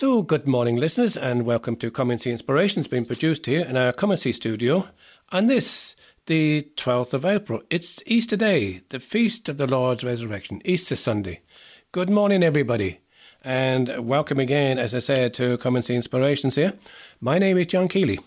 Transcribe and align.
So, 0.00 0.22
good 0.22 0.46
morning, 0.46 0.76
listeners, 0.76 1.14
and 1.14 1.44
welcome 1.44 1.76
to 1.76 1.90
See 2.16 2.30
Inspirations 2.30 2.88
being 2.88 3.04
produced 3.04 3.44
here 3.44 3.60
in 3.60 3.76
our 3.76 3.92
See 4.16 4.32
studio. 4.32 4.88
And 5.30 5.46
this, 5.46 5.94
the 6.24 6.66
12th 6.76 7.12
of 7.12 7.26
April, 7.26 7.60
it's 7.68 8.02
Easter 8.06 8.38
Day, 8.38 8.80
the 8.88 8.98
feast 8.98 9.50
of 9.50 9.58
the 9.58 9.66
Lord's 9.66 10.02
resurrection, 10.02 10.62
Easter 10.64 10.96
Sunday. 10.96 11.42
Good 11.92 12.08
morning, 12.08 12.42
everybody, 12.42 13.00
and 13.44 14.08
welcome 14.08 14.40
again, 14.40 14.78
as 14.78 14.94
I 14.94 15.00
said, 15.00 15.34
to 15.34 15.58
See 15.82 15.94
Inspirations 15.94 16.54
here. 16.54 16.72
My 17.20 17.38
name 17.38 17.58
is 17.58 17.66
John 17.66 17.86
Keeley. 17.86 18.20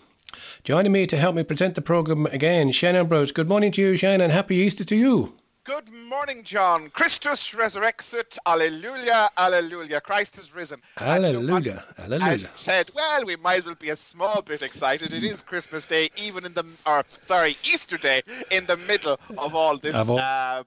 Joining 0.62 0.92
me 0.92 1.08
to 1.08 1.16
help 1.16 1.34
me 1.34 1.42
present 1.42 1.74
the 1.74 1.82
programme 1.82 2.26
again, 2.26 2.70
Shane 2.70 2.94
Ambrose. 2.94 3.32
Good 3.32 3.48
morning 3.48 3.72
to 3.72 3.82
you, 3.82 3.96
Shannon. 3.96 4.20
And 4.20 4.32
happy 4.32 4.54
Easter 4.54 4.84
to 4.84 4.94
you. 4.94 5.34
Good 5.64 5.90
morning, 5.90 6.42
John. 6.44 6.90
Christus 6.90 7.52
resurrexit. 7.52 8.36
Alleluia, 8.44 9.30
alleluia. 9.38 9.98
Christ 9.98 10.36
has 10.36 10.54
risen. 10.54 10.82
Alleluia, 11.00 11.82
alleluia. 11.98 12.36
You 12.36 12.48
said, 12.52 12.90
well, 12.94 13.24
we 13.24 13.36
might 13.36 13.60
as 13.60 13.64
well 13.64 13.74
be 13.74 13.88
a 13.88 13.96
small 13.96 14.42
bit 14.42 14.60
excited. 14.60 15.14
It 15.14 15.24
is 15.24 15.40
Christmas 15.40 15.86
Day, 15.86 16.10
even 16.16 16.44
in 16.44 16.52
the, 16.52 16.64
or 16.84 17.02
sorry, 17.24 17.56
Easter 17.64 17.96
Day, 17.96 18.22
in 18.50 18.66
the 18.66 18.76
middle 18.76 19.18
of 19.38 19.54
all 19.54 19.78
this. 19.78 19.94
All- 19.94 20.18
uh, 20.18 20.64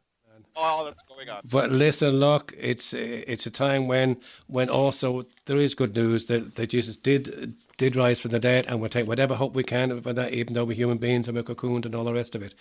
all 0.55 0.85
that's 0.85 1.03
going 1.07 1.29
on. 1.29 1.41
But 1.51 1.71
listen, 1.71 2.09
look, 2.19 2.51
it's 2.57 2.91
it's 2.91 3.45
a 3.45 3.51
time 3.51 3.87
when 3.87 4.17
when 4.47 4.69
also 4.69 5.27
there 5.45 5.57
is 5.57 5.75
good 5.75 5.95
news 5.95 6.25
that, 6.25 6.55
that 6.55 6.71
Jesus 6.71 6.97
did 6.97 7.53
did 7.77 7.95
rise 7.95 8.19
from 8.19 8.31
the 8.31 8.39
dead, 8.39 8.65
and 8.67 8.79
we'll 8.79 8.89
take 8.89 9.07
whatever 9.07 9.35
hope 9.35 9.53
we 9.53 9.63
can 9.63 10.01
for 10.01 10.13
that, 10.13 10.33
even 10.33 10.53
though 10.53 10.65
we're 10.65 10.75
human 10.75 10.97
beings 10.97 11.27
and 11.27 11.37
we're 11.37 11.43
cocooned 11.43 11.85
and 11.85 11.95
all 11.95 12.03
the 12.03 12.13
rest 12.13 12.35
of 12.35 12.41
it. 12.41 12.53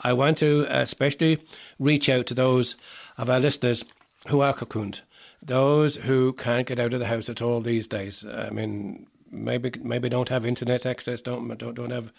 I 0.00 0.12
want 0.12 0.38
to 0.38 0.66
especially 0.68 1.38
reach 1.78 2.08
out 2.08 2.26
to 2.26 2.34
those 2.34 2.76
of 3.16 3.30
our 3.30 3.40
listeners 3.40 3.84
who 4.28 4.40
are 4.40 4.52
cocooned, 4.52 5.02
those 5.40 5.96
who 5.96 6.32
can't 6.32 6.66
get 6.66 6.80
out 6.80 6.92
of 6.92 7.00
the 7.00 7.06
house 7.06 7.28
at 7.28 7.40
all 7.40 7.60
these 7.60 7.86
days. 7.86 8.24
I 8.24 8.50
mean, 8.50 9.06
maybe 9.30 9.72
maybe 9.82 10.08
don't 10.08 10.28
have 10.28 10.44
internet 10.44 10.84
access, 10.84 11.20
don't 11.20 11.56
don't 11.58 11.74
don't 11.74 11.92
have 11.92 12.12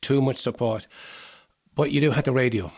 too 0.00 0.20
much 0.20 0.36
support, 0.36 0.86
but 1.74 1.90
you 1.90 2.00
do 2.00 2.10
have 2.10 2.24
the 2.24 2.32
radio 2.32 2.70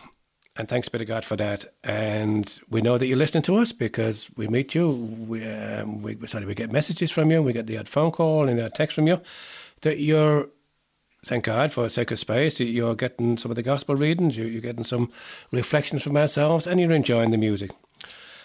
and 0.57 0.67
thanks 0.67 0.89
be 0.89 0.97
to 0.97 1.05
God 1.05 1.23
for 1.23 1.35
that. 1.35 1.65
And 1.83 2.59
we 2.69 2.81
know 2.81 2.97
that 2.97 3.07
you're 3.07 3.17
listening 3.17 3.43
to 3.43 3.57
us 3.57 3.71
because 3.71 4.29
we 4.35 4.47
meet 4.47 4.73
you. 4.73 4.89
We, 4.89 5.47
um, 5.47 6.01
we 6.01 6.17
sorry, 6.27 6.45
we 6.45 6.55
get 6.55 6.71
messages 6.71 7.11
from 7.11 7.31
you. 7.31 7.41
We 7.43 7.53
get 7.53 7.67
the 7.67 7.77
odd 7.77 7.87
phone 7.87 8.11
call 8.11 8.47
and 8.47 8.59
a 8.59 8.69
text 8.69 8.95
from 8.95 9.07
you 9.07 9.21
that 9.81 9.99
you're. 9.99 10.49
Thank 11.25 11.45
God 11.45 11.73
for 11.73 11.89
Sacred 11.89 12.17
Space. 12.17 12.59
You're 12.59 12.95
getting 12.95 13.37
some 13.37 13.51
of 13.51 13.55
the 13.55 13.63
gospel 13.63 13.95
readings. 13.95 14.37
You, 14.37 14.45
you're 14.45 14.61
getting 14.61 14.83
some 14.83 15.11
reflections 15.51 16.03
from 16.03 16.15
ourselves, 16.15 16.67
and 16.67 16.79
you're 16.79 16.91
enjoying 16.91 17.31
the 17.31 17.37
music. 17.37 17.71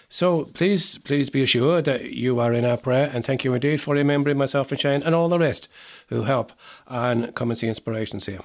So 0.08 0.46
please, 0.46 0.98
please 0.98 1.30
be 1.30 1.42
assured 1.42 1.84
that 1.84 2.12
you 2.12 2.40
are 2.40 2.52
in 2.52 2.64
our 2.64 2.78
prayer, 2.78 3.10
and 3.12 3.24
thank 3.24 3.44
you 3.44 3.54
indeed 3.54 3.80
for 3.80 3.94
remembering 3.94 4.38
myself 4.38 4.72
and 4.72 4.80
Shane 4.80 5.02
and 5.02 5.14
all 5.14 5.28
the 5.28 5.38
rest 5.38 5.68
who 6.08 6.22
help 6.22 6.52
and 6.88 7.34
come 7.34 7.50
and 7.50 7.58
see 7.58 7.68
inspirations 7.68 8.26
here. 8.26 8.40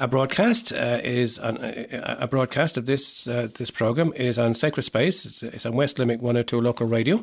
A 0.00 0.08
broadcast 0.08 0.72
uh, 0.72 0.98
is 1.04 1.38
on, 1.38 1.58
a 1.60 2.26
broadcast 2.26 2.78
of 2.78 2.86
this 2.86 3.28
uh, 3.28 3.48
this 3.52 3.70
program 3.70 4.14
is 4.16 4.38
on 4.38 4.54
Sacred 4.54 4.84
Space. 4.84 5.26
It's, 5.26 5.42
it's 5.42 5.66
on 5.66 5.74
West 5.74 5.98
Limerick 5.98 6.22
102 6.22 6.58
local 6.58 6.86
radio 6.86 7.22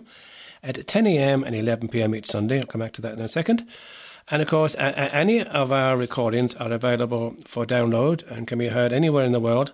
at 0.61 0.85
10 0.85 1.07
a.m. 1.07 1.43
and 1.43 1.55
11 1.55 1.87
p.m. 1.87 2.13
each 2.13 2.27
Sunday. 2.27 2.59
I'll 2.59 2.67
come 2.67 2.81
back 2.81 2.93
to 2.93 3.01
that 3.01 3.13
in 3.13 3.19
a 3.19 3.27
second. 3.27 3.67
And 4.29 4.43
of 4.43 4.47
course, 4.47 4.75
any 4.77 5.41
of 5.43 5.71
our 5.71 5.97
recordings 5.97 6.53
are 6.53 6.71
available 6.71 7.35
for 7.45 7.65
download 7.65 8.29
and 8.29 8.45
can 8.45 8.59
be 8.59 8.67
heard 8.67 8.93
anywhere 8.93 9.25
in 9.25 9.31
the 9.31 9.39
world 9.39 9.73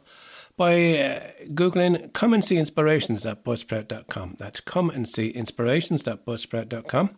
by 0.56 0.72
uh, 0.98 1.28
googling 1.50 2.14
"Come 2.14 2.34
and 2.34 2.46
See 2.46 2.58
Inspirations.buzzsprout.com." 2.58 4.36
That's 4.40 4.62
"Come 4.62 4.90
and 4.90 5.10
See 5.10 5.28
Inspirations.buzzsprout.com." 5.28 7.10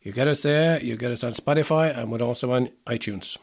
You 0.00 0.12
get 0.12 0.28
us 0.28 0.42
there. 0.42 0.80
You 0.80 0.96
get 0.96 1.10
us 1.10 1.24
on 1.24 1.32
Spotify, 1.32 1.92
and 1.96 2.12
we're 2.12 2.22
also 2.22 2.52
on 2.52 2.68
iTunes. 2.86 3.36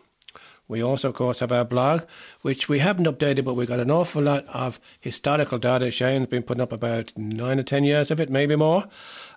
We 0.67 0.81
also, 0.81 1.09
of 1.09 1.15
course, 1.15 1.41
have 1.41 1.51
our 1.51 1.65
blog, 1.65 2.03
which 2.41 2.67
we 2.67 2.79
haven't 2.79 3.05
updated, 3.05 3.45
but 3.45 3.53
we've 3.53 3.67
got 3.67 3.79
an 3.79 3.91
awful 3.91 4.23
lot 4.23 4.47
of 4.47 4.79
historical 4.99 5.59
data. 5.59 5.91
Shane's 5.91 6.27
been 6.27 6.41
putting 6.41 6.61
up 6.61 6.71
about 6.71 7.13
nine 7.15 7.59
or 7.59 7.63
ten 7.63 7.83
years 7.83 8.09
of 8.09 8.19
it, 8.19 8.29
maybe 8.31 8.55
more, 8.55 8.85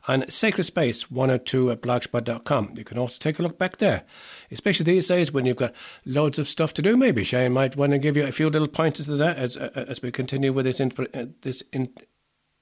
And 0.06 0.33
Sacred 0.33 0.65
Space 0.65 1.11
102 1.11 1.71
at 1.71 1.83
blogspot.com. 1.83 2.75
You 2.77 2.84
can 2.84 2.97
also 2.97 3.19
take 3.19 3.39
a 3.39 3.43
look 3.43 3.59
back 3.59 3.77
there, 3.77 4.05
especially 4.50 4.84
these 4.84 5.09
days 5.09 5.31
when 5.31 5.44
you've 5.44 5.56
got 5.56 5.75
loads 6.06 6.39
of 6.39 6.49
stuff 6.49 6.72
to 6.75 6.83
do. 6.83 6.97
Maybe 6.97 7.25
Shane 7.25 7.53
might 7.53 7.77
want 7.77 7.93
to 7.93 7.99
give 7.99 8.16
you 8.16 8.27
a 8.27 8.33
few 8.33 8.49
little 8.49 8.69
pointers 8.69 9.06
to 9.06 9.16
that 9.16 9.37
as, 9.37 9.59
uh, 9.59 9.71
as 9.75 10.00
we 10.00 10.10
continue 10.10 10.53
with 10.53 10.65
this, 10.65 10.81
in, 10.81 10.93
uh, 11.12 11.27
this 11.43 11.62
in, 11.75 11.91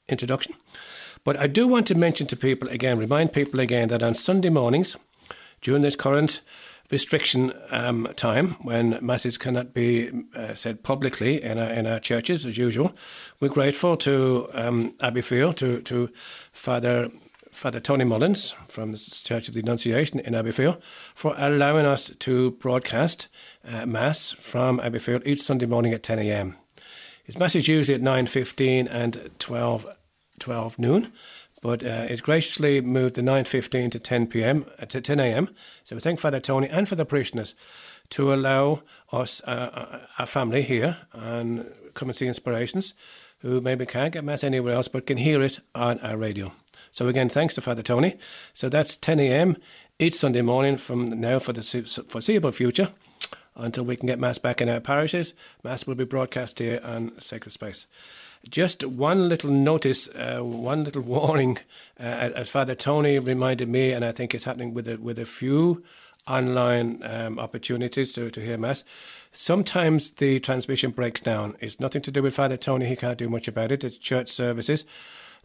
introduction. 0.08 0.54
But 1.22 1.38
I 1.38 1.46
do 1.46 1.68
want 1.68 1.86
to 1.86 1.94
mention 1.94 2.26
to 2.28 2.36
people 2.36 2.68
again, 2.68 2.98
remind 2.98 3.32
people 3.32 3.60
again 3.60 3.88
that 3.88 4.02
on 4.02 4.14
Sunday 4.14 4.50
mornings, 4.50 4.96
during 5.60 5.82
this 5.82 5.96
current 5.96 6.40
restriction 6.90 7.52
um, 7.70 8.08
time 8.16 8.56
when 8.62 8.98
masses 9.00 9.38
cannot 9.38 9.74
be 9.74 10.10
uh, 10.34 10.54
said 10.54 10.82
publicly 10.82 11.42
in 11.42 11.58
our, 11.58 11.70
in 11.70 11.86
our 11.86 12.00
churches 12.00 12.46
as 12.46 12.56
usual. 12.56 12.94
We're 13.40 13.48
grateful 13.48 13.96
to 13.98 14.48
um, 14.52 14.92
Abbeyfeale, 14.98 15.54
to, 15.56 15.82
to 15.82 16.10
Father 16.52 17.10
Father 17.56 17.80
Tony 17.80 18.04
Mullins 18.04 18.54
from 18.68 18.92
the 18.92 18.98
Church 18.98 19.48
of 19.48 19.54
the 19.54 19.60
Annunciation 19.60 20.20
in 20.20 20.34
Abbeyfeale 20.34 20.78
for 21.14 21.34
allowing 21.38 21.86
us 21.86 22.10
to 22.18 22.50
broadcast 22.50 23.28
uh, 23.66 23.86
Mass 23.86 24.32
from 24.32 24.78
Abbeyfeale 24.80 25.26
each 25.26 25.40
Sunday 25.40 25.64
morning 25.64 25.94
at 25.94 26.02
10 26.02 26.18
a.m. 26.18 26.56
His 27.24 27.38
Mass 27.38 27.56
is 27.56 27.66
usually 27.66 27.94
at 27.94 28.02
9.15 28.02 28.88
and 28.90 29.30
12, 29.38 29.86
12 30.38 30.78
noon, 30.78 31.12
but 31.66 31.82
uh, 31.82 32.06
it's 32.08 32.20
graciously 32.20 32.80
moved 32.80 33.16
the 33.16 33.22
9.15 33.22 33.90
to 33.90 33.98
10 33.98 34.28
p.m. 34.28 34.66
Uh, 34.78 34.86
to 34.86 35.00
10 35.00 35.18
a.m. 35.18 35.48
So 35.82 35.96
we 35.96 36.00
thank 36.00 36.20
Father 36.20 36.38
Tony 36.38 36.68
and 36.68 36.88
for 36.88 36.94
the 36.94 37.04
parishioners 37.04 37.56
to 38.10 38.32
allow 38.32 38.82
us, 39.10 39.40
uh, 39.42 39.98
our 40.16 40.26
family 40.26 40.62
here, 40.62 40.98
and 41.12 41.68
come 41.94 42.08
and 42.08 42.14
see 42.14 42.28
Inspirations, 42.28 42.94
who 43.40 43.60
maybe 43.60 43.84
can't 43.84 44.12
get 44.12 44.22
Mass 44.22 44.44
anywhere 44.44 44.74
else, 44.74 44.86
but 44.86 45.06
can 45.06 45.16
hear 45.16 45.42
it 45.42 45.58
on 45.74 45.98
our 46.02 46.16
radio. 46.16 46.52
So 46.92 47.08
again, 47.08 47.28
thanks 47.28 47.56
to 47.56 47.60
Father 47.60 47.82
Tony. 47.82 48.14
So 48.54 48.68
that's 48.68 48.94
10 48.94 49.18
a.m. 49.18 49.56
each 49.98 50.14
Sunday 50.14 50.42
morning 50.42 50.76
from 50.76 51.20
now 51.20 51.40
for 51.40 51.52
the 51.52 51.64
foreseeable 52.08 52.52
future 52.52 52.90
until 53.56 53.84
we 53.84 53.96
can 53.96 54.06
get 54.06 54.20
Mass 54.20 54.38
back 54.38 54.60
in 54.60 54.68
our 54.68 54.78
parishes. 54.78 55.34
Mass 55.64 55.84
will 55.84 55.96
be 55.96 56.04
broadcast 56.04 56.60
here 56.60 56.80
on 56.84 57.18
Sacred 57.18 57.50
Space. 57.50 57.88
Just 58.48 58.84
one 58.84 59.28
little 59.28 59.50
notice, 59.50 60.08
uh, 60.08 60.38
one 60.40 60.84
little 60.84 61.02
warning, 61.16 61.58
uh, 61.98 62.02
as 62.34 62.48
Father 62.48 62.74
Tony 62.74 63.18
reminded 63.18 63.68
me, 63.68 63.92
and 63.92 64.04
I 64.04 64.12
think 64.12 64.34
it's 64.34 64.44
happening 64.44 64.72
with 64.72 64.88
a, 64.88 64.96
with 64.96 65.18
a 65.18 65.24
few 65.24 65.82
online 66.28 67.00
um, 67.04 67.38
opportunities 67.38 68.12
to, 68.12 68.30
to 68.30 68.40
hear 68.40 68.58
Mass. 68.58 68.84
Sometimes 69.32 70.12
the 70.12 70.40
transmission 70.40 70.90
breaks 70.90 71.20
down. 71.20 71.56
It's 71.60 71.78
nothing 71.78 72.02
to 72.02 72.10
do 72.10 72.22
with 72.22 72.34
Father 72.34 72.56
Tony, 72.56 72.86
he 72.86 72.96
can't 72.96 73.18
do 73.18 73.28
much 73.28 73.48
about 73.48 73.72
it. 73.72 73.84
It's 73.84 73.96
church 73.96 74.28
services. 74.28 74.84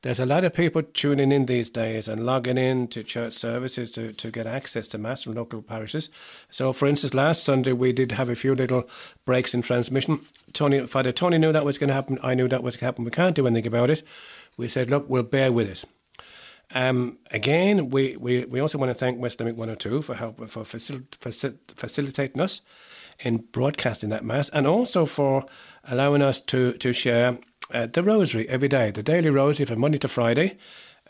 There's 0.04 0.20
a 0.20 0.26
lot 0.26 0.44
of 0.44 0.56
people 0.56 0.82
tuning 0.82 1.32
in 1.32 1.46
these 1.46 1.70
days 1.70 2.08
and 2.08 2.26
logging 2.26 2.58
in 2.58 2.88
to 2.88 3.04
church 3.04 3.34
services 3.34 3.92
to, 3.92 4.14
to 4.14 4.32
get 4.32 4.48
access 4.48 4.88
to 4.90 4.98
Mass 4.98 5.22
from 5.24 5.34
local 5.34 5.62
parishes. 5.62 6.10
So, 6.50 6.74
for 6.74 6.88
instance, 6.88 7.14
last 7.14 7.44
Sunday 7.44 7.74
we 7.74 7.94
did 7.94 8.14
have 8.14 8.28
a 8.28 8.36
few 8.36 8.56
little 8.56 8.90
breaks 9.26 9.54
in 9.54 9.62
transmission. 9.62 10.22
Tony, 10.54 10.88
Father 10.88 11.12
Tony 11.12 11.38
knew 11.38 11.52
that 11.52 11.66
was 11.66 11.78
going 11.78 11.90
to 11.90 11.94
happen. 11.94 12.18
I 12.24 12.34
knew 12.34 12.48
that 12.48 12.64
was 12.64 12.76
going 12.76 12.80
to 12.80 12.86
happen. 12.86 13.06
We 13.06 13.12
can't 13.12 13.36
do 13.36 13.46
anything 13.46 13.68
about 13.68 13.92
it. 13.92 14.02
We 14.58 14.68
said, 14.68 14.90
look, 14.90 15.08
we'll 15.08 15.22
bear 15.22 15.52
with 15.52 15.70
it. 15.70 15.86
Um, 16.74 17.20
again, 17.30 17.92
we, 17.92 18.18
we, 18.18 18.46
we 18.46 18.60
also 18.60 18.80
want 18.80 18.90
to 18.90 18.96
thank 18.96 19.20
West 19.20 19.40
Limerick 19.40 19.58
102 19.58 20.02
for 20.02 20.16
help 20.16 20.50
for 20.50 20.64
facil- 20.64 21.06
facil- 21.10 21.58
facilitating 21.76 22.42
us 22.42 22.62
in 23.20 23.38
broadcasting 23.52 24.10
that 24.10 24.26
Mass 24.26 24.50
and 24.50 24.66
also 24.66 25.06
for 25.06 25.46
allowing 25.84 26.24
us 26.24 26.42
to, 26.42 26.74
to 26.74 26.92
share 26.92 27.38
uh, 27.74 27.88
the 27.88 28.04
Rosary 28.04 28.48
every 28.50 28.68
day, 28.68 28.92
the 28.92 29.04
daily 29.04 29.30
Rosary 29.30 29.66
from 29.66 29.80
Monday 29.80 29.98
to 30.00 30.08
Friday. 30.08 30.58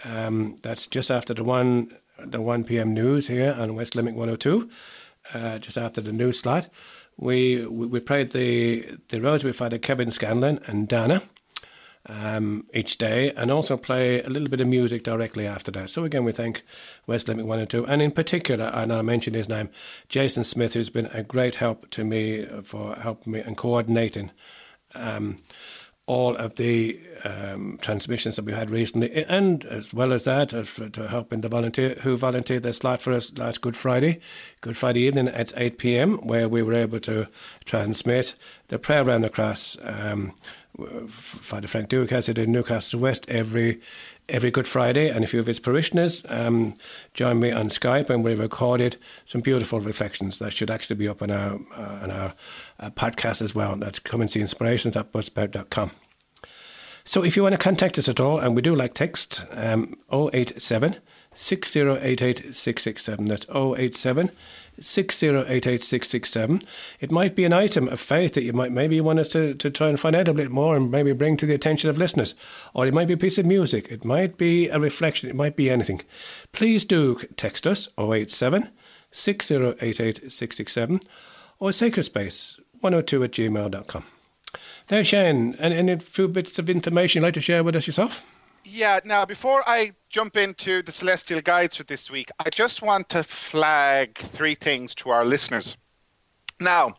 Um, 0.03 0.57
that's 0.61 0.87
just 0.87 1.11
after 1.11 1.33
the 1.33 1.43
one 1.43 1.95
the 2.23 2.41
one 2.41 2.63
p.m. 2.63 2.93
news 2.93 3.27
here 3.27 3.55
on 3.57 3.75
West 3.75 3.95
Limerick 3.95 4.15
102, 4.15 4.69
uh, 5.33 5.59
just 5.59 5.77
after 5.77 6.01
the 6.01 6.11
news 6.11 6.39
slot. 6.39 6.69
We, 7.17 7.65
we 7.65 7.87
we 7.87 7.99
prayed 7.99 8.31
the 8.31 8.97
the 9.09 9.21
Rosary 9.21 9.49
with 9.49 9.57
Father 9.57 9.77
Kevin 9.77 10.11
Scanlon 10.11 10.59
and 10.65 10.87
Dana 10.87 11.21
um, 12.07 12.65
each 12.73 12.97
day, 12.97 13.31
and 13.33 13.51
also 13.51 13.77
play 13.77 14.21
a 14.23 14.29
little 14.29 14.49
bit 14.49 14.61
of 14.61 14.67
music 14.67 15.03
directly 15.03 15.45
after 15.45 15.71
that. 15.71 15.89
So 15.89 16.03
again, 16.03 16.23
we 16.23 16.31
thank 16.31 16.63
West 17.05 17.27
Limerick 17.27 17.47
102, 17.47 17.85
and 17.85 18.01
in 18.01 18.11
particular, 18.11 18.71
and 18.73 18.91
I'll 18.91 19.03
mention 19.03 19.33
his 19.33 19.49
name, 19.49 19.69
Jason 20.09 20.43
Smith, 20.43 20.73
who's 20.73 20.89
been 20.89 21.07
a 21.07 21.23
great 21.23 21.55
help 21.55 21.89
to 21.91 22.03
me 22.03 22.45
for 22.63 22.95
helping 22.95 23.33
me 23.33 23.39
and 23.39 23.57
coordinating. 23.57 24.31
Um, 24.95 25.39
all 26.11 26.35
of 26.35 26.55
the 26.55 26.99
um, 27.23 27.79
transmissions 27.81 28.35
that 28.35 28.43
we 28.43 28.51
had 28.51 28.69
recently, 28.69 29.23
and 29.29 29.63
as 29.63 29.93
well 29.93 30.11
as 30.11 30.25
that, 30.25 30.53
uh, 30.53 30.63
for, 30.63 30.89
to 30.89 31.07
helping 31.07 31.39
the 31.39 31.47
volunteer 31.47 31.91
who 32.01 32.17
volunteered 32.17 32.63
their 32.63 32.73
slot 32.73 33.01
for 33.01 33.13
us 33.13 33.31
last 33.37 33.61
Good 33.61 33.77
Friday, 33.77 34.19
Good 34.59 34.75
Friday 34.75 35.03
evening 35.03 35.29
at 35.29 35.53
8 35.55 35.77
p.m., 35.77 36.17
where 36.17 36.49
we 36.49 36.63
were 36.63 36.73
able 36.73 36.99
to 36.99 37.29
transmit 37.63 38.35
the 38.67 38.77
prayer 38.77 39.03
around 39.03 39.21
the 39.21 39.29
cross. 39.29 39.77
Um, 39.81 40.33
Father 41.07 41.69
Frank 41.69 41.87
Duke 41.87 42.09
has 42.09 42.27
it 42.27 42.37
in 42.37 42.51
Newcastle 42.51 42.99
West 42.99 43.25
every 43.29 43.79
every 44.31 44.49
Good 44.49 44.67
Friday. 44.67 45.09
And 45.09 45.23
a 45.23 45.27
few 45.27 45.39
of 45.39 45.47
his 45.47 45.59
parishioners, 45.59 46.23
um, 46.29 46.75
join 47.13 47.39
me 47.39 47.51
on 47.51 47.69
Skype, 47.69 48.09
and 48.09 48.23
we've 48.23 48.39
recorded 48.39 48.97
some 49.25 49.41
beautiful 49.41 49.79
reflections 49.79 50.39
that 50.39 50.53
should 50.53 50.71
actually 50.71 50.95
be 50.95 51.07
up 51.07 51.21
on 51.21 51.29
our 51.29 51.59
uh, 51.75 51.99
on 52.01 52.11
our 52.11 52.33
uh, 52.79 52.89
podcast 52.89 53.41
as 53.41 53.53
well. 53.53 53.75
That's 53.75 53.99
come 53.99 54.21
and 54.21 54.29
see 54.29 54.41
inspirations 54.41 54.97
at 54.97 55.11
buzzsprout.com. 55.11 55.91
So 57.03 57.23
if 57.23 57.35
you 57.35 57.43
want 57.43 57.53
to 57.53 57.57
contact 57.59 57.97
us 57.97 58.09
at 58.09 58.19
all, 58.19 58.39
and 58.39 58.55
we 58.55 58.61
do 58.61 58.75
like 58.75 58.93
text, 58.93 59.45
um, 59.51 59.95
087 60.11 60.97
6088 61.33 62.55
667. 62.55 63.25
That's 63.25 63.45
087 63.49 64.31
6088 64.79 65.81
667. 65.81 66.63
It 66.99 67.11
might 67.11 67.35
be 67.35 67.45
an 67.45 67.53
item 67.53 67.87
of 67.87 67.99
faith 67.99 68.33
that 68.33 68.43
you 68.43 68.53
might 68.53 68.71
maybe 68.71 69.01
want 69.01 69.19
us 69.19 69.29
to, 69.29 69.53
to 69.55 69.69
try 69.69 69.89
and 69.89 69.99
find 69.99 70.15
out 70.15 70.27
a 70.27 70.33
bit 70.33 70.51
more 70.51 70.75
and 70.75 70.89
maybe 70.89 71.13
bring 71.13 71.37
to 71.37 71.45
the 71.45 71.53
attention 71.53 71.89
of 71.89 71.97
listeners. 71.97 72.33
Or 72.73 72.85
it 72.85 72.93
might 72.93 73.07
be 73.07 73.13
a 73.13 73.17
piece 73.17 73.37
of 73.37 73.45
music. 73.45 73.87
It 73.89 74.05
might 74.05 74.37
be 74.37 74.69
a 74.69 74.79
reflection. 74.79 75.29
It 75.29 75.35
might 75.35 75.55
be 75.55 75.69
anything. 75.69 76.01
Please 76.51 76.85
do 76.85 77.19
text 77.35 77.67
us 77.67 77.89
087 77.97 78.69
6088 79.11 80.31
667 80.31 80.99
or 81.59 81.69
sacredspace 81.69 82.59
102 82.79 83.23
at 83.23 83.31
gmail.com. 83.31 84.03
Now, 84.89 85.03
Shane, 85.03 85.55
any, 85.59 85.75
any 85.75 85.99
few 85.99 86.27
bits 86.27 86.57
of 86.59 86.69
information 86.69 87.21
you'd 87.21 87.27
like 87.27 87.33
to 87.35 87.41
share 87.41 87.63
with 87.63 87.75
us 87.75 87.87
yourself? 87.87 88.21
Yeah, 88.63 88.99
now 89.03 89.25
before 89.25 89.63
I 89.67 89.93
jump 90.09 90.37
into 90.37 90.83
the 90.83 90.91
celestial 90.91 91.41
guides 91.41 91.75
for 91.75 91.83
this 91.83 92.11
week, 92.11 92.29
I 92.39 92.49
just 92.49 92.81
want 92.81 93.09
to 93.09 93.23
flag 93.23 94.17
three 94.17 94.55
things 94.55 94.93
to 94.95 95.09
our 95.09 95.25
listeners. 95.25 95.77
Now, 96.59 96.95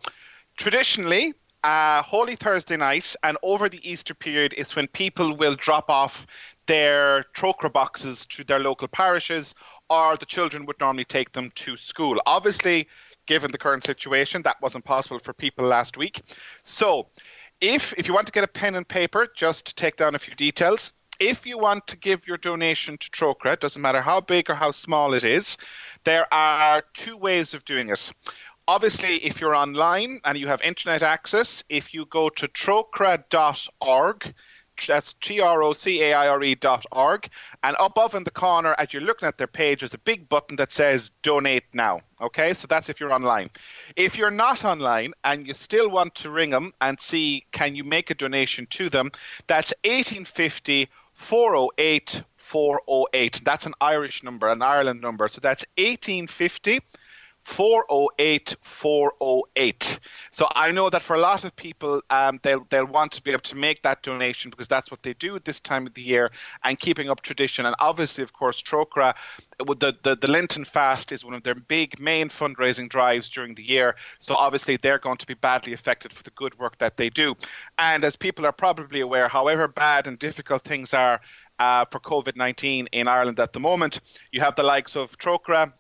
traditionally, 0.57 1.35
uh, 1.63 2.03
Holy 2.03 2.35
Thursday 2.35 2.77
night 2.77 3.15
and 3.23 3.39
over 3.45 3.69
the 3.69 3.89
Easter 3.89 4.13
period 4.13 4.55
is 4.55 4.75
when 4.75 4.89
people 4.89 5.37
will 5.37 5.55
drop 5.55 5.89
off 5.89 6.27
their 6.67 7.25
Trócaire 7.35 7.73
boxes 7.73 8.27
to 8.27 8.43
their 8.43 8.59
local 8.59 8.89
parishes, 8.89 9.55
or 9.89 10.17
the 10.17 10.27
children 10.27 10.67
would 10.67 10.81
normally 10.81 11.05
take 11.05 11.31
them 11.33 11.53
to 11.55 11.77
school. 11.77 12.21
Obviously, 12.27 12.89
given 13.27 13.53
the 13.53 13.59
current 13.59 13.85
situation, 13.85 14.43
that 14.43 14.61
wasn't 14.61 14.85
possible 14.85 15.21
for 15.21 15.33
people 15.33 15.65
last 15.65 15.97
week. 15.97 16.23
So, 16.65 17.07
if 17.61 17.95
if 17.97 18.09
you 18.09 18.15
want 18.15 18.27
to 18.27 18.33
get 18.33 18.43
a 18.43 18.49
pen 18.49 18.75
and 18.75 18.87
paper, 18.87 19.29
just 19.37 19.77
take 19.77 19.97
down 19.97 20.17
a 20.17 20.19
few 20.19 20.35
details 20.35 20.93
if 21.23 21.47
you 21.47 21.57
want 21.57 21.87
to 21.87 21.97
give 21.97 22.27
your 22.27 22.37
donation 22.37 22.99
to 22.99 23.11
Trócaire, 23.11 23.59
doesn't 23.59 23.81
matter 23.81 24.03
how 24.03 24.21
big 24.21 24.51
or 24.51 24.57
how 24.57 24.73
small 24.73 25.15
it 25.15 25.23
is, 25.23 25.57
there 26.03 26.27
are 26.35 26.83
two 26.95 27.17
ways 27.17 27.55
of 27.55 27.65
doing 27.65 27.91
it. 27.91 28.13
Obviously, 28.67 29.25
if 29.25 29.41
you're 29.41 29.55
online 29.55 30.21
and 30.25 30.37
you 30.37 30.49
have 30.49 30.61
internet 30.63 31.05
access, 31.05 31.63
if 31.69 31.95
you 31.95 32.07
go 32.07 32.29
to 32.29 32.49
trocaire.org, 32.49 34.35
that's 34.89 35.13
T-R-O-C-A-I-R-E 35.15 36.55
dot 36.57 36.87
org. 36.91 37.29
And 37.63 37.77
above 37.79 38.17
in 38.17 38.25
the 38.25 38.31
corner, 38.33 38.75
as 38.79 38.93
you're 38.93 39.03
looking 39.03 39.29
at 39.29 39.39
their 39.39 39.47
page, 39.47 39.81
there's 39.81 39.95
a 39.95 39.99
big 39.99 40.29
button 40.29 40.57
that 40.57 40.73
says 40.73 41.13
donate 41.23 41.65
now. 41.73 42.01
Okay, 42.21 42.53
so 42.55 42.67
that's 42.67 42.89
if 42.89 42.99
you're 42.99 43.13
online. 43.13 43.51
If 43.95 44.17
you're 44.17 44.31
not 44.31 44.65
online 44.65 45.13
and 45.23 45.47
you 45.47 45.55
still 45.55 45.89
want 45.89 46.17
to 46.17 46.31
ring 46.31 46.51
them 46.51 46.73
and 46.81 47.01
see 47.01 47.45
can 47.53 47.77
you 47.77 47.85
make 47.85 48.11
a 48.11 48.15
donation 48.15 48.67
to 48.71 48.91
them, 48.91 49.13
that's 49.47 49.73
1850 49.85 50.89
408 51.23 52.23
408. 52.37 53.41
That's 53.45 53.67
an 53.67 53.75
Irish 53.81 54.23
number, 54.23 54.51
an 54.51 54.63
Ireland 54.63 55.01
number. 55.01 55.29
So 55.29 55.41
that's 55.41 55.65
1850 55.79 56.81
408 57.45 58.57
408. 58.63 60.01
So 60.31 60.47
I 60.55 60.71
know 60.71 60.89
that 60.91 61.03
for 61.03 61.17
a 61.17 61.21
lot 61.21 61.45
of 61.45 61.55
people, 61.57 62.01
um, 62.11 62.39
they'll 62.43 62.65
they'll 62.71 62.87
want 62.87 63.13
to 63.13 63.23
be 63.23 63.33
able 63.33 63.43
to 63.43 63.57
make 63.57 63.83
that 63.83 64.03
donation 64.03 64.51
because 64.51 64.69
that's 64.69 64.91
what 64.91 65.03
they 65.03 65.15
do 65.15 65.35
at 65.35 65.45
this 65.45 65.61
time 65.61 65.87
of 65.87 65.95
the 65.95 66.03
year 66.03 66.31
and 66.65 66.79
keeping 66.79 67.11
up 67.11 67.21
tradition. 67.21 67.67
And 67.67 67.75
obviously, 67.81 68.23
of 68.23 68.33
course, 68.33 68.63
Trócaire, 68.63 69.15
the, 69.59 69.97
the 70.03 70.17
the 70.17 70.29
Lenten 70.29 70.65
fast 70.65 71.11
is 71.11 71.25
one 71.25 71.35
of 71.35 71.43
their 71.43 71.55
big 71.55 71.99
main 71.99 72.29
fundraising 72.29 72.89
drives 72.89 73.29
during 73.29 73.55
the 73.55 73.65
year. 73.65 73.97
So 74.19 74.35
obviously, 74.35 74.77
they're 74.77 74.99
going 74.99 75.19
to 75.19 75.27
be 75.27 75.35
badly 75.35 75.73
affected 75.73 76.13
for 76.13 76.23
the 76.23 76.31
good 76.31 76.59
work 76.59 76.79
that 76.79 76.97
they 76.97 77.11
do. 77.11 77.35
And 77.79 78.05
as 78.05 78.15
people 78.15 78.47
are 78.47 78.53
probably 78.53 79.01
aware, 79.01 79.29
however 79.29 79.67
bad 79.69 80.07
and 80.07 80.19
difficult 80.19 80.65
things 80.65 80.95
are. 80.95 81.21
Uh, 81.59 81.85
for 81.93 82.01
COVID 82.01 82.35
19 82.35 82.89
in 82.91 83.07
Ireland 83.07 83.39
at 83.39 83.53
the 83.53 83.61
moment. 83.61 84.01
You 84.33 84.41
have 84.41 84.57
the 84.57 84.65
likes 84.65 84.97
of 84.97 85.17
Trócaire, 85.19 85.73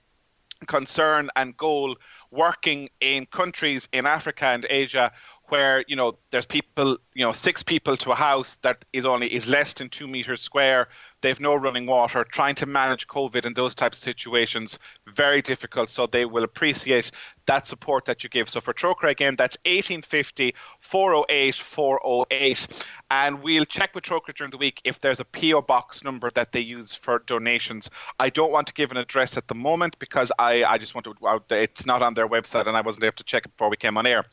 concern 0.66 1.30
and 1.36 1.56
goal 1.56 1.96
working 2.30 2.88
in 3.00 3.26
countries 3.26 3.88
in 3.92 4.06
Africa 4.06 4.46
and 4.46 4.66
Asia 4.68 5.12
where 5.48 5.84
you 5.86 5.96
know 5.96 6.16
there's 6.30 6.46
people 6.46 6.96
you 7.14 7.24
know 7.24 7.32
six 7.32 7.62
people 7.62 7.96
to 7.98 8.10
a 8.10 8.14
house 8.14 8.56
that 8.62 8.84
is 8.92 9.04
only 9.04 9.32
is 9.32 9.46
less 9.46 9.74
than 9.74 9.88
two 9.88 10.08
meters 10.08 10.40
square 10.40 10.88
they've 11.22 11.40
no 11.40 11.54
running 11.54 11.86
water 11.86 12.24
trying 12.24 12.54
to 12.54 12.66
manage 12.66 13.06
covid 13.06 13.46
in 13.46 13.54
those 13.54 13.74
types 13.74 13.98
of 13.98 14.04
situations 14.04 14.78
very 15.14 15.42
difficult 15.42 15.90
so 15.90 16.06
they 16.06 16.24
will 16.24 16.44
appreciate 16.44 17.10
that 17.46 17.66
support 17.66 18.04
that 18.04 18.22
you 18.22 18.30
give 18.30 18.48
so 18.48 18.60
for 18.60 18.74
Trócaire 18.74 19.10
again 19.10 19.34
that's 19.36 19.56
1850 19.64 20.54
408 20.80 21.54
408 21.54 22.68
and 23.12 23.42
we'll 23.42 23.66
check 23.66 23.94
with 23.94 24.04
Trócaire 24.04 24.34
during 24.34 24.50
the 24.50 24.56
week 24.56 24.80
if 24.84 24.98
there's 25.00 25.20
a 25.20 25.24
PO 25.26 25.60
box 25.62 26.02
number 26.02 26.30
that 26.30 26.52
they 26.52 26.60
use 26.60 26.94
for 26.94 27.18
donations. 27.26 27.90
I 28.18 28.30
don't 28.30 28.50
want 28.50 28.66
to 28.68 28.72
give 28.72 28.90
an 28.90 28.96
address 28.96 29.36
at 29.36 29.48
the 29.48 29.54
moment 29.54 29.98
because 29.98 30.32
I, 30.38 30.64
I 30.64 30.78
just 30.78 30.94
want 30.94 31.04
to. 31.04 31.42
It's 31.50 31.84
not 31.84 32.02
on 32.02 32.14
their 32.14 32.26
website, 32.26 32.66
and 32.66 32.74
I 32.74 32.80
wasn't 32.80 33.04
able 33.04 33.16
to 33.16 33.24
check 33.24 33.44
it 33.44 33.50
before 33.50 33.68
we 33.68 33.76
came 33.76 33.98
on 33.98 34.06
air. 34.06 34.24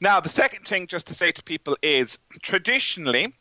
Now, 0.00 0.18
the 0.18 0.28
second 0.28 0.66
thing 0.66 0.88
just 0.88 1.06
to 1.06 1.14
say 1.14 1.30
to 1.30 1.44
people 1.44 1.76
is 1.80 2.18
traditionally. 2.42 3.32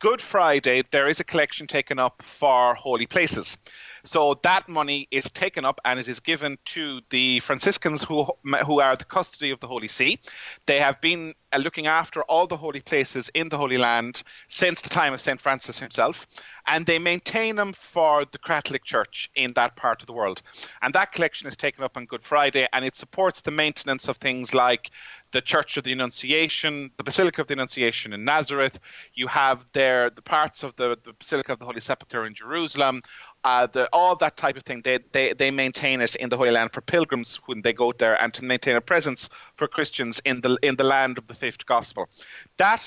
Good 0.00 0.20
Friday, 0.20 0.84
there 0.92 1.08
is 1.08 1.18
a 1.18 1.24
collection 1.24 1.66
taken 1.66 1.98
up 1.98 2.22
for 2.24 2.76
holy 2.76 3.06
places. 3.06 3.58
So 4.04 4.38
that 4.42 4.68
money 4.68 5.08
is 5.10 5.24
taken 5.30 5.64
up 5.64 5.80
and 5.84 5.98
it 5.98 6.08
is 6.08 6.20
given 6.20 6.58
to 6.66 7.00
the 7.10 7.40
Franciscans 7.40 8.02
who 8.02 8.26
who 8.66 8.80
are 8.80 8.96
the 8.96 9.04
custody 9.04 9.50
of 9.50 9.60
the 9.60 9.66
Holy 9.66 9.88
See. 9.88 10.20
They 10.66 10.80
have 10.80 11.00
been 11.00 11.34
uh, 11.52 11.58
looking 11.58 11.86
after 11.86 12.22
all 12.24 12.46
the 12.46 12.56
holy 12.56 12.80
places 12.80 13.30
in 13.32 13.48
the 13.48 13.56
Holy 13.56 13.78
Land 13.78 14.22
since 14.48 14.80
the 14.80 14.88
time 14.88 15.14
of 15.14 15.20
St. 15.20 15.40
Francis 15.40 15.78
himself, 15.78 16.26
and 16.66 16.84
they 16.84 16.98
maintain 16.98 17.56
them 17.56 17.72
for 17.72 18.26
the 18.26 18.38
Catholic 18.38 18.84
Church 18.84 19.30
in 19.34 19.54
that 19.54 19.74
part 19.74 20.02
of 20.02 20.06
the 20.06 20.12
world. 20.12 20.42
And 20.82 20.92
that 20.94 21.12
collection 21.12 21.48
is 21.48 21.56
taken 21.56 21.84
up 21.84 21.96
on 21.96 22.04
Good 22.04 22.22
Friday, 22.22 22.68
and 22.72 22.84
it 22.84 22.96
supports 22.96 23.40
the 23.40 23.50
maintenance 23.50 24.08
of 24.08 24.18
things 24.18 24.52
like 24.52 24.90
the 25.30 25.40
Church 25.40 25.76
of 25.76 25.84
the 25.84 25.92
Annunciation, 25.92 26.90
the 26.96 27.04
Basilica 27.04 27.42
of 27.42 27.46
the 27.46 27.54
Annunciation 27.54 28.12
in 28.12 28.24
Nazareth. 28.24 28.78
You 29.14 29.26
have 29.28 29.64
there 29.72 30.10
the 30.10 30.22
parts 30.22 30.62
of 30.62 30.74
the, 30.76 30.98
the 31.04 31.12
Basilica 31.12 31.52
of 31.52 31.58
the 31.58 31.66
Holy 31.66 31.80
Sepulchre 31.80 32.26
in 32.26 32.34
Jerusalem 32.34 33.02
uh, 33.48 33.66
the, 33.66 33.88
all 33.94 34.14
that 34.14 34.36
type 34.36 34.58
of 34.58 34.62
thing. 34.64 34.82
They, 34.84 34.98
they, 35.12 35.32
they 35.32 35.50
maintain 35.50 36.02
it 36.02 36.14
in 36.16 36.28
the 36.28 36.36
Holy 36.36 36.50
Land 36.50 36.70
for 36.74 36.82
pilgrims 36.82 37.36
when 37.46 37.62
they 37.62 37.72
go 37.72 37.92
there 37.92 38.20
and 38.22 38.34
to 38.34 38.44
maintain 38.44 38.76
a 38.76 38.80
presence 38.82 39.30
for 39.56 39.66
Christians 39.66 40.20
in 40.26 40.42
the, 40.42 40.58
in 40.62 40.76
the 40.76 40.84
land 40.84 41.16
of 41.16 41.26
the 41.28 41.34
fifth 41.34 41.64
gospel. 41.64 42.10
That 42.58 42.82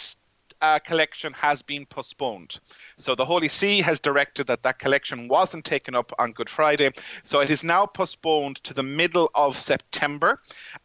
uh, 0.62 0.80
collection 0.80 1.34
has 1.34 1.62
been 1.62 1.86
postponed. 1.86 2.60
So 2.98 3.16
the 3.16 3.26
Holy 3.26 3.48
See 3.48 3.82
has 3.82 4.00
directed 4.00 4.48
that 4.48 4.64
that 4.64 4.80
collection 4.80 5.28
wasn't 5.28 5.66
taken 5.66 5.96
up 5.96 6.14
on 6.20 6.32
Good 6.32 6.50
Friday. 6.50 6.92
So 7.24 7.40
it 7.40 7.50
is 7.50 7.64
now 7.64 7.86
postponed 7.86 8.64
to 8.64 8.74
the 8.74 8.84
middle 8.84 9.30
of 9.34 9.58
September, 9.58 10.40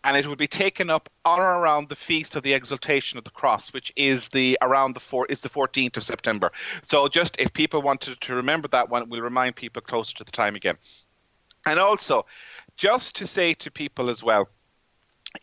and 0.05 0.17
it 0.17 0.27
will 0.27 0.37
be 0.37 0.49
taken 0.49 0.91
up 0.91 1.09
on 1.25 1.41
or 1.41 1.61
around 1.61 1.89
the 1.89 1.97
feast 1.97 2.37
of 2.37 2.43
the 2.43 2.55
Exaltation 2.55 3.19
of 3.19 3.25
the 3.25 3.31
Cross, 3.31 3.73
which 3.73 3.93
is 3.97 4.29
the 4.29 4.59
around 4.63 4.95
the 4.95 5.01
four 5.01 5.27
is 5.27 5.41
the 5.41 5.51
14th 5.51 5.97
of 5.97 6.05
September. 6.05 6.53
So 6.83 7.09
just 7.09 7.37
if 7.39 7.53
people 7.53 7.83
wanted 7.83 8.21
to 8.21 8.35
remember 8.35 8.69
that 8.69 8.89
one, 8.89 9.09
we'll 9.09 9.21
remind 9.21 9.57
people 9.57 9.83
closer 9.83 10.15
to 10.17 10.25
the 10.25 10.33
time 10.33 10.57
again. 10.57 10.77
And 11.67 11.81
also, 11.81 12.27
just 12.77 13.17
to 13.17 13.27
say 13.27 13.55
to 13.55 13.71
people 13.71 14.09
as 14.09 14.23
well, 14.23 14.49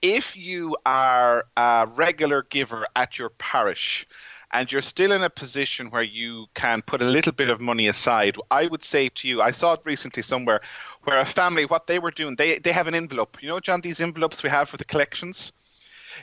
if 0.02 0.36
you 0.36 0.78
are 0.86 1.46
a 1.58 1.88
regular 1.96 2.44
giver 2.44 2.88
at 2.96 3.18
your 3.18 3.30
parish 3.30 4.08
and 4.52 4.72
you're 4.72 4.84
still 4.84 5.12
in 5.12 5.24
a 5.24 5.30
position 5.30 5.90
where 5.90 6.04
you 6.04 6.46
can 6.54 6.82
put 6.82 7.02
a 7.02 7.06
little 7.06 7.32
bit 7.32 7.50
of 7.50 7.60
money 7.60 7.88
aside, 7.88 8.38
I 8.52 8.68
would 8.68 8.84
say 8.84 9.10
to 9.10 9.28
you, 9.28 9.42
I 9.42 9.52
saw 9.52 9.74
it 9.74 9.82
recently 9.84 10.22
somewhere 10.22 10.62
where 11.04 11.20
a 11.20 11.26
family, 11.26 11.66
what 11.66 11.88
they 11.88 12.00
were 12.00 12.12
doing, 12.12 12.36
they, 12.36 12.60
they 12.60 12.72
have 12.72 12.88
an 12.88 12.96
envelope. 12.96 13.38
You 13.42 13.50
know, 13.50 13.60
John, 13.60 13.82
these 13.82 14.00
envelopes 14.00 14.44
we 14.44 14.50
have 14.50 14.70
for 14.70 14.78
the 14.78 14.86
collections? 14.86 15.52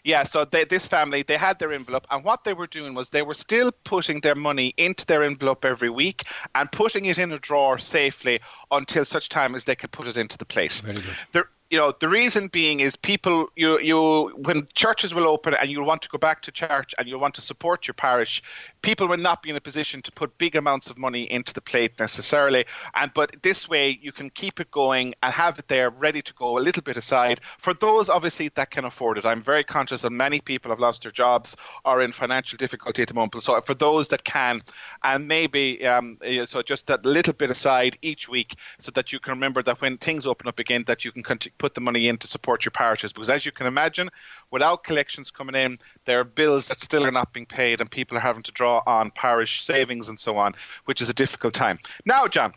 Yeah, 0.05 0.25
so 0.25 0.45
they, 0.45 0.65
this 0.65 0.87
family, 0.87 1.23
they 1.25 1.37
had 1.37 1.59
their 1.59 1.73
envelope, 1.73 2.07
and 2.11 2.25
what 2.25 2.45
they 2.45 2.55
were 2.55 2.69
doing 2.69 2.95
was 2.95 3.09
they 3.11 3.23
were 3.23 3.35
still 3.35 3.73
putting 3.85 4.21
their 4.21 4.37
money 4.37 4.73
into 4.77 5.05
their 5.05 5.25
envelope 5.25 5.65
every 5.65 5.91
week 5.91 6.25
and 6.55 6.71
putting 6.71 7.07
it 7.07 7.19
in 7.19 7.33
a 7.33 7.39
drawer 7.39 7.79
safely 7.79 8.41
until 8.71 9.05
such 9.05 9.29
time 9.29 9.57
as 9.57 9.65
they 9.65 9.75
could 9.75 9.91
put 9.91 10.07
it 10.07 10.17
into 10.17 10.39
the 10.39 10.45
place. 10.45 10.81
Very 10.81 10.95
good. 10.95 11.17
The, 11.33 11.45
you 11.71 11.79
know, 11.79 11.93
the 12.01 12.09
reason 12.09 12.49
being 12.49 12.81
is 12.81 12.97
people, 12.97 13.49
you, 13.55 13.79
you, 13.79 14.31
when 14.43 14.67
churches 14.75 15.15
will 15.15 15.29
open 15.29 15.55
and 15.55 15.71
you 15.71 15.81
want 15.85 16.03
to 16.03 16.09
go 16.09 16.19
back 16.19 16.43
to 16.43 16.51
church 16.51 16.93
and 16.99 17.07
you 17.07 17.17
want 17.17 17.35
to 17.37 17.41
support 17.41 17.87
your 17.87 17.95
parish, 17.95 18.43
people 18.83 19.07
will 19.07 19.17
not 19.17 19.41
be 19.41 19.51
in 19.51 19.57
a 19.57 19.61
position 19.61 20.03
to 20.03 20.11
put 20.11 20.37
big 20.37 20.57
amounts 20.57 20.91
of 20.91 20.99
money 20.99 21.31
into 21.31 21.55
the 21.55 21.61
plate 21.61 21.93
necessarily. 22.01 22.65
And 22.95 23.13
but 23.15 23.37
this 23.43 23.69
way 23.69 24.01
you 24.03 24.11
can 24.11 24.31
keep 24.31 24.59
it 24.59 24.73
going 24.73 25.15
and 25.23 25.33
have 25.33 25.61
it 25.61 25.69
there 25.69 25.91
ready 25.91 26.23
to 26.23 26.35
go, 26.35 26.59
a 26.59 26.61
little 26.61 26.83
bit 26.83 26.97
aside 26.97 27.41
for 27.59 27.73
those 27.73 28.09
obviously 28.09 28.49
that 28.57 28.73
can 28.73 28.85
afford 28.85 29.19
it. 29.19 29.25
I'm 29.25 29.43
very 29.43 29.63
conscious 29.63 30.03
that 30.03 30.11
many 30.11 30.41
people 30.41 30.73
have 30.73 30.81
lost 30.81 31.03
their 31.03 31.13
jobs 31.13 31.57
or 31.85 32.03
in 32.03 32.11
financial 32.11 32.57
difficulty 32.57 33.03
at 33.03 33.09
the 33.09 33.15
moment. 33.15 33.45
So 33.45 33.61
for 33.61 33.75
those 33.75 34.09
that 34.09 34.25
can, 34.25 34.61
and 35.05 35.29
maybe 35.29 35.87
um, 35.87 36.19
so 36.47 36.63
just 36.63 36.89
that 36.89 37.07
little 37.07 37.33
bit 37.33 37.51
aside 37.51 37.97
each 38.03 38.29
week, 38.29 38.57
so 38.81 38.91
that 38.93 39.13
you 39.13 39.21
can 39.21 39.35
remember 39.35 39.63
that 39.63 39.81
when 39.81 39.99
things 39.99 40.27
open 40.27 40.49
up 40.49 40.59
again, 40.59 40.83
that 40.89 41.05
you 41.05 41.13
can 41.13 41.23
put 41.61 41.75
the 41.75 41.81
money 41.81 42.09
in 42.09 42.17
to 42.19 42.27
support 42.27 42.65
your 42.65 42.73
parishes. 42.73 43.13
Because 43.13 43.31
as 43.31 43.47
you 43.47 43.53
can 43.53 43.69
imagine, 43.69 44.11
without 44.51 44.83
collections 44.83 45.31
coming 45.31 45.55
in, 45.55 45.79
there 46.07 46.19
are 46.19 46.25
bills 46.25 46.67
that 46.69 46.81
still 46.81 47.07
are 47.07 47.13
not 47.13 47.33
being 47.33 47.47
paid, 47.47 47.81
and 47.81 47.89
people 47.89 48.17
are 48.17 48.21
having 48.21 48.43
to 48.43 48.53
draw 48.53 48.83
on 48.87 49.11
parish 49.13 49.65
savings 49.65 50.09
and 50.09 50.19
so 50.19 50.37
on, 50.37 50.55
which 50.87 51.01
is 51.01 51.09
a 51.09 51.15
difficult 51.15 51.55
time. 51.55 51.79
Now, 52.05 52.27
John, 52.27 52.55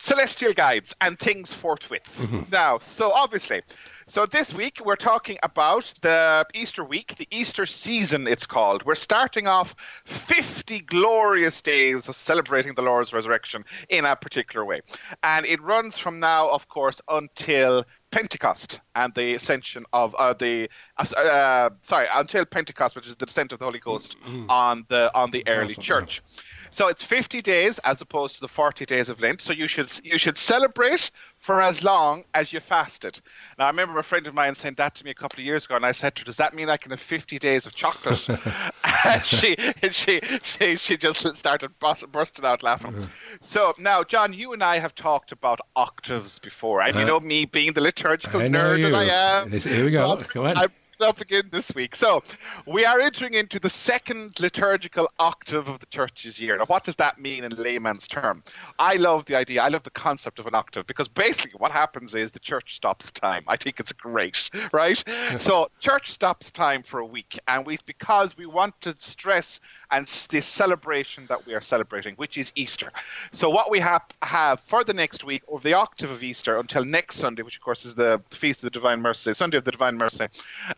celestial 0.00 0.52
guides 0.52 0.94
and 1.00 1.18
things 1.18 1.52
forthwith. 1.52 2.02
Mm-hmm. 2.16 2.42
Now, 2.50 2.80
so 2.96 3.12
obviously, 3.12 3.62
so 4.06 4.26
this 4.26 4.52
week 4.52 4.80
we're 4.84 4.96
talking 4.96 5.38
about 5.42 5.92
the 6.02 6.44
Easter 6.54 6.82
week, 6.82 7.14
the 7.16 7.28
Easter 7.30 7.66
season 7.66 8.26
it's 8.26 8.46
called. 8.46 8.84
We're 8.84 8.94
starting 8.94 9.46
off 9.46 9.76
50 10.06 10.80
glorious 10.80 11.62
days 11.62 12.08
of 12.08 12.16
celebrating 12.16 12.74
the 12.74 12.82
Lord's 12.82 13.12
resurrection 13.12 13.64
in 13.88 14.04
a 14.04 14.16
particular 14.16 14.64
way. 14.64 14.80
And 15.22 15.46
it 15.46 15.62
runs 15.62 15.98
from 15.98 16.18
now, 16.18 16.48
of 16.48 16.68
course, 16.68 17.00
until 17.08 17.84
Pentecost 18.10 18.80
and 18.94 19.14
the 19.14 19.34
ascension 19.34 19.84
of 19.92 20.14
uh, 20.16 20.32
the 20.34 20.68
uh, 20.98 21.04
uh, 21.16 21.70
sorry 21.82 22.08
until 22.12 22.44
Pentecost, 22.44 22.96
which 22.96 23.06
is 23.06 23.16
the 23.16 23.26
descent 23.26 23.52
of 23.52 23.58
the 23.58 23.64
Holy 23.64 23.78
Ghost 23.78 24.16
mm-hmm. 24.20 24.50
on 24.50 24.84
the 24.88 25.10
on 25.14 25.30
the 25.30 25.46
early 25.46 25.72
awesome. 25.72 25.82
church. 25.82 26.22
So 26.70 26.86
it's 26.86 27.02
50 27.02 27.42
days 27.42 27.80
as 27.80 28.00
opposed 28.00 28.36
to 28.36 28.40
the 28.42 28.48
40 28.48 28.86
days 28.86 29.08
of 29.08 29.20
Lent. 29.20 29.40
So 29.40 29.52
you 29.52 29.66
should 29.66 29.90
you 30.04 30.18
should 30.18 30.38
celebrate 30.38 31.10
for 31.40 31.62
as 31.62 31.82
long 31.82 32.24
as 32.34 32.52
you 32.52 32.60
fasted. 32.60 33.20
Now 33.58 33.64
I 33.64 33.70
remember 33.70 33.98
a 33.98 34.04
friend 34.04 34.26
of 34.26 34.34
mine 34.34 34.54
saying 34.54 34.74
that 34.76 34.94
to 34.96 35.04
me 35.04 35.10
a 35.10 35.14
couple 35.14 35.40
of 35.40 35.46
years 35.46 35.64
ago, 35.64 35.74
and 35.74 35.86
I 35.86 35.92
said 35.92 36.14
to 36.16 36.20
her, 36.20 36.24
"Does 36.26 36.36
that 36.36 36.54
mean 36.54 36.68
I 36.68 36.76
can 36.76 36.90
have 36.90 37.00
50 37.00 37.38
days 37.38 37.66
of 37.66 37.74
chocolate?" 37.74 38.28
and 39.04 39.24
she, 39.24 39.56
she 39.90 40.20
she 40.42 40.76
she 40.76 40.96
just 40.96 41.36
started 41.36 41.70
bursting 41.78 42.44
out 42.44 42.62
laughing. 42.62 42.92
Mm-hmm. 42.92 43.04
So 43.40 43.72
now, 43.78 44.04
John, 44.04 44.34
you 44.34 44.52
and 44.52 44.62
I 44.62 44.78
have 44.78 44.94
talked 44.94 45.32
about 45.32 45.60
octaves 45.76 46.38
before, 46.38 46.82
and 46.82 46.94
uh, 46.96 47.00
you 47.00 47.06
know 47.06 47.18
me 47.20 47.46
being 47.46 47.72
the 47.72 47.80
liturgical 47.80 48.40
nerd 48.42 48.78
you. 48.78 48.90
that 48.90 48.94
I 48.94 49.40
am. 49.40 49.50
Here 49.50 49.84
we 49.84 49.90
go. 49.90 50.16
Come 50.16 50.44
on. 50.44 50.58
I'm, 50.58 50.68
up 51.02 51.20
again 51.20 51.48
this 51.50 51.74
week. 51.74 51.96
So, 51.96 52.22
we 52.66 52.84
are 52.84 53.00
entering 53.00 53.34
into 53.34 53.58
the 53.58 53.70
second 53.70 54.38
liturgical 54.40 55.10
octave 55.18 55.68
of 55.68 55.80
the 55.80 55.86
church's 55.86 56.38
year. 56.38 56.56
Now, 56.56 56.66
what 56.66 56.84
does 56.84 56.96
that 56.96 57.20
mean 57.20 57.44
in 57.44 57.52
layman's 57.52 58.06
term? 58.06 58.42
I 58.78 58.94
love 58.94 59.24
the 59.26 59.36
idea, 59.36 59.62
I 59.62 59.68
love 59.68 59.82
the 59.82 59.90
concept 59.90 60.38
of 60.38 60.46
an 60.46 60.54
octave 60.54 60.86
because 60.86 61.08
basically 61.08 61.58
what 61.58 61.72
happens 61.72 62.14
is 62.14 62.30
the 62.30 62.38
church 62.38 62.76
stops 62.76 63.10
time. 63.10 63.44
I 63.46 63.56
think 63.56 63.80
it's 63.80 63.92
great, 63.92 64.50
right? 64.72 65.02
so, 65.38 65.70
church 65.80 66.10
stops 66.10 66.50
time 66.50 66.82
for 66.82 67.00
a 67.00 67.06
week, 67.06 67.38
and 67.48 67.66
we 67.66 67.78
because 67.86 68.36
we 68.36 68.46
want 68.46 68.80
to 68.82 68.94
stress 68.98 69.60
and 69.90 70.06
this 70.30 70.46
celebration 70.46 71.26
that 71.28 71.46
we 71.46 71.54
are 71.54 71.60
celebrating, 71.60 72.14
which 72.14 72.38
is 72.38 72.52
Easter. 72.54 72.90
So, 73.32 73.50
what 73.50 73.70
we 73.70 73.80
have, 73.80 74.02
have 74.22 74.60
for 74.60 74.84
the 74.84 74.94
next 74.94 75.24
week, 75.24 75.42
or 75.46 75.60
the 75.60 75.74
octave 75.74 76.10
of 76.10 76.22
Easter 76.22 76.58
until 76.58 76.84
next 76.84 77.16
Sunday, 77.16 77.42
which 77.42 77.56
of 77.56 77.62
course 77.62 77.84
is 77.84 77.94
the 77.94 78.22
Feast 78.30 78.60
of 78.60 78.64
the 78.64 78.70
Divine 78.70 79.00
Mercy, 79.00 79.34
Sunday 79.34 79.58
of 79.58 79.64
the 79.64 79.72
Divine 79.72 79.96
Mercy, 79.96 80.26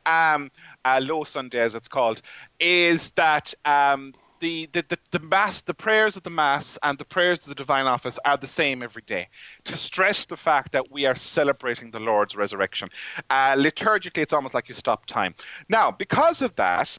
um, 0.06 0.50
uh, 0.84 1.00
Low 1.02 1.24
Sunday 1.24 1.58
as 1.58 1.74
it's 1.74 1.88
called, 1.88 2.22
is 2.58 3.10
that 3.10 3.54
um, 3.64 4.14
the, 4.42 4.68
the, 4.72 4.98
the, 5.12 5.20
mass, 5.20 5.62
the 5.62 5.72
prayers 5.72 6.16
of 6.16 6.24
the 6.24 6.30
mass 6.30 6.76
and 6.82 6.98
the 6.98 7.04
prayers 7.04 7.42
of 7.42 7.48
the 7.48 7.54
divine 7.54 7.86
office 7.86 8.18
are 8.24 8.36
the 8.36 8.48
same 8.48 8.82
every 8.82 9.02
day 9.02 9.28
to 9.64 9.76
stress 9.76 10.24
the 10.24 10.36
fact 10.36 10.72
that 10.72 10.90
we 10.90 11.06
are 11.06 11.14
celebrating 11.14 11.92
the 11.92 12.00
Lord's 12.00 12.34
resurrection. 12.34 12.88
Uh, 13.30 13.54
liturgically, 13.54 14.18
it's 14.18 14.32
almost 14.32 14.52
like 14.52 14.68
you 14.68 14.74
stop 14.74 15.06
time. 15.06 15.36
Now, 15.68 15.92
because 15.92 16.42
of 16.42 16.56
that, 16.56 16.98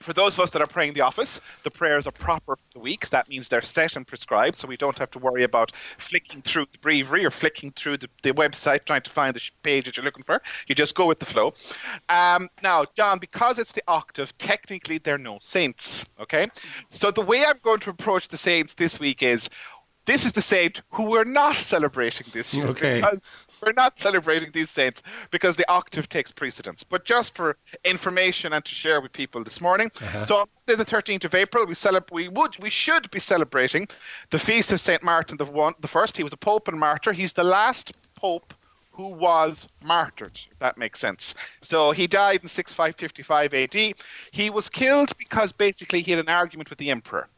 for 0.00 0.12
those 0.12 0.34
of 0.34 0.40
us 0.40 0.50
that 0.50 0.62
are 0.62 0.66
praying 0.66 0.94
the 0.94 1.00
office, 1.00 1.40
the 1.62 1.70
prayers 1.70 2.06
are 2.06 2.12
proper 2.12 2.56
for 2.56 2.72
the 2.74 2.80
weeks. 2.80 3.08
That 3.10 3.28
means 3.28 3.48
they're 3.48 3.62
set 3.62 3.96
and 3.96 4.06
prescribed, 4.06 4.56
so 4.56 4.68
we 4.68 4.76
don't 4.76 4.98
have 4.98 5.10
to 5.12 5.18
worry 5.18 5.42
about 5.42 5.72
flicking 5.98 6.42
through 6.42 6.66
the 6.72 6.78
breviary 6.78 7.24
or 7.24 7.30
flicking 7.30 7.72
through 7.72 7.98
the, 7.98 8.08
the 8.22 8.32
website 8.32 8.84
trying 8.84 9.02
to 9.02 9.10
find 9.10 9.34
the 9.34 9.42
page 9.62 9.86
that 9.86 9.96
you're 9.96 10.04
looking 10.04 10.24
for. 10.24 10.42
You 10.66 10.74
just 10.74 10.94
go 10.94 11.06
with 11.06 11.18
the 11.18 11.26
flow. 11.26 11.54
Um, 12.08 12.48
now, 12.62 12.84
John, 12.96 13.18
because 13.18 13.58
it's 13.58 13.72
the 13.72 13.82
octave, 13.88 14.36
technically 14.38 14.98
they're 14.98 15.18
no 15.18 15.38
saints. 15.40 16.04
Okay, 16.20 16.48
so 16.90 17.10
the 17.10 17.22
way 17.22 17.44
I'm 17.44 17.58
going 17.62 17.80
to 17.80 17.90
approach 17.90 18.28
the 18.28 18.36
saints 18.36 18.74
this 18.74 19.00
week 19.00 19.22
is 19.22 19.48
this 20.06 20.24
is 20.24 20.32
the 20.32 20.42
saint 20.42 20.82
who 20.90 21.10
we're 21.10 21.24
not 21.24 21.56
celebrating 21.56 22.26
this 22.32 22.54
year. 22.54 22.66
Okay. 22.68 23.00
Because 23.00 23.32
we're 23.62 23.72
not 23.72 23.98
celebrating 23.98 24.50
these 24.52 24.70
saints 24.70 25.02
because 25.30 25.56
the 25.56 25.68
octave 25.70 26.08
takes 26.08 26.32
precedence. 26.32 26.84
But 26.84 27.04
just 27.04 27.34
for 27.34 27.56
information 27.84 28.52
and 28.52 28.64
to 28.64 28.74
share 28.74 29.00
with 29.00 29.12
people 29.12 29.44
this 29.44 29.60
morning. 29.60 29.90
Uh-huh. 30.00 30.24
So 30.24 30.36
on 30.36 30.46
the 30.66 30.84
13th 30.84 31.24
of 31.24 31.34
April, 31.34 31.66
we 31.66 31.74
celebrate. 31.74 32.14
We 32.14 32.28
would, 32.28 32.56
we 32.60 32.70
should 32.70 33.10
be 33.10 33.18
celebrating 33.18 33.88
the 34.30 34.38
feast 34.38 34.72
of 34.72 34.80
Saint 34.80 35.02
Martin 35.02 35.36
the 35.36 35.44
one, 35.44 35.74
the 35.80 35.88
first. 35.88 36.16
He 36.16 36.22
was 36.22 36.32
a 36.32 36.38
pope 36.38 36.68
and 36.68 36.78
martyr. 36.78 37.12
He's 37.12 37.32
the 37.32 37.44
last 37.44 37.92
pope 38.16 38.54
who 38.92 39.12
was 39.12 39.68
martyred, 39.82 40.40
if 40.50 40.58
that 40.60 40.78
makes 40.78 41.00
sense. 41.00 41.34
So 41.60 41.90
he 41.90 42.06
died 42.06 42.40
in 42.42 42.48
6555 42.48 43.52
AD. 43.54 43.94
He 44.30 44.50
was 44.50 44.70
killed 44.70 45.16
because 45.18 45.52
basically 45.52 46.00
he 46.00 46.12
had 46.12 46.20
an 46.20 46.30
argument 46.30 46.70
with 46.70 46.78
the 46.78 46.90
emperor 46.90 47.28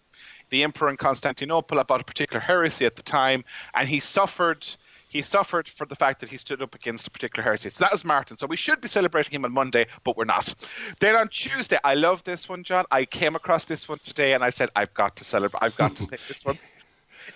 the 0.50 0.62
emperor 0.62 0.88
in 0.88 0.96
Constantinople 0.96 1.78
about 1.78 2.00
a 2.00 2.04
particular 2.04 2.40
heresy 2.40 2.86
at 2.86 2.96
the 2.96 3.02
time, 3.02 3.44
and 3.74 3.88
he 3.88 4.00
suffered. 4.00 4.66
He 5.10 5.22
suffered 5.22 5.70
for 5.70 5.86
the 5.86 5.96
fact 5.96 6.20
that 6.20 6.28
he 6.28 6.36
stood 6.36 6.60
up 6.60 6.74
against 6.74 7.06
a 7.06 7.10
particular 7.10 7.42
heresy. 7.42 7.70
So 7.70 7.82
that 7.82 7.92
was 7.92 8.04
Martin. 8.04 8.36
So 8.36 8.46
we 8.46 8.58
should 8.58 8.82
be 8.82 8.88
celebrating 8.88 9.32
him 9.32 9.46
on 9.46 9.52
Monday, 9.52 9.86
but 10.04 10.18
we're 10.18 10.26
not. 10.26 10.54
Then 11.00 11.16
on 11.16 11.28
Tuesday, 11.28 11.78
I 11.82 11.94
love 11.94 12.22
this 12.24 12.46
one, 12.46 12.62
John. 12.62 12.84
I 12.90 13.06
came 13.06 13.34
across 13.34 13.64
this 13.64 13.88
one 13.88 13.98
today, 14.04 14.34
and 14.34 14.44
I 14.44 14.50
said, 14.50 14.68
I've 14.76 14.92
got 14.92 15.16
to 15.16 15.24
celebrate. 15.24 15.60
I've 15.62 15.76
got 15.76 15.96
to 15.96 16.02
say 16.04 16.18
this 16.28 16.44
one. 16.44 16.58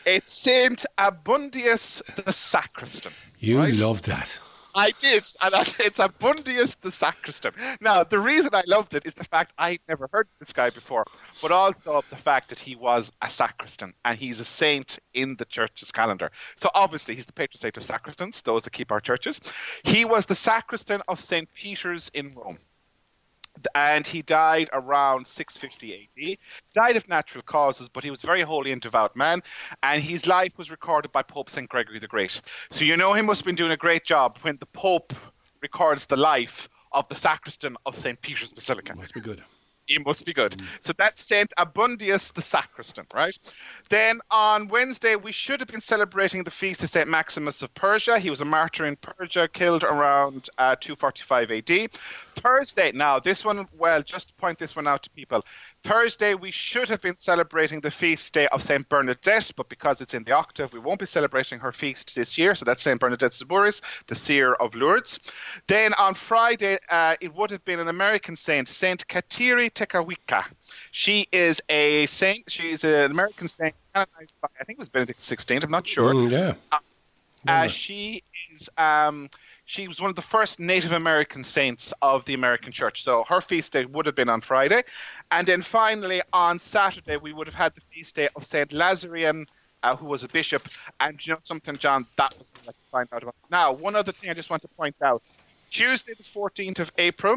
It's 0.07 0.33
Saint 0.33 0.85
Abundius 0.99 2.03
the 2.25 2.33
Sacristan. 2.33 3.13
You 3.39 3.59
right? 3.59 3.75
love 3.75 4.03
that. 4.03 4.41
I 4.75 4.93
did, 5.01 5.25
and 5.43 5.55
it's 5.79 5.99
Abundius 5.99 6.81
the 6.81 6.91
Sacristan. 6.91 7.53
Now, 7.81 8.05
the 8.05 8.19
reason 8.19 8.51
I 8.55 8.63
loved 8.67 8.95
it 8.95 9.05
is 9.07 9.15
the 9.15 9.25
fact 9.25 9.53
I'd 9.59 9.81
never 9.89 10.09
heard 10.13 10.29
this 10.39 10.53
guy 10.53 10.71
before, 10.71 11.05
but 11.43 11.53
also 11.53 12.03
the 12.09 12.17
fact 12.17 12.49
that 12.49 12.59
he 12.59 12.77
was 12.77 13.13
a 13.21 13.29
sacristan 13.29 13.93
and 14.05 14.19
he's 14.19 14.41
a 14.41 14.45
saint 14.45 14.99
in 15.13 15.37
the 15.37 15.45
church's 15.45 15.93
calendar. 15.93 16.31
So 16.57 16.71
obviously, 16.75 17.15
he's 17.15 17.27
the 17.27 17.33
patron 17.33 17.59
saint 17.59 17.77
of 17.77 17.83
sacristans, 17.83 18.43
those 18.43 18.63
that 18.65 18.73
keep 18.73 18.91
our 18.91 19.01
churches. 19.01 19.41
He 19.85 20.05
was 20.05 20.27
the 20.27 20.35
sacristan 20.35 21.03
of 21.09 21.21
St. 21.21 21.49
Peter's 21.55 22.11
in 22.15 22.35
Rome 22.35 22.59
and 23.75 24.07
he 24.07 24.23
died 24.23 24.69
around 24.73 25.27
650 25.27 26.09
AD. 26.17 26.39
Died 26.75 26.97
of 26.97 27.09
natural 27.09 27.43
causes, 27.43 27.89
but 27.89 28.05
he 28.05 28.11
was 28.11 28.23
a 28.23 28.27
very 28.27 28.43
holy 28.43 28.73
and 28.73 28.81
devout 28.81 29.15
man, 29.17 29.43
and 29.83 30.03
his 30.03 30.27
life 30.27 30.57
was 30.59 30.71
recorded 30.71 31.13
by 31.13 31.23
Pope 31.23 31.51
St. 31.51 31.69
Gregory 31.69 31.99
the 31.99 32.09
Great. 32.09 32.41
So 32.71 32.85
you 32.85 32.97
know 32.97 33.13
he 33.13 33.23
must 33.23 33.41
have 33.41 33.47
been 33.47 33.57
doing 33.57 33.73
a 33.73 33.77
great 33.77 34.05
job 34.05 34.39
when 34.43 34.57
the 34.59 34.67
Pope 34.67 35.13
records 35.61 36.07
the 36.07 36.17
life 36.17 36.69
of 36.93 37.09
the 37.09 37.15
sacristan 37.15 37.77
of 37.87 37.99
St. 37.99 38.21
Peter's 38.21 38.53
Basilica. 38.53 38.95
Must 38.97 39.15
be 39.15 39.21
good. 39.21 39.43
He 39.87 39.99
must 39.99 40.25
be 40.25 40.33
good. 40.33 40.53
Mm. 40.53 40.67
So 40.81 40.93
that's 40.97 41.25
Saint 41.25 41.53
Abundius 41.59 42.33
the 42.33 42.43
sacristan, 42.43 43.07
right? 43.15 43.37
Then 43.89 44.21
on 44.31 44.69
Wednesday, 44.69 45.17
we 45.17 45.33
should 45.33 45.61
have 45.61 45.69
been 45.69 45.81
celebrating 45.81 46.45
the 46.45 46.51
feast 46.51 46.83
of 46.83 46.91
Saint 46.91 47.09
Maximus 47.09 47.63
of 47.63 47.75
Persia. 47.75 48.19
He 48.19 48.31
was 48.31 48.41
a 48.41 48.45
martyr 48.45 48.87
in 48.87 48.97
Persia, 48.97 49.49
killed 49.49 49.85
around 49.85 50.49
uh, 50.59 50.77
245 50.81 51.51
AD. 51.51 51.91
Thursday, 52.37 52.93
now 52.93 53.19
this 53.19 53.45
one, 53.45 53.67
well, 53.77 54.03
just 54.03 54.29
to 54.29 54.35
point 54.35 54.59
this 54.59 54.77
one 54.77 54.87
out 54.87 55.03
to 55.03 55.11
people. 55.11 55.45
Thursday, 55.85 56.35
we 56.35 56.51
should 56.51 56.89
have 56.89 57.01
been 57.01 57.17
celebrating 57.17 57.81
the 57.81 57.91
feast 57.91 58.33
day 58.33 58.47
of 58.49 58.63
St. 58.63 58.89
Bernadette, 58.89 59.51
but 59.57 59.69
because 59.69 60.01
it's 60.01 60.15
in 60.15 60.23
the 60.25 60.33
octave, 60.33 60.73
we 60.73 60.79
won't 60.79 61.01
be 61.01 61.07
celebrating 61.07 61.59
her 61.59 61.73
feast 61.73 62.15
this 62.15 62.39
year. 62.39 62.55
So 62.55 62.65
that's 62.65 62.83
St. 62.83 63.01
Bernadette 63.01 63.33
Soubirous, 63.33 63.81
the 64.07 64.15
seer 64.15 64.55
of 64.55 64.75
Lourdes. 64.75 65.19
Then 65.67 65.93
on 65.95 66.15
Friday, 66.15 66.79
uh, 66.89 67.17
it 67.21 67.35
would 67.35 67.51
have 67.51 67.65
been 67.65 67.81
an 67.81 67.89
American 67.89 68.37
saint, 68.37 68.69
St. 68.69 69.07
Kateri 69.09 69.71
Tekakwitha. 69.73 70.45
She 70.93 71.27
is 71.33 71.61
a 71.69 72.07
saint, 72.07 72.51
she's 72.51 72.85
an 72.85 73.11
American 73.11 73.49
saint, 73.49 73.75
canonized 73.93 74.35
by, 74.41 74.49
I 74.61 74.65
think 74.65 74.79
it 74.79 74.81
was 74.81 74.89
Benedict 74.89 75.21
XVI, 75.21 75.65
I'm 75.65 75.71
not 75.71 75.89
sure. 75.89 76.15
Mm, 76.15 76.31
yeah. 76.31 76.55
Uh, 76.71 76.79
uh, 77.47 77.69
she 77.69 78.23
is. 78.53 78.69
Um, 78.79 79.29
she 79.73 79.89
was 79.89 79.99
one 80.03 80.11
of 80.11 80.17
the 80.17 80.21
first 80.37 80.61
Native 80.61 80.93
American 80.93 81.43
saints 81.43 81.95
of 82.03 82.27
the 82.27 82.35
American 82.35 82.73
church. 82.73 83.03
So 83.05 83.25
her 83.27 83.41
feast 83.41 83.73
day 83.73 83.87
would 83.87 84.05
have 84.05 84.15
been 84.15 84.29
on 84.29 84.43
Friday. 84.43 84.83
And 85.31 85.47
then 85.47 85.63
finally 85.63 86.21
on 86.35 86.59
Saturday, 86.59 87.17
we 87.17 87.33
would 87.33 87.47
have 87.47 87.55
had 87.55 87.75
the 87.75 87.81
feast 87.91 88.15
day 88.17 88.29
of 88.37 88.45
St. 88.45 88.69
Laserian, 88.69 89.49
uh, 89.83 89.97
who 89.97 90.05
was 90.05 90.25
a 90.25 90.29
bishop. 90.29 90.69
And 91.01 91.27
you 91.27 91.33
know 91.33 91.39
something, 91.43 91.79
John? 91.79 92.07
That 92.19 92.35
was 92.39 92.53
like 92.67 92.77
to 92.77 92.91
find 92.91 93.09
out 93.15 93.23
about. 93.23 93.35
Now, 93.51 93.73
one 93.73 93.97
other 93.97 94.13
thing 94.13 94.29
I 94.29 94.35
just 94.35 94.51
want 94.51 94.61
to 94.61 94.69
point 94.69 94.97
out: 95.03 95.23
Tuesday, 95.71 96.13
the 96.19 96.23
14th 96.23 96.79
of 96.81 96.93
April, 96.99 97.37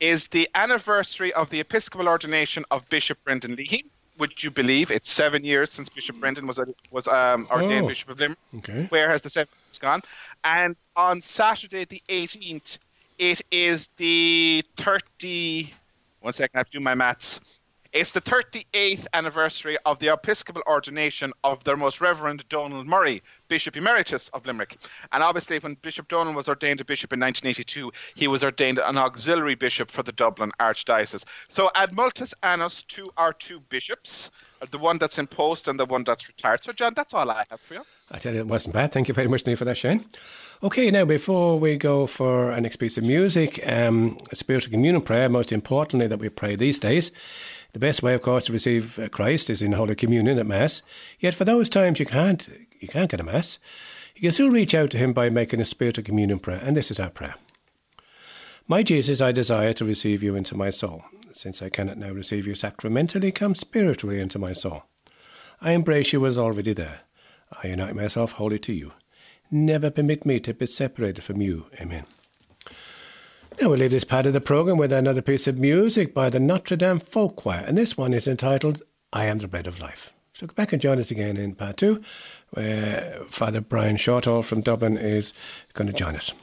is 0.00 0.26
the 0.26 0.48
anniversary 0.56 1.32
of 1.34 1.50
the 1.50 1.60
Episcopal 1.60 2.08
ordination 2.08 2.64
of 2.72 2.88
Bishop 2.88 3.22
Brendan 3.22 3.54
Leahy. 3.54 3.84
Would 4.18 4.42
you 4.42 4.50
believe 4.50 4.90
it's 4.90 5.12
seven 5.12 5.44
years 5.44 5.70
since 5.70 5.88
Bishop 5.88 6.16
Brendan 6.16 6.46
was 6.48 6.58
was 6.90 7.06
um, 7.06 7.46
ordained 7.48 7.84
Oh. 7.84 7.88
Bishop 7.88 8.08
of 8.08 8.18
Limerick? 8.18 8.38
Okay. 8.58 8.86
Where 8.88 9.08
has 9.08 9.20
the 9.22 9.30
seven 9.30 9.52
years 9.68 9.78
gone? 9.78 10.00
And 10.46 10.76
on 10.94 11.22
Saturday, 11.22 11.86
the 11.86 12.02
18th, 12.08 12.78
it 13.18 13.42
is 13.50 13.88
the 13.96 14.64
30. 14.76 15.74
One 16.20 16.32
second, 16.32 16.56
I 16.56 16.58
have 16.60 16.70
to 16.70 16.78
do 16.78 16.84
my 16.84 16.94
maths. 16.94 17.40
It's 17.92 18.10
the 18.10 18.20
38th 18.20 19.06
anniversary 19.12 19.78
of 19.84 19.98
the 19.98 20.12
Episcopal 20.12 20.62
ordination 20.66 21.32
of 21.44 21.62
their 21.64 21.76
most 21.76 22.00
Reverend 22.00 22.48
Donald 22.48 22.86
Murray, 22.86 23.22
Bishop 23.48 23.76
Emeritus 23.76 24.28
of 24.32 24.44
Limerick. 24.46 24.76
And 25.12 25.22
obviously, 25.22 25.58
when 25.58 25.74
Bishop 25.82 26.08
Donald 26.08 26.36
was 26.36 26.48
ordained 26.48 26.80
a 26.80 26.84
bishop 26.84 27.12
in 27.12 27.20
1982, 27.20 27.92
he 28.14 28.28
was 28.28 28.42
ordained 28.42 28.78
an 28.78 28.98
auxiliary 28.98 29.54
bishop 29.54 29.90
for 29.90 30.02
the 30.02 30.12
Dublin 30.12 30.50
Archdiocese. 30.60 31.24
So, 31.48 31.70
ad 31.74 31.92
multis 31.92 32.34
annus 32.42 32.82
to 32.84 33.06
our 33.16 33.32
two 33.32 33.60
bishops, 33.68 34.30
the 34.70 34.78
one 34.78 34.98
that's 34.98 35.18
in 35.18 35.26
post 35.26 35.68
and 35.68 35.78
the 35.78 35.86
one 35.86 36.04
that's 36.04 36.28
retired. 36.28 36.64
So, 36.64 36.72
John, 36.72 36.94
that's 36.94 37.14
all 37.14 37.30
I 37.30 37.44
have 37.50 37.60
for 37.60 37.74
you. 37.74 37.82
I 38.10 38.18
tell 38.18 38.34
you, 38.34 38.40
it 38.40 38.46
wasn't 38.46 38.74
bad. 38.74 38.92
Thank 38.92 39.08
you 39.08 39.14
very 39.14 39.28
much, 39.28 39.46
Neil, 39.46 39.56
for 39.56 39.64
that, 39.64 39.76
Shane. 39.76 40.04
Okay, 40.62 40.90
now 40.90 41.04
before 41.04 41.58
we 41.58 41.76
go 41.76 42.06
for 42.06 42.50
an 42.50 42.68
piece 42.68 42.96
of 42.96 43.04
music, 43.04 43.60
um, 43.66 44.18
spiritual 44.32 44.70
communion 44.70 45.02
prayer, 45.02 45.28
most 45.28 45.52
importantly, 45.52 46.06
that 46.06 46.18
we 46.18 46.28
pray 46.28 46.56
these 46.56 46.78
days. 46.78 47.10
The 47.72 47.78
best 47.78 48.02
way, 48.02 48.14
of 48.14 48.22
course, 48.22 48.44
to 48.46 48.52
receive 48.52 48.98
uh, 48.98 49.08
Christ 49.08 49.50
is 49.50 49.62
in 49.62 49.72
Holy 49.72 49.94
Communion 49.94 50.38
at 50.38 50.46
Mass. 50.46 50.82
Yet 51.20 51.34
for 51.34 51.44
those 51.44 51.68
times 51.68 52.00
you 52.00 52.06
can't, 52.06 52.48
you 52.80 52.88
can't 52.88 53.10
get 53.10 53.20
a 53.20 53.24
Mass, 53.24 53.58
you 54.14 54.22
can 54.22 54.32
still 54.32 54.50
reach 54.50 54.74
out 54.74 54.90
to 54.90 54.98
Him 54.98 55.12
by 55.12 55.28
making 55.28 55.60
a 55.60 55.64
spiritual 55.64 56.04
communion 56.04 56.38
prayer, 56.38 56.60
and 56.62 56.76
this 56.76 56.90
is 56.90 56.98
our 56.98 57.10
prayer. 57.10 57.34
My 58.66 58.82
Jesus, 58.82 59.20
I 59.20 59.30
desire 59.30 59.72
to 59.74 59.84
receive 59.84 60.22
you 60.22 60.34
into 60.34 60.56
my 60.56 60.70
soul. 60.70 61.04
Since 61.32 61.60
I 61.60 61.68
cannot 61.68 61.98
now 61.98 62.10
receive 62.10 62.46
you 62.46 62.54
sacramentally, 62.54 63.30
come 63.30 63.54
spiritually 63.54 64.20
into 64.20 64.38
my 64.38 64.54
soul. 64.54 64.84
I 65.60 65.72
embrace 65.72 66.12
you 66.12 66.24
as 66.26 66.38
already 66.38 66.72
there. 66.72 67.00
I 67.62 67.68
unite 67.68 67.94
myself 67.94 68.32
wholly 68.32 68.58
to 68.60 68.72
you. 68.72 68.92
Never 69.50 69.90
permit 69.90 70.26
me 70.26 70.40
to 70.40 70.54
be 70.54 70.66
separated 70.66 71.22
from 71.22 71.40
you. 71.40 71.66
Amen. 71.80 72.06
Now 73.58 73.70
we'll 73.70 73.78
leave 73.78 73.90
this 73.90 74.04
part 74.04 74.26
of 74.26 74.34
the 74.34 74.40
programme 74.42 74.76
with 74.76 74.92
another 74.92 75.22
piece 75.22 75.46
of 75.46 75.58
music 75.58 76.12
by 76.12 76.28
the 76.28 76.38
Notre 76.38 76.76
Dame 76.76 76.98
Folk 76.98 77.36
Choir, 77.36 77.64
and 77.66 77.78
this 77.78 77.96
one 77.96 78.12
is 78.12 78.28
entitled 78.28 78.82
I 79.14 79.24
Am 79.24 79.38
the 79.38 79.48
Bread 79.48 79.66
of 79.66 79.80
Life. 79.80 80.12
So 80.34 80.46
go 80.46 80.52
back 80.52 80.74
and 80.74 80.82
join 80.82 80.98
us 80.98 81.10
again 81.10 81.38
in 81.38 81.54
part 81.54 81.78
two, 81.78 82.02
where 82.50 83.18
Father 83.30 83.62
Bryan 83.62 83.96
Shortall 83.96 84.44
from 84.44 84.60
Dublin 84.60 84.98
is 84.98 85.32
going 85.72 85.86
to 85.86 85.94
join 85.94 86.16
us. 86.16 86.34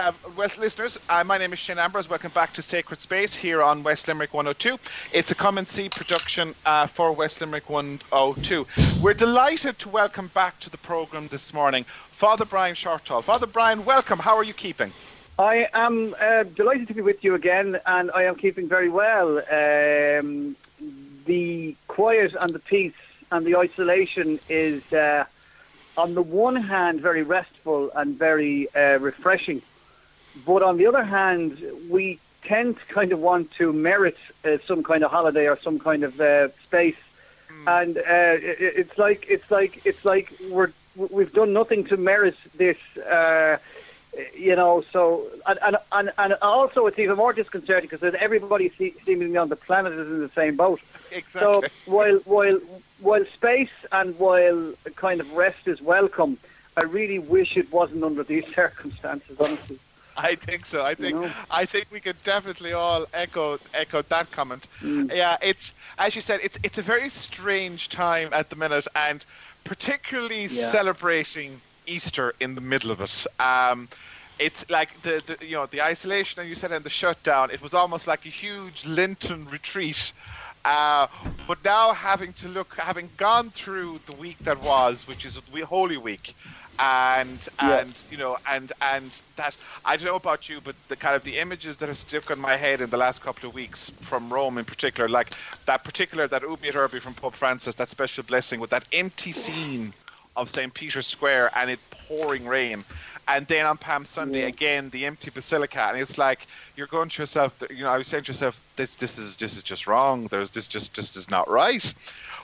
Uh, 0.00 0.12
West 0.34 0.56
listeners. 0.56 0.96
Uh, 1.10 1.22
my 1.24 1.36
name 1.36 1.52
is 1.52 1.58
Shane 1.58 1.78
Ambrose. 1.78 2.08
Welcome 2.08 2.32
back 2.32 2.54
to 2.54 2.62
Sacred 2.62 2.98
Space 2.98 3.34
here 3.34 3.60
on 3.62 3.82
West 3.82 4.08
Limerick 4.08 4.32
102. 4.32 4.78
It's 5.12 5.30
a 5.30 5.34
come 5.34 5.58
and 5.58 5.68
see 5.68 5.90
production 5.90 6.54
uh, 6.64 6.86
for 6.86 7.12
West 7.12 7.42
Limerick 7.42 7.68
102. 7.68 8.66
We're 9.02 9.12
delighted 9.12 9.78
to 9.80 9.90
welcome 9.90 10.28
back 10.28 10.58
to 10.60 10.70
the 10.70 10.78
program 10.78 11.28
this 11.28 11.52
morning 11.52 11.84
Father 11.84 12.46
Bryan 12.46 12.74
Shortall. 12.76 13.22
Father 13.22 13.46
Bryan, 13.46 13.84
welcome. 13.84 14.18
How 14.18 14.36
are 14.36 14.42
you 14.42 14.54
keeping? 14.54 14.90
I 15.38 15.68
am 15.74 16.14
uh, 16.18 16.44
delighted 16.44 16.88
to 16.88 16.94
be 16.94 17.02
with 17.02 17.22
you 17.22 17.34
again, 17.34 17.78
and 17.84 18.10
I 18.12 18.22
am 18.22 18.36
keeping 18.36 18.70
very 18.70 18.88
well. 18.88 19.36
Um, 19.52 20.56
the 21.26 21.76
quiet 21.88 22.34
and 22.40 22.54
the 22.54 22.58
peace 22.58 22.94
and 23.30 23.44
the 23.44 23.56
isolation 23.56 24.40
is, 24.48 24.90
uh, 24.94 25.26
on 25.98 26.14
the 26.14 26.22
one 26.22 26.56
hand, 26.56 27.02
very 27.02 27.22
restful 27.22 27.90
and 27.94 28.18
very 28.18 28.74
uh, 28.74 28.98
refreshing, 28.98 29.60
but 30.46 30.62
on 30.62 30.76
the 30.76 30.86
other 30.86 31.04
hand, 31.04 31.62
we 31.88 32.18
tend 32.42 32.78
to 32.78 32.84
kind 32.86 33.12
of 33.12 33.18
want 33.18 33.50
to 33.52 33.72
merit 33.72 34.16
uh, 34.44 34.58
some 34.66 34.82
kind 34.82 35.04
of 35.04 35.10
holiday 35.10 35.48
or 35.48 35.58
some 35.58 35.78
kind 35.78 36.04
of 36.04 36.20
uh, 36.20 36.48
space, 36.64 36.98
and 37.66 37.98
uh, 37.98 38.00
it, 38.00 38.56
it's 38.60 38.98
like 38.98 39.26
it's 39.28 39.50
like 39.50 39.84
it's 39.84 40.04
like 40.04 40.32
we're 40.50 40.72
we've 40.96 41.32
done 41.32 41.52
nothing 41.52 41.84
to 41.84 41.96
merit 41.96 42.36
this. 42.56 42.78
Uh, 42.96 43.58
you 44.36 44.56
know, 44.56 44.82
so 44.92 45.26
and 45.46 45.58
and 45.62 45.76
and, 45.92 46.10
and 46.18 46.32
also 46.42 46.86
it's 46.86 46.98
even 46.98 47.16
more 47.16 47.32
disconcerting 47.32 47.88
because 47.88 48.14
everybody 48.14 48.68
see, 48.70 48.94
seemingly 49.04 49.36
on 49.36 49.48
the 49.48 49.56
planet 49.56 49.92
is 49.92 50.08
in 50.08 50.20
the 50.20 50.28
same 50.30 50.56
boat. 50.56 50.80
Exactly. 51.12 51.40
So 51.40 51.62
while 51.90 52.16
while 52.24 52.58
while 53.00 53.24
space 53.26 53.70
and 53.92 54.18
while 54.18 54.74
kind 54.96 55.20
of 55.20 55.32
rest 55.34 55.68
is 55.68 55.80
welcome, 55.80 56.38
I 56.76 56.82
really 56.82 57.18
wish 57.18 57.56
it 57.56 57.72
wasn't 57.72 58.02
under 58.02 58.24
these 58.24 58.46
circumstances. 58.54 59.36
Honestly. 59.38 59.78
I 60.30 60.34
think 60.36 60.66
so. 60.66 60.84
I 60.84 60.94
think 60.94 61.14
You 61.14 61.20
know? 61.22 61.32
I 61.50 61.64
think 61.66 61.86
we 61.90 62.00
could 62.00 62.22
definitely 62.24 62.72
all 62.72 63.06
echo 63.14 63.58
echo 63.74 64.02
that 64.02 64.30
comment. 64.30 64.66
Mm. 64.82 65.14
Yeah, 65.14 65.36
it's 65.42 65.72
as 65.98 66.14
you 66.16 66.22
said, 66.22 66.40
it's 66.42 66.58
it's 66.62 66.78
a 66.78 66.82
very 66.82 67.08
strange 67.08 67.88
time 67.88 68.28
at 68.32 68.50
the 68.50 68.56
minute, 68.56 68.86
and 68.94 69.24
particularly 69.64 70.42
Yeah. 70.46 70.70
celebrating 70.70 71.60
Easter 71.86 72.34
in 72.40 72.54
the 72.54 72.60
middle 72.60 72.90
of 72.90 73.00
it. 73.00 73.26
Um, 73.40 73.88
it's 74.38 74.64
like 74.70 74.90
the, 75.02 75.22
the 75.26 75.46
you 75.46 75.56
know 75.56 75.66
the 75.66 75.82
isolation, 75.82 76.40
and 76.40 76.48
you 76.48 76.54
said, 76.54 76.72
and 76.72 76.84
the 76.84 76.90
shutdown. 76.90 77.50
It 77.50 77.60
was 77.62 77.74
almost 77.74 78.06
like 78.06 78.24
a 78.26 78.30
huge 78.30 78.86
Lenten 78.86 79.46
retreat. 79.48 80.12
Uh, 80.64 81.06
but 81.48 81.58
now 81.64 81.92
having 81.94 82.32
to 82.34 82.46
look, 82.48 82.74
having 82.76 83.08
gone 83.16 83.48
through 83.50 83.98
the 84.06 84.12
week 84.12 84.36
that 84.40 84.60
was, 84.60 85.06
which 85.08 85.24
is 85.24 85.38
Holy 85.66 85.96
Week, 85.96 86.34
and 86.80 87.48
Yeah. 87.62 87.78
and 87.78 88.02
you 88.10 88.16
know 88.16 88.38
and 88.46 88.72
and 88.80 89.12
that 89.36 89.56
I 89.84 89.96
don't 89.96 90.06
know 90.06 90.16
about 90.16 90.48
you, 90.48 90.60
but 90.60 90.74
the 90.88 90.96
kind 90.96 91.14
of 91.14 91.22
the 91.24 91.38
images 91.38 91.76
that 91.78 91.88
have 91.88 91.98
stuck 91.98 92.30
in 92.30 92.40
my 92.40 92.56
head 92.56 92.80
in 92.80 92.90
the 92.90 92.96
last 92.96 93.20
couple 93.20 93.48
of 93.48 93.54
weeks 93.54 93.90
from 94.00 94.32
Rome 94.32 94.58
in 94.58 94.64
particular, 94.64 95.08
like 95.08 95.32
that 95.66 95.84
particular 95.84 96.26
that 96.28 96.42
Ubi 96.42 96.68
et 96.68 96.74
Urbi 96.74 97.00
from 97.00 97.14
Pope 97.14 97.36
Francis, 97.36 97.74
that 97.76 97.90
special 97.90 98.24
blessing 98.24 98.60
with 98.60 98.70
that 98.70 98.84
empty 98.92 99.32
scene 99.32 99.92
of 100.36 100.48
St. 100.48 100.72
Peter's 100.72 101.06
Square 101.06 101.50
and 101.56 101.70
it 101.70 101.80
pouring 101.90 102.46
rain. 102.46 102.84
And 103.28 103.46
then 103.46 103.66
on 103.66 103.76
Palm 103.76 104.04
Sunday 104.04 104.40
Yeah. 104.42 104.46
again, 104.46 104.90
the 104.90 105.04
empty 105.04 105.30
basilica, 105.30 105.82
and 105.82 105.98
it's 105.98 106.18
like 106.18 106.46
you're 106.76 106.86
going 106.86 107.08
to 107.10 107.22
yourself. 107.22 107.52
You 107.68 107.84
know, 107.84 107.90
I 107.90 107.98
was 107.98 108.08
saying 108.08 108.24
to 108.24 108.32
yourself, 108.32 108.58
"This, 108.76 108.94
this 108.96 109.18
is, 109.18 109.36
this 109.36 109.56
is 109.56 109.62
just 109.62 109.86
wrong. 109.86 110.26
There's, 110.30 110.50
this 110.50 110.66
just, 110.66 110.94
just 110.94 111.16
is 111.16 111.28
not 111.30 111.48
right." 111.48 111.94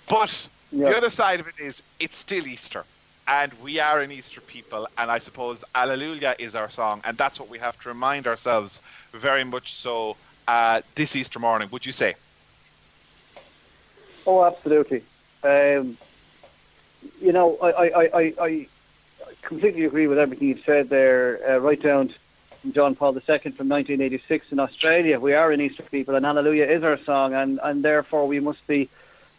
But 0.09 0.31
Yeah. 0.71 0.91
the 0.91 0.97
other 0.97 1.11
side 1.11 1.41
of 1.41 1.49
it 1.49 1.55
is, 1.59 1.83
it's 1.99 2.17
still 2.19 2.47
Easter, 2.47 2.85
and 3.29 3.53
we 3.63 3.81
are 3.81 4.01
an 4.01 4.13
Easter 4.13 4.41
people, 4.41 4.89
and 4.99 5.11
I 5.11 5.19
suppose 5.19 5.65
Alleluia 5.75 6.37
is 6.39 6.55
our 6.55 6.71
song, 6.71 7.01
and 7.05 7.19
that's 7.19 7.41
what 7.41 7.49
we 7.49 7.59
have 7.59 7.81
to 7.83 7.89
remind 7.89 8.27
ourselves 8.27 8.81
very 9.13 9.45
much 9.45 9.75
so 9.75 10.17
uh, 10.47 10.83
this 10.95 11.17
Easter 11.17 11.39
morning. 11.39 11.69
Would 11.73 11.85
you 11.85 11.93
say? 11.93 12.15
Oh, 14.27 14.45
absolutely. 14.45 15.03
Um, 15.43 15.97
you 17.21 17.33
know, 17.33 17.57
I, 17.63 17.71
I, 17.71 18.03
I, 18.03 18.35
I, 18.41 18.69
completely 19.43 19.85
agree 19.85 20.09
with 20.09 20.19
everything 20.19 20.49
you've 20.49 20.65
said 20.65 20.89
there, 20.89 21.41
uh, 21.49 21.59
right 21.59 21.81
down 21.81 22.13
from 22.61 22.73
John 22.73 22.97
Paul 22.97 23.15
II 23.15 23.21
from 23.21 23.69
1986 23.69 24.51
in 24.51 24.59
Australia. 24.59 25.21
We 25.21 25.35
are 25.35 25.53
an 25.53 25.61
Easter 25.61 25.85
people, 25.85 26.15
and 26.17 26.27
Alleluia 26.27 26.67
is 26.67 26.83
our 26.83 26.99
song, 26.99 27.35
and, 27.35 27.61
and 27.63 27.85
therefore 27.85 28.27
we 28.27 28.41
must 28.41 28.67
be 28.67 28.89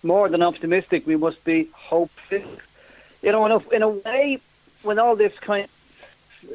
more 0.04 0.30
than 0.30 0.41
optimistic. 0.41 1.06
We 1.06 1.17
must 1.17 1.43
be 1.43 1.69
hopeful. 1.73 2.41
You 3.28 3.34
know, 3.34 3.46
in 3.46 3.52
a, 3.52 3.70
in 3.72 3.82
a 3.82 3.90
way, 3.90 4.40
when 4.84 5.00
all 5.00 5.18
this 5.18 5.38
kind 5.40 5.68
of 6.44 6.50
uh, 6.50 6.54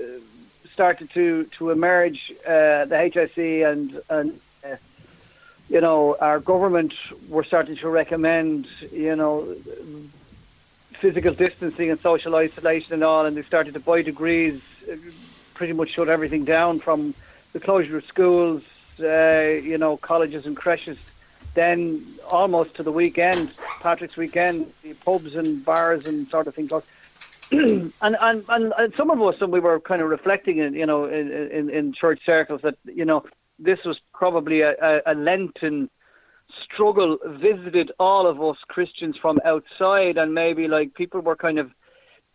started 0.72 1.10
to, 1.10 1.44
to 1.58 1.68
emerge, 1.68 2.32
uh, 2.46 2.86
the 2.86 2.94
HSE 2.94 3.70
and, 3.70 4.00
and 4.08 4.40
uh, 4.64 4.76
you 5.68 5.82
know, 5.82 6.16
our 6.18 6.40
government 6.40 6.94
were 7.28 7.44
starting 7.44 7.76
to 7.76 7.90
recommend, 7.90 8.68
you 8.90 9.14
know, 9.14 9.54
physical 10.94 11.34
distancing 11.34 11.90
and 11.90 12.00
social 12.00 12.34
isolation 12.36 12.94
and 12.94 13.04
all, 13.04 13.26
and 13.26 13.36
they 13.36 13.42
started 13.42 13.74
to, 13.74 13.80
by 13.80 14.00
degrees, 14.00 14.58
uh, 14.90 14.96
pretty 15.52 15.74
much 15.74 15.90
shut 15.90 16.08
everything 16.08 16.46
down 16.46 16.80
from 16.80 17.12
the 17.52 17.60
closure 17.60 17.98
of 17.98 18.06
schools, 18.06 18.62
uh, 18.98 19.60
you 19.62 19.76
know, 19.76 19.98
colleges 19.98 20.46
and 20.46 20.56
creches. 20.56 20.96
Then 21.54 22.04
almost 22.30 22.74
to 22.76 22.82
the 22.82 22.92
weekend, 22.92 23.52
Patrick's 23.80 24.16
weekend, 24.16 24.72
the 24.82 24.94
pubs 24.94 25.34
and 25.34 25.64
bars 25.64 26.06
and 26.06 26.28
sort 26.28 26.46
of 26.46 26.54
things. 26.54 26.72
and, 27.50 27.92
and 28.00 28.44
and 28.48 28.72
and 28.78 28.94
some 28.96 29.10
of 29.10 29.20
us, 29.20 29.36
and 29.40 29.52
we 29.52 29.60
were 29.60 29.78
kind 29.80 30.00
of 30.00 30.08
reflecting, 30.08 30.58
in, 30.58 30.72
you 30.72 30.86
know, 30.86 31.04
in, 31.04 31.30
in 31.30 31.68
in 31.68 31.92
church 31.92 32.20
circles 32.24 32.62
that 32.62 32.76
you 32.84 33.04
know 33.04 33.24
this 33.58 33.84
was 33.84 34.00
probably 34.14 34.62
a, 34.62 34.74
a, 34.80 35.02
a 35.06 35.14
Lenten 35.14 35.90
struggle 36.64 37.18
visited 37.26 37.92
all 37.98 38.26
of 38.26 38.42
us 38.42 38.56
Christians 38.68 39.16
from 39.16 39.38
outside, 39.44 40.16
and 40.16 40.34
maybe 40.34 40.68
like 40.68 40.94
people 40.94 41.20
were 41.20 41.36
kind 41.36 41.58
of 41.58 41.70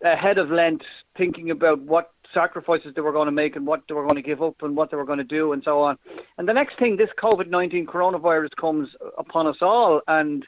ahead 0.04 0.38
of 0.38 0.52
Lent 0.52 0.84
thinking 1.18 1.50
about 1.50 1.80
what 1.82 2.12
sacrifices 2.38 2.94
they 2.94 3.02
were 3.02 3.12
going 3.12 3.26
to 3.26 3.32
make 3.32 3.56
and 3.56 3.66
what 3.66 3.82
they 3.88 3.96
were 3.96 4.04
going 4.04 4.16
to 4.16 4.22
give 4.22 4.44
up 4.44 4.62
and 4.62 4.76
what 4.76 4.92
they 4.92 4.98
were 4.98 5.10
going 5.12 5.18
to 5.18 5.24
do 5.40 5.54
and 5.54 5.64
so 5.64 5.82
on. 5.82 5.98
And 6.38 6.48
the 6.48 6.54
next 6.54 6.78
thing, 6.78 6.96
this 6.96 7.10
COVID 7.18 7.48
19 7.50 7.88
coronavirus 7.88 8.56
comes 8.56 8.90
upon 9.18 9.48
us 9.48 9.58
all, 9.62 10.02
and 10.08 10.46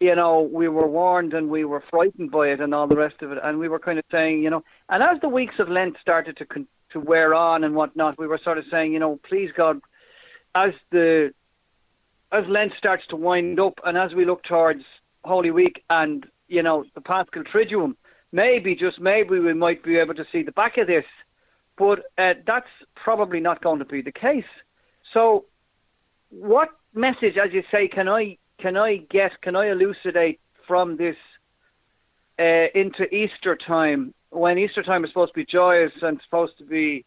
you 0.00 0.14
know, 0.14 0.42
we 0.42 0.68
were 0.68 0.86
warned 0.86 1.34
and 1.34 1.48
we 1.48 1.64
were 1.64 1.82
frightened 1.90 2.30
by 2.30 2.48
it 2.48 2.60
and 2.60 2.72
all 2.72 2.86
the 2.86 2.96
rest 2.96 3.20
of 3.20 3.32
it. 3.32 3.38
And 3.42 3.58
we 3.58 3.68
were 3.68 3.80
kind 3.80 3.98
of 3.98 4.04
saying, 4.12 4.44
you 4.44 4.50
know, 4.50 4.62
and 4.88 5.02
as 5.02 5.20
the 5.20 5.28
weeks 5.28 5.56
of 5.58 5.68
Lent 5.68 5.96
started 6.00 6.36
to 6.36 6.46
con- 6.46 6.68
to 6.90 7.00
wear 7.00 7.34
on 7.34 7.64
and 7.64 7.74
whatnot, 7.74 8.16
we 8.16 8.28
were 8.28 8.40
sort 8.42 8.58
of 8.58 8.64
saying, 8.70 8.92
you 8.92 9.00
know, 9.00 9.18
please 9.28 9.50
God, 9.56 9.80
as 10.54 10.72
the 10.92 11.32
as 12.30 12.44
Lent 12.46 12.72
starts 12.78 13.06
to 13.08 13.16
wind 13.16 13.58
up 13.58 13.80
and 13.84 13.98
as 13.98 14.14
we 14.14 14.24
look 14.24 14.44
towards 14.44 14.84
Holy 15.24 15.50
Week 15.50 15.82
and 15.90 16.26
you 16.46 16.62
know 16.62 16.84
the 16.94 17.00
Paschal 17.00 17.42
Triduum, 17.42 17.96
maybe 18.32 18.74
just 18.74 19.00
maybe 19.00 19.38
we 19.38 19.54
might 19.54 19.82
be 19.82 19.96
able 19.96 20.14
to 20.14 20.26
see 20.30 20.42
the 20.42 20.52
back 20.52 20.78
of 20.78 20.86
this, 20.86 21.04
but 21.76 22.04
uh, 22.18 22.34
that's 22.46 22.68
probably 22.94 23.40
not 23.40 23.62
going 23.62 23.78
to 23.78 23.84
be 23.84 24.02
the 24.02 24.12
case. 24.12 24.44
So, 25.12 25.44
what 26.30 26.70
message, 26.94 27.36
as 27.36 27.52
you 27.52 27.62
say, 27.70 27.88
can 27.88 28.08
I 28.08 28.36
can 28.58 28.76
I 28.76 28.96
get? 28.96 29.40
Can 29.42 29.56
I 29.56 29.70
elucidate 29.70 30.40
from 30.66 30.96
this 30.96 31.16
uh, 32.38 32.66
into 32.74 33.12
Easter 33.14 33.56
time 33.56 34.14
when 34.30 34.58
Easter 34.58 34.82
time 34.82 35.04
is 35.04 35.10
supposed 35.10 35.32
to 35.32 35.38
be 35.38 35.46
joyous 35.46 35.92
and 36.02 36.20
supposed 36.22 36.58
to 36.58 36.64
be 36.64 37.04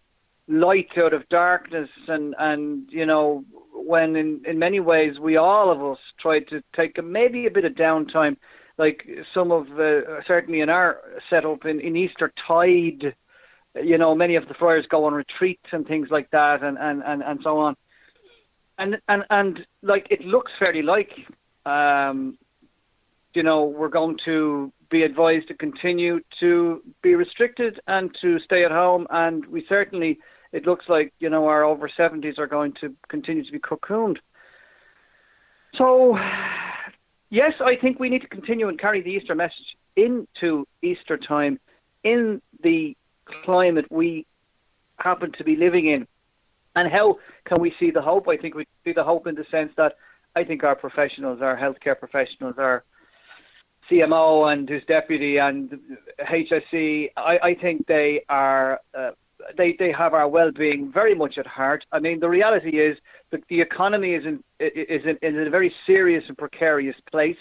light 0.48 0.90
out 0.98 1.14
of 1.14 1.28
darkness 1.30 1.90
and 2.08 2.36
and 2.40 2.92
you 2.92 3.06
know 3.06 3.46
when 3.74 4.16
in 4.16 4.42
in 4.46 4.60
many 4.60 4.80
ways 4.80 5.20
we 5.20 5.38
all 5.38 5.70
of 5.70 5.84
us 5.84 6.00
tried 6.20 6.48
to 6.48 6.62
take 6.76 6.98
a, 6.98 7.02
maybe 7.02 7.46
a 7.46 7.52
bit 7.52 7.64
of 7.64 7.74
downtime 7.74 8.36
like 8.78 9.08
some 9.34 9.52
of 9.52 9.80
uh, 9.80 10.24
certainly 10.26 10.62
in 10.62 10.70
our 10.70 11.00
setup 11.30 11.66
in, 11.66 11.80
in 11.80 11.96
Easter 11.96 12.32
tide 12.36 13.16
you 13.76 13.98
know 13.98 14.14
many 14.16 14.36
of 14.36 14.48
the 14.48 14.54
friars 14.54 14.86
go 14.88 15.06
on 15.06 15.14
retreats 15.14 15.68
and 15.72 15.88
things 15.88 16.10
like 16.10 16.30
that 16.32 16.64
and 16.64 16.78
and 16.78 17.04
and, 17.06 17.24
and 17.24 17.42
so 17.42 17.58
on. 17.60 17.76
And 18.78 19.00
and 19.08 19.24
and 19.30 19.66
like 19.82 20.08
it 20.10 20.26
looks 20.26 20.52
fairly 20.58 20.82
like 20.82 21.14
um 21.66 22.38
you 23.34 23.44
know 23.44 23.66
we're 23.66 23.90
going 23.90 24.18
to 24.18 24.72
be 24.90 25.04
advised 25.04 25.48
to 25.48 25.54
continue 25.54 26.20
to 26.40 26.84
be 27.02 27.16
restricted 27.16 27.80
and 27.88 28.14
to 28.22 28.40
stay 28.40 28.66
at 28.66 28.72
home. 28.72 29.08
And 29.10 29.46
we 29.46 29.66
certainly 29.68 30.20
it 30.52 30.66
looks 30.66 30.90
like 30.90 31.14
you 31.20 31.30
know 31.30 31.48
our 31.48 31.64
over 31.64 31.88
70s 31.88 32.38
are 32.40 32.48
going 32.48 32.74
to 32.74 32.94
continue 33.08 33.44
to 33.44 33.52
be 33.52 33.60
cocooned. 33.60 34.18
So 35.76 36.20
yes 37.32 37.54
i 37.62 37.76
think 37.76 38.00
we 38.00 38.10
need 38.10 38.22
to 38.22 38.28
continue 38.28 38.68
and 38.70 38.80
carry 38.80 39.02
the 39.02 39.10
easter 39.10 39.34
message 39.34 39.76
into 39.96 40.68
easter 40.84 41.18
time 41.18 41.60
in 42.04 42.40
the 42.62 42.96
climate 43.44 43.86
we 43.90 44.26
happen 45.02 45.32
to 45.34 45.44
be 45.44 45.56
living 45.56 45.88
in. 45.88 46.08
And 46.76 46.92
how 46.92 47.20
can 47.46 47.60
we 47.60 47.74
see 47.80 47.92
the 47.92 48.02
hope? 48.02 48.28
I 48.28 48.38
think 48.38 48.56
we 48.56 48.66
see 48.86 48.94
the 48.94 49.04
hope 49.04 49.28
in 49.28 49.36
the 49.36 49.46
sense 49.52 49.72
that 49.78 49.96
i 50.36 50.44
think 50.44 50.64
our 50.64 50.76
professionals 50.76 51.42
our 51.42 51.58
healthcare 51.58 52.00
professionals 52.00 52.56
our 52.58 52.84
CMO 53.90 54.54
and 54.54 54.70
his 54.70 54.84
deputy 54.86 55.38
and 55.38 55.78
HSE, 56.20 57.12
I, 57.18 57.40
I 57.44 57.56
think 57.56 57.88
they 57.88 58.24
are 58.30 58.80
uh, 58.94 59.12
they 59.58 59.76
they 59.78 59.92
have 59.92 60.14
our 60.14 60.28
well-being 60.28 60.92
very 60.92 61.16
much 61.16 61.38
at 61.38 61.48
heart. 61.48 61.86
I 61.92 62.00
mean, 62.00 62.20
the 62.20 62.30
reality 62.30 62.80
is 62.80 62.98
that 63.32 63.42
the 63.50 63.62
economy 63.62 64.14
is 64.14 64.26
in 64.26 64.44
is 64.60 65.04
in, 65.06 65.18
is 65.22 65.36
in 65.36 65.48
a 65.48 65.50
very 65.50 65.74
serious 65.86 66.24
and 66.28 66.38
precarious 66.38 66.96
place 67.12 67.38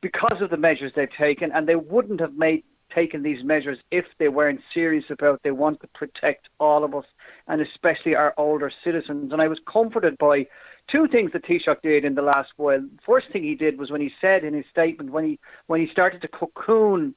because 0.00 0.40
of 0.40 0.50
the 0.50 0.56
measures 0.56 0.92
they've 0.94 1.08
taken, 1.16 1.52
and 1.52 1.68
they 1.68 1.76
wouldn't 1.76 2.20
have 2.20 2.34
made 2.34 2.64
taken 2.94 3.22
these 3.22 3.42
measures 3.42 3.78
if 3.90 4.04
they 4.18 4.28
weren't 4.28 4.60
serious 4.72 5.04
about 5.10 5.40
they 5.42 5.50
want 5.50 5.80
to 5.80 5.86
protect 5.88 6.48
all 6.60 6.84
of 6.84 6.94
us 6.94 7.06
and 7.48 7.60
especially 7.60 8.14
our 8.14 8.34
older 8.36 8.70
citizens. 8.84 9.32
And 9.32 9.40
I 9.40 9.48
was 9.48 9.58
comforted 9.66 10.18
by 10.18 10.46
two 10.88 11.08
things 11.08 11.32
that 11.32 11.44
Taoiseach 11.44 11.82
did 11.82 12.04
in 12.04 12.14
the 12.14 12.22
last 12.22 12.50
while. 12.56 12.86
First 13.04 13.30
thing 13.32 13.42
he 13.42 13.54
did 13.54 13.78
was 13.78 13.90
when 13.90 14.00
he 14.00 14.10
said 14.20 14.44
in 14.44 14.54
his 14.54 14.66
statement 14.70 15.10
when 15.10 15.24
he 15.24 15.38
when 15.66 15.80
he 15.80 15.88
started 15.90 16.20
to 16.22 16.28
cocoon 16.28 17.14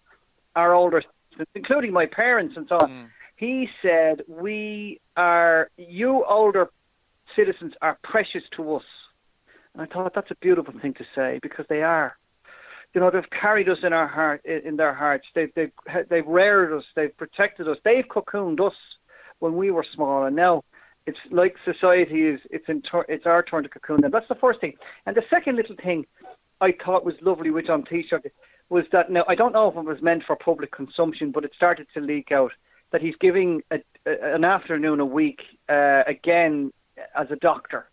our 0.55 0.73
older, 0.73 1.03
including 1.53 1.91
my 1.91 2.05
parents 2.05 2.55
and 2.57 2.67
so 2.69 2.77
on. 2.77 2.89
Mm. 2.89 3.07
He 3.35 3.69
said, 3.81 4.21
"We 4.27 5.01
are 5.17 5.69
you 5.77 6.23
older 6.25 6.69
citizens 7.35 7.73
are 7.81 7.97
precious 8.03 8.43
to 8.55 8.75
us," 8.75 8.85
and 9.73 9.81
I 9.81 9.85
thought 9.85 10.13
that's 10.13 10.31
a 10.31 10.35
beautiful 10.35 10.73
thing 10.79 10.93
to 10.95 11.05
say 11.13 11.39
because 11.41 11.65
they 11.67 11.83
are. 11.83 12.17
You 12.93 13.01
know, 13.01 13.11
they've 13.11 13.29
carried 13.29 13.67
us 13.67 13.79
in 13.83 13.91
our 13.91 14.07
heart, 14.07 14.45
in 14.45 14.77
their 14.77 14.93
hearts. 14.93 15.25
They've 15.35 15.53
they've 15.53 15.71
they've 16.09 16.27
reared 16.27 16.71
us. 16.71 16.85
They've 16.95 17.15
protected 17.17 17.67
us. 17.67 17.77
They've 17.83 18.07
cocooned 18.07 18.65
us 18.65 18.75
when 19.39 19.57
we 19.57 19.69
were 19.69 19.85
small, 19.93 20.23
and 20.23 20.35
now 20.35 20.63
it's 21.05 21.19
like 21.29 21.55
society 21.65 22.27
is 22.27 22.39
it's 22.49 22.69
in 22.69 22.81
tur- 22.81 23.05
it's 23.09 23.25
our 23.25 23.43
turn 23.43 23.63
to 23.63 23.69
cocoon. 23.69 24.01
them. 24.01 24.11
that's 24.11 24.29
the 24.29 24.35
first 24.35 24.61
thing. 24.61 24.73
And 25.05 25.15
the 25.15 25.23
second 25.29 25.57
little 25.57 25.75
thing 25.75 26.05
I 26.61 26.73
thought 26.83 27.03
was 27.03 27.15
lovely 27.21 27.51
with 27.51 27.69
on 27.69 27.83
Taoiseach 27.83 28.31
was 28.69 28.85
that 28.93 29.11
now 29.11 29.25
I 29.27 29.35
don't 29.35 29.53
know 29.53 29.67
if 29.69 29.75
it 29.75 29.83
was 29.83 30.01
meant 30.01 30.23
for 30.23 30.35
public 30.35 30.71
consumption, 30.71 31.31
but 31.31 31.43
it 31.43 31.51
started 31.53 31.87
to 31.93 31.99
leak 31.99 32.31
out 32.31 32.53
that 32.95 33.01
he's 33.01 33.15
giving 33.19 33.61
a, 33.71 33.79
an 34.05 34.45
afternoon 34.45 35.01
a 35.01 35.05
week 35.05 35.41
uh, 35.67 36.03
again 36.07 36.71
as 37.13 37.29
a 37.29 37.35
doctor. 37.35 37.89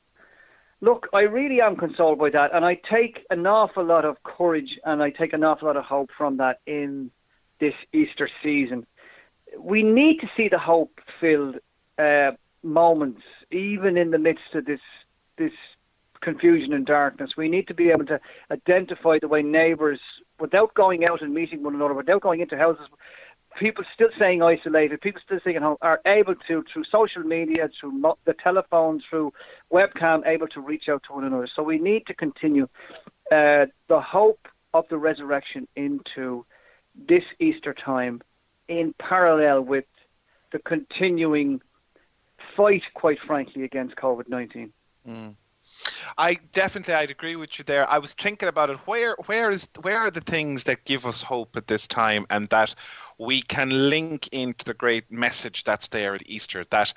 Look, 0.81 1.09
I 1.12 1.23
really 1.23 1.61
am 1.61 1.75
consoled 1.75 2.21
by 2.21 2.31
that, 2.31 2.55
and 2.55 2.65
I 2.65 2.79
take 2.88 3.27
an 3.29 3.45
awful 3.45 3.85
lot 3.85 4.05
of 4.05 4.23
courage 4.23 4.79
and 4.85 5.03
I 5.03 5.11
take 5.11 5.33
an 5.33 5.43
awful 5.43 5.67
lot 5.67 5.77
of 5.77 5.85
hope 5.85 6.11
from 6.17 6.37
that 6.37 6.61
in 6.69 7.11
this 7.59 7.75
Easter 7.93 8.31
season. 8.45 8.87
We 9.59 9.83
need 9.83 10.21
to 10.21 10.31
see 10.37 10.47
the 10.49 10.61
hope-filled 10.61 11.57
uh, 11.99 12.31
moments, 12.62 13.23
even 13.51 13.97
in 13.97 14.12
the 14.12 14.19
midst 14.19 14.55
of 14.55 14.67
this 14.67 14.85
this 15.37 15.53
confusion 16.21 16.73
and 16.75 16.87
darkness. 16.87 17.37
We 17.37 17.49
need 17.49 17.67
to 17.67 17.75
be 17.75 17.91
able 17.91 18.07
to 18.07 18.21
identify 18.53 19.19
the 19.19 19.27
way 19.27 19.43
neighbours, 19.43 19.99
without 20.38 20.75
going 20.75 21.05
out 21.05 21.23
and 21.23 21.35
meeting 21.35 21.65
one 21.65 21.75
another, 21.75 21.95
without 21.95 22.21
going 22.21 22.41
into 22.41 22.57
houses, 22.57 22.87
people 23.59 23.85
still 23.95 24.09
staying 24.17 24.43
isolated, 24.43 25.01
people 25.01 25.21
still 25.25 25.41
staying 25.41 25.57
at 25.57 25.62
home, 25.62 25.77
are 25.83 26.01
able 26.07 26.35
to, 26.49 26.65
through 26.73 26.85
social 26.91 27.23
media, 27.23 27.69
through 27.81 27.93
mo- 27.93 28.19
the 28.25 28.35
telephone, 28.35 29.03
through 29.09 29.33
webcam, 29.73 30.27
able 30.27 30.49
to 30.49 30.61
reach 30.61 30.88
out 30.88 31.03
to 31.07 31.15
one 31.15 31.25
another. 31.25 31.49
So 31.55 31.62
we 31.62 31.79
need 31.79 32.07
to 32.07 32.15
continue 32.15 32.69
uh, 33.31 33.67
the 33.88 34.01
hope 34.01 34.49
of 34.75 34.85
the 34.88 34.99
resurrection 34.99 35.69
into 35.77 36.45
this 37.09 37.25
Easter 37.41 37.75
time 37.75 38.23
in 38.69 38.95
parallel 38.99 39.62
with 39.62 39.85
the 40.53 40.59
continuing 40.61 41.61
fight, 42.57 42.83
quite 42.95 43.19
frankly, 43.27 43.65
against 43.65 43.97
COVID 43.97 44.29
19. 44.29 44.73
Mm. 45.09 45.35
I 46.18 46.35
definitely 46.53 46.95
I'd 46.95 47.11
agree 47.11 47.37
with 47.37 47.59
you 47.59 47.64
there. 47.64 47.88
I 47.90 47.99
was 47.99 48.12
thinking 48.14 48.49
about 48.49 48.71
it. 48.71 48.79
Where 48.87 49.16
where 49.27 49.51
is 49.51 49.68
where 49.81 49.99
are 49.99 50.11
the 50.11 50.21
things 50.21 50.64
that 50.64 50.85
give 50.85 51.07
us 51.07 51.23
hope 51.23 51.57
at 51.57 51.66
this 51.66 51.87
time 51.87 52.27
and 52.31 52.49
that 52.51 52.75
we 53.18 53.42
can 53.42 53.71
link 53.90 54.29
into 54.33 54.64
the 54.64 54.75
great 54.75 55.11
message 55.11 55.64
that's 55.64 55.88
there 55.88 56.14
at 56.14 56.23
Easter 56.27 56.64
that 56.71 56.92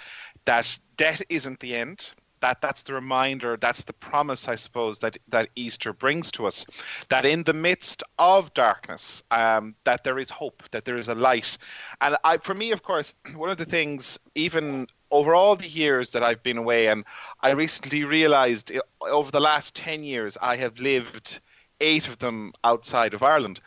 that 0.46 0.78
death 0.98 1.22
isn't 1.30 1.60
the 1.60 1.76
end. 1.76 2.14
That 2.42 2.62
that's 2.62 2.84
the 2.84 2.94
reminder, 2.94 3.58
that's 3.60 3.84
the 3.86 3.94
promise, 3.94 4.48
I 4.48 4.56
suppose, 4.56 5.00
that 5.00 5.18
that 5.30 5.50
Easter 5.56 5.94
brings 5.94 6.32
to 6.34 6.46
us. 6.46 6.66
That 7.10 7.26
in 7.26 7.44
the 7.44 7.54
midst 7.54 8.04
of 8.20 8.54
darkness, 8.54 9.24
um, 9.32 9.76
that 9.86 10.04
there 10.04 10.20
is 10.20 10.30
hope, 10.30 10.62
that 10.72 10.86
there 10.86 10.98
is 10.98 11.08
a 11.08 11.16
light. 11.16 11.58
And 12.02 12.18
I, 12.24 12.38
for 12.38 12.54
me, 12.54 12.72
of 12.72 12.84
course, 12.84 13.14
one 13.36 13.50
of 13.50 13.58
the 13.58 13.66
things, 13.66 14.20
even 14.36 14.88
over 15.12 15.36
all 15.36 15.56
the 15.56 15.68
years 15.68 16.12
that 16.12 16.24
I've 16.24 16.44
been 16.44 16.58
away, 16.58 16.88
and 16.88 17.06
I 17.42 17.52
recently 17.52 18.04
realized 18.04 18.72
over 19.02 19.32
the 19.32 19.40
last 19.40 19.76
10 19.76 20.04
years, 20.04 20.38
I 20.42 20.56
have 20.58 20.80
lived 20.80 21.40
eight 21.82 22.08
of 22.08 22.20
them 22.20 22.54
outside 22.64 23.14
of 23.14 23.24
Ireland. 23.24 23.60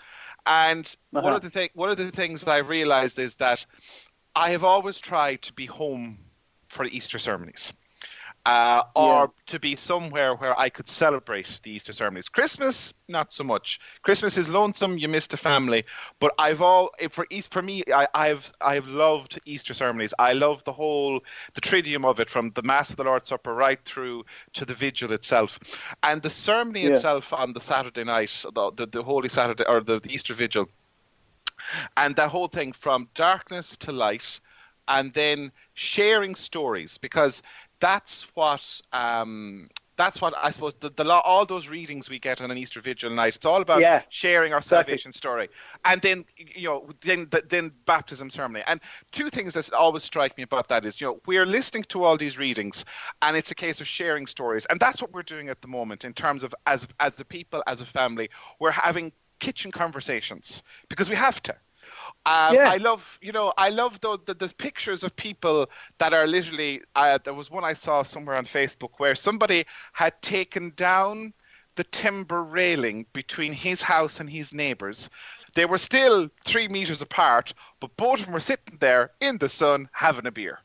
And 0.47 0.87
uh-huh. 1.15 1.25
one 1.25 1.35
of 1.35 1.43
the 1.43 1.51
thing, 1.51 1.69
one 1.75 1.91
of 1.91 1.97
the 1.97 2.11
things 2.11 2.47
I 2.47 2.59
realized 2.59 3.19
is 3.19 3.35
that 3.35 3.65
I 4.35 4.51
have 4.51 4.65
always 4.65 4.99
tried 4.99 5.43
to 5.43 5.53
be 5.53 5.67
home 5.67 6.19
for 6.69 6.85
Easter 6.85 7.19
ceremonies 7.19 7.73
uh, 8.49 8.83
or 8.97 9.21
yeah. 9.21 9.27
to 9.47 9.59
be 9.61 9.77
somewhere 9.77 10.35
where 10.35 10.59
I 10.59 10.71
could 10.71 10.89
celebrate 10.89 11.61
the 11.63 11.71
Easter 11.71 11.93
ceremonies. 11.93 12.31
Christmas, 12.31 12.95
not 13.07 13.31
so 13.31 13.45
much. 13.45 13.79
Christmas 14.01 14.39
is 14.39 14.49
lonesome; 14.49 14.97
you 14.97 15.07
miss 15.07 15.27
the 15.27 15.37
family. 15.37 15.85
But 16.19 16.33
I've 16.39 16.63
all 16.63 16.91
for 17.11 17.27
East 17.29 17.53
for 17.53 17.61
me, 17.61 17.83
I, 17.93 18.09
I've 18.15 18.51
I've 18.63 18.87
loved 18.87 19.39
Easter 19.45 19.75
ceremonies. 19.75 20.15
I 20.19 20.33
love 20.33 20.65
the 20.65 20.73
whole 20.73 21.21
the 21.53 21.61
triduum 21.61 22.07
of 22.07 22.21
it, 22.21 22.31
from 22.31 22.51
the 22.55 22.63
Mass 22.63 22.89
of 22.89 22.97
the 22.97 23.05
Lord's 23.05 23.29
Supper 23.29 23.55
right 23.55 23.81
through 23.85 24.25
to 24.55 24.65
the 24.65 24.75
Vigil 24.75 25.13
itself, 25.13 25.59
and 26.03 26.23
the 26.23 26.31
ceremony 26.31 26.85
yeah. 26.85 26.93
itself 26.93 27.31
on 27.35 27.53
the 27.53 27.61
Saturday 27.61 28.05
night, 28.05 28.45
the, 28.55 28.73
the, 28.73 28.87
the 28.87 29.03
Holy 29.03 29.29
Saturday 29.29 29.65
or 29.69 29.83
the, 29.83 30.01
the 30.01 30.11
Easter 30.11 30.33
Vigil, 30.33 30.71
and 31.99 32.17
that 32.17 32.31
whole 32.31 32.49
thing 32.49 32.73
from 32.73 33.09
darkness 33.15 33.77
to 33.77 33.93
light 33.93 34.41
and 34.89 35.13
then 35.13 35.53
sharing 35.75 36.35
stories 36.35 36.99
because 36.99 37.43
that's 37.81 38.27
what 38.35 38.81
um, 38.93 39.69
that's 39.97 40.21
what 40.21 40.33
I 40.37 40.51
suppose 40.53 40.75
the, 40.75 40.91
the 40.91 41.05
all 41.11 41.45
those 41.45 41.69
readings 41.69 42.09
we 42.09 42.19
get 42.19 42.41
on 42.41 42.51
an 42.51 42.57
Easter 42.57 42.81
Vigil 42.81 43.11
night. 43.11 43.35
It's 43.37 43.45
all 43.45 43.61
about 43.61 43.81
yeah, 43.81 44.03
sharing 44.11 44.53
our 44.53 44.59
exactly. 44.59 44.93
salvation 44.93 45.13
story, 45.13 45.49
and 45.85 46.01
then 46.01 46.25
you 46.37 46.69
know 46.69 46.89
then 47.03 47.29
then 47.49 47.73
baptism 47.85 48.31
ceremony. 48.31 48.65
And 48.67 48.81
two 49.13 49.29
things 49.29 49.55
that 49.55 49.73
always 49.73 50.05
strike 50.05 50.37
me 50.37 50.45
about 50.45 50.69
that 50.69 50.87
is 50.87 51.01
you 51.01 51.09
know 51.09 51.21
we're 51.27 51.47
listening 51.47 51.85
to 51.85 52.05
all 52.05 52.17
these 52.17 52.39
readings, 52.39 52.85
and 53.23 53.37
it's 53.37 53.51
a 53.51 53.57
case 53.57 53.81
of 53.81 53.89
sharing 53.89 54.27
stories, 54.27 54.67
and 54.71 54.79
that's 54.79 55.03
what 55.03 55.13
we're 55.13 55.23
doing 55.23 55.49
at 55.49 55.61
the 55.63 55.69
moment 55.69 56.05
in 56.05 56.15
terms 56.15 56.43
of 56.43 56.55
as 56.67 56.87
as 57.01 57.19
a 57.21 57.25
people 57.25 57.63
as 57.67 57.81
a 57.81 57.87
family, 57.87 58.31
we're 58.61 58.71
having 58.71 59.13
kitchen 59.41 59.71
conversations 59.71 60.63
because 60.89 61.09
we 61.09 61.17
have 61.17 61.43
to 61.43 61.55
um, 62.27 62.55
yeah. 62.55 62.71
I 62.71 62.77
love, 62.77 63.19
you 63.21 63.33
know, 63.33 63.53
I 63.57 63.71
love 63.71 64.01
the, 64.01 64.19
the, 64.27 64.35
the 64.35 64.53
pictures 64.55 65.03
of 65.03 65.15
people 65.17 65.69
that 65.99 66.13
are 66.13 66.27
literally. 66.27 66.83
Uh, 66.95 67.19
there 67.23 67.35
was 67.35 67.51
one 67.51 67.65
I 67.65 67.73
saw 67.73 68.03
somewhere 68.03 68.37
on 68.37 68.47
Facebook 68.47 68.91
where 68.99 69.15
somebody 69.15 69.65
had 69.93 70.21
taken 70.23 70.73
down 70.77 71.33
the 71.77 71.85
timber 71.85 72.43
railing 72.43 73.07
between 73.13 73.53
his 73.53 73.81
house 73.81 74.21
and 74.21 74.29
his 74.29 74.53
neighbours. 74.53 75.09
They 75.55 75.65
were 75.65 75.79
still 75.79 76.29
three 76.45 76.69
meters 76.69 77.03
apart, 77.03 77.55
but 77.81 77.97
both 77.97 78.19
of 78.19 78.25
them 78.27 78.35
were 78.35 78.41
sitting 78.41 78.79
there 78.81 79.13
in 79.21 79.39
the 79.39 79.49
sun 79.49 79.89
having 79.93 80.27
a 80.27 80.33
beer. 80.33 80.59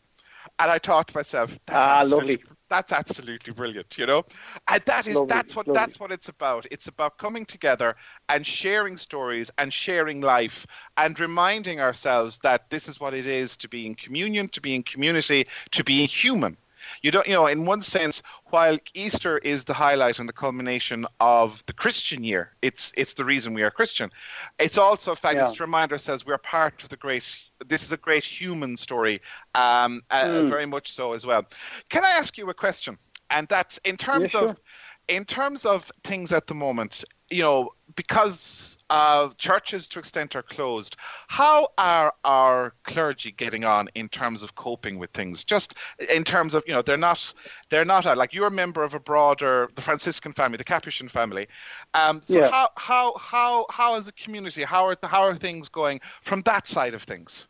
And 0.59 0.71
I 0.71 0.79
thought 0.79 1.07
to 1.07 1.15
myself, 1.15 1.51
that's 1.67 1.85
ah, 1.85 2.03
lovely 2.05 2.41
that's 2.73 2.91
absolutely 2.91 3.53
brilliant, 3.53 3.99
you 3.99 4.07
know. 4.07 4.25
And 4.67 4.81
that 4.87 5.05
is 5.05 5.13
lovely, 5.13 5.27
that's 5.27 5.55
what 5.55 5.67
lovely. 5.67 5.79
that's 5.79 5.99
what 5.99 6.11
it's 6.11 6.27
about. 6.27 6.65
It's 6.71 6.87
about 6.87 7.19
coming 7.19 7.45
together 7.45 7.95
and 8.29 8.45
sharing 8.47 8.97
stories 8.97 9.51
and 9.59 9.71
sharing 9.71 10.21
life 10.21 10.65
and 10.97 11.19
reminding 11.19 11.79
ourselves 11.79 12.39
that 12.41 12.71
this 12.71 12.87
is 12.87 12.99
what 12.99 13.13
it 13.13 13.27
is 13.27 13.55
to 13.57 13.69
be 13.69 13.85
in 13.85 13.93
communion, 13.93 14.49
to 14.49 14.61
be 14.61 14.73
in 14.73 14.81
community, 14.81 15.45
to 15.69 15.83
be 15.83 16.07
human. 16.07 16.57
You 17.03 17.11
don't, 17.11 17.27
you 17.27 17.33
know, 17.33 17.47
in 17.47 17.65
one 17.65 17.81
sense, 17.81 18.23
while 18.45 18.77
Easter 18.93 19.37
is 19.37 19.65
the 19.65 19.73
highlight 19.73 20.19
and 20.19 20.27
the 20.27 20.33
culmination 20.33 21.05
of 21.19 21.63
the 21.67 21.73
Christian 21.73 22.23
year, 22.23 22.53
it's 22.61 22.91
it's 22.97 23.13
the 23.13 23.23
reason 23.23 23.53
we 23.53 23.61
are 23.61 23.71
Christian. 23.71 24.11
It's 24.59 24.77
also 24.77 25.11
a 25.11 25.15
fact 25.15 25.37
yeah. 25.37 25.51
to 25.51 25.63
remind 25.63 25.91
ourselves 25.91 26.25
we're 26.25 26.39
part 26.39 26.83
of 26.83 26.89
the 26.89 26.97
great. 26.97 27.39
This 27.67 27.83
is 27.83 27.91
a 27.91 27.97
great 27.97 28.23
human 28.23 28.77
story, 28.77 29.21
um, 29.55 30.01
uh, 30.09 30.23
mm. 30.23 30.49
very 30.49 30.65
much 30.65 30.91
so 30.91 31.13
as 31.13 31.25
well. 31.25 31.45
Can 31.89 32.03
I 32.05 32.11
ask 32.11 32.37
you 32.37 32.49
a 32.49 32.53
question? 32.53 32.97
And 33.29 33.47
that's 33.47 33.79
in 33.83 33.97
terms 33.97 34.33
yeah, 34.33 34.39
sure. 34.39 34.49
of 34.49 34.59
in 35.07 35.25
terms 35.25 35.65
of 35.65 35.91
things 36.03 36.31
at 36.31 36.47
the 36.47 36.55
moment, 36.55 37.03
you 37.29 37.41
know, 37.41 37.73
because 37.95 38.77
uh, 38.89 39.29
churches 39.37 39.87
to 39.87 39.99
extent 39.99 40.35
are 40.35 40.43
closed, 40.43 40.95
how 41.27 41.67
are 41.77 42.13
our 42.23 42.73
clergy 42.83 43.31
getting 43.31 43.65
on 43.65 43.89
in 43.95 44.07
terms 44.07 44.43
of 44.43 44.55
coping 44.55 44.97
with 44.97 45.11
things? 45.11 45.43
Just 45.43 45.75
in 46.09 46.23
terms 46.23 46.53
of, 46.53 46.63
you 46.67 46.73
know, 46.73 46.81
they're 46.81 46.95
not, 46.97 47.33
they're 47.69 47.85
not 47.85 48.05
like 48.17 48.33
you're 48.33 48.47
a 48.47 48.51
member 48.51 48.83
of 48.83 48.93
a 48.93 48.99
broader, 48.99 49.69
the 49.75 49.81
Franciscan 49.81 50.31
family, 50.31 50.57
the 50.57 50.63
Capuchin 50.63 51.09
family. 51.09 51.47
Um, 51.93 52.21
so 52.23 52.39
yeah. 52.39 52.49
how, 52.49 52.69
how, 52.75 53.17
how, 53.17 53.65
how 53.69 53.95
as 53.95 54.07
a 54.07 54.13
community, 54.13 54.63
how 54.63 54.87
are, 54.87 54.97
how 55.03 55.23
are 55.23 55.35
things 55.35 55.67
going 55.67 55.99
from 56.21 56.41
that 56.43 56.67
side 56.67 56.93
of 56.93 57.03
things? 57.03 57.47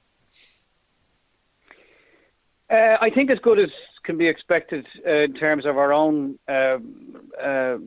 Uh, 2.69 2.97
I 3.01 3.09
think 3.09 3.29
as 3.29 3.39
good 3.39 3.59
as 3.59 3.69
can 4.03 4.17
be 4.17 4.27
expected 4.27 4.85
uh, 5.07 5.11
in 5.11 5.33
terms 5.33 5.65
of 5.65 5.77
our 5.77 5.93
own 5.93 6.37
um, 6.47 7.31
uh, 7.41 7.77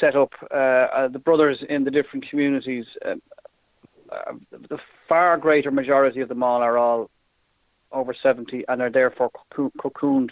setup. 0.00 0.32
Uh, 0.50 0.54
uh, 0.54 1.08
the 1.08 1.18
brothers 1.18 1.62
in 1.68 1.84
the 1.84 1.90
different 1.90 2.28
communities, 2.28 2.86
uh, 3.04 3.14
the 4.50 4.78
far 5.08 5.36
greater 5.38 5.70
majority 5.70 6.20
of 6.20 6.28
them 6.28 6.42
all 6.42 6.62
are 6.62 6.78
all 6.78 7.10
over 7.92 8.14
70 8.14 8.64
and 8.68 8.82
are 8.82 8.90
therefore 8.90 9.30
cocooned. 9.52 10.30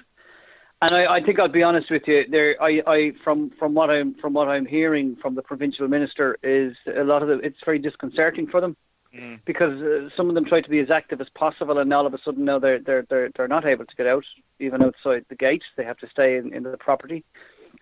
And 0.82 0.92
I, 0.92 1.14
I 1.14 1.22
think 1.22 1.38
I'll 1.38 1.48
be 1.48 1.62
honest 1.62 1.90
with 1.90 2.02
you. 2.06 2.24
There, 2.28 2.60
I, 2.60 2.82
I, 2.86 3.12
from 3.22 3.50
from 3.56 3.72
what 3.72 3.88
I'm 3.88 4.14
from 4.14 4.32
what 4.32 4.48
I'm 4.48 4.66
hearing 4.66 5.16
from 5.22 5.36
the 5.36 5.42
provincial 5.42 5.86
minister 5.86 6.36
is 6.42 6.74
a 6.92 7.04
lot 7.04 7.22
of 7.22 7.28
the, 7.28 7.38
it's 7.38 7.58
very 7.64 7.78
disconcerting 7.78 8.48
for 8.48 8.60
them. 8.60 8.76
Mm. 9.14 9.40
because 9.44 9.78
uh, 9.82 10.08
some 10.16 10.30
of 10.30 10.34
them 10.34 10.46
try 10.46 10.62
to 10.62 10.70
be 10.70 10.78
as 10.78 10.90
active 10.90 11.20
as 11.20 11.28
possible, 11.34 11.76
and 11.76 11.92
all 11.92 12.06
of 12.06 12.14
a 12.14 12.18
sudden 12.24 12.46
now 12.46 12.58
they're 12.58 12.78
they're 12.78 13.04
they're 13.10 13.30
they're 13.36 13.46
not 13.46 13.66
able 13.66 13.84
to 13.84 13.96
get 13.96 14.06
out 14.06 14.24
even 14.58 14.82
outside 14.82 15.26
the 15.28 15.34
gates. 15.34 15.66
They 15.76 15.84
have 15.84 15.98
to 15.98 16.08
stay 16.08 16.38
in, 16.38 16.54
in 16.54 16.62
the 16.62 16.78
property. 16.78 17.22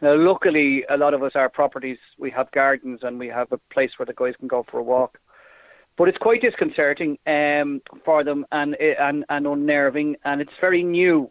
Now, 0.03 0.17
luckily, 0.17 0.85
a 0.91 0.97
lot 0.97 1.15
of 1.15 1.23
us 1.23 1.33
our 1.37 1.49
properties 1.49 1.99
we 2.19 2.33
have 2.33 2.51
gardens 2.51 3.01
and 3.05 3.17
we 3.17 3.29
have 3.29 3.53
a 3.53 3.59
place 3.73 3.93
where 3.97 4.07
the 4.07 4.13
guys 4.13 4.35
can 4.41 4.49
go 4.49 4.67
for 4.69 4.79
a 4.79 4.83
walk. 4.83 5.21
But 5.97 6.09
it's 6.09 6.19
quite 6.19 6.43
disconcerting 6.43 7.17
um, 7.29 7.81
for 8.05 8.25
them 8.25 8.45
and 8.51 8.75
and 8.75 9.25
and 9.29 9.47
unnerving, 9.47 10.17
and 10.25 10.41
it's 10.41 10.59
very 10.61 10.83
new. 10.83 11.31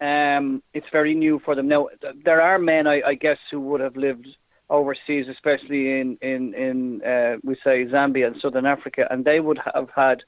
Um, 0.00 0.64
it's 0.74 0.88
very 0.90 1.14
new 1.14 1.38
for 1.44 1.54
them. 1.54 1.68
Now, 1.68 1.90
there 2.24 2.40
are 2.40 2.58
men, 2.58 2.88
I, 2.88 3.02
I 3.02 3.14
guess, 3.14 3.38
who 3.52 3.60
would 3.60 3.80
have 3.80 3.96
lived 3.96 4.26
overseas, 4.72 5.28
especially 5.28 6.00
in 6.00 6.18
in 6.22 6.54
in 6.54 7.02
uh, 7.02 7.36
we 7.44 7.54
say 7.62 7.84
Zambia 7.84 8.26
and 8.26 8.40
Southern 8.40 8.66
Africa, 8.66 9.06
and 9.10 9.24
they 9.24 9.38
would 9.38 9.60
have 9.72 9.90
had 9.94 10.22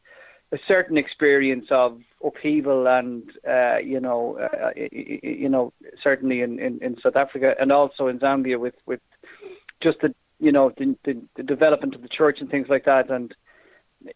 a 0.52 0.58
certain 0.68 0.96
experience 0.96 1.66
of 1.70 2.00
upheaval, 2.22 2.86
and 2.86 3.24
uh, 3.48 3.78
you 3.78 3.98
know, 3.98 4.38
uh, 4.38 4.70
you 4.76 5.48
know, 5.48 5.72
certainly 6.00 6.42
in, 6.42 6.60
in, 6.60 6.78
in 6.82 7.00
South 7.00 7.16
Africa 7.16 7.56
and 7.58 7.72
also 7.72 8.06
in 8.06 8.20
Zambia 8.20 8.60
with 8.60 8.76
with 8.86 9.00
just 9.80 10.00
the 10.00 10.14
you 10.38 10.52
know 10.52 10.72
the, 10.76 10.96
the, 11.04 11.20
the 11.36 11.42
development 11.42 11.94
of 11.94 12.02
the 12.02 12.08
church 12.08 12.40
and 12.40 12.50
things 12.50 12.68
like 12.68 12.84
that, 12.84 13.10
and 13.10 13.34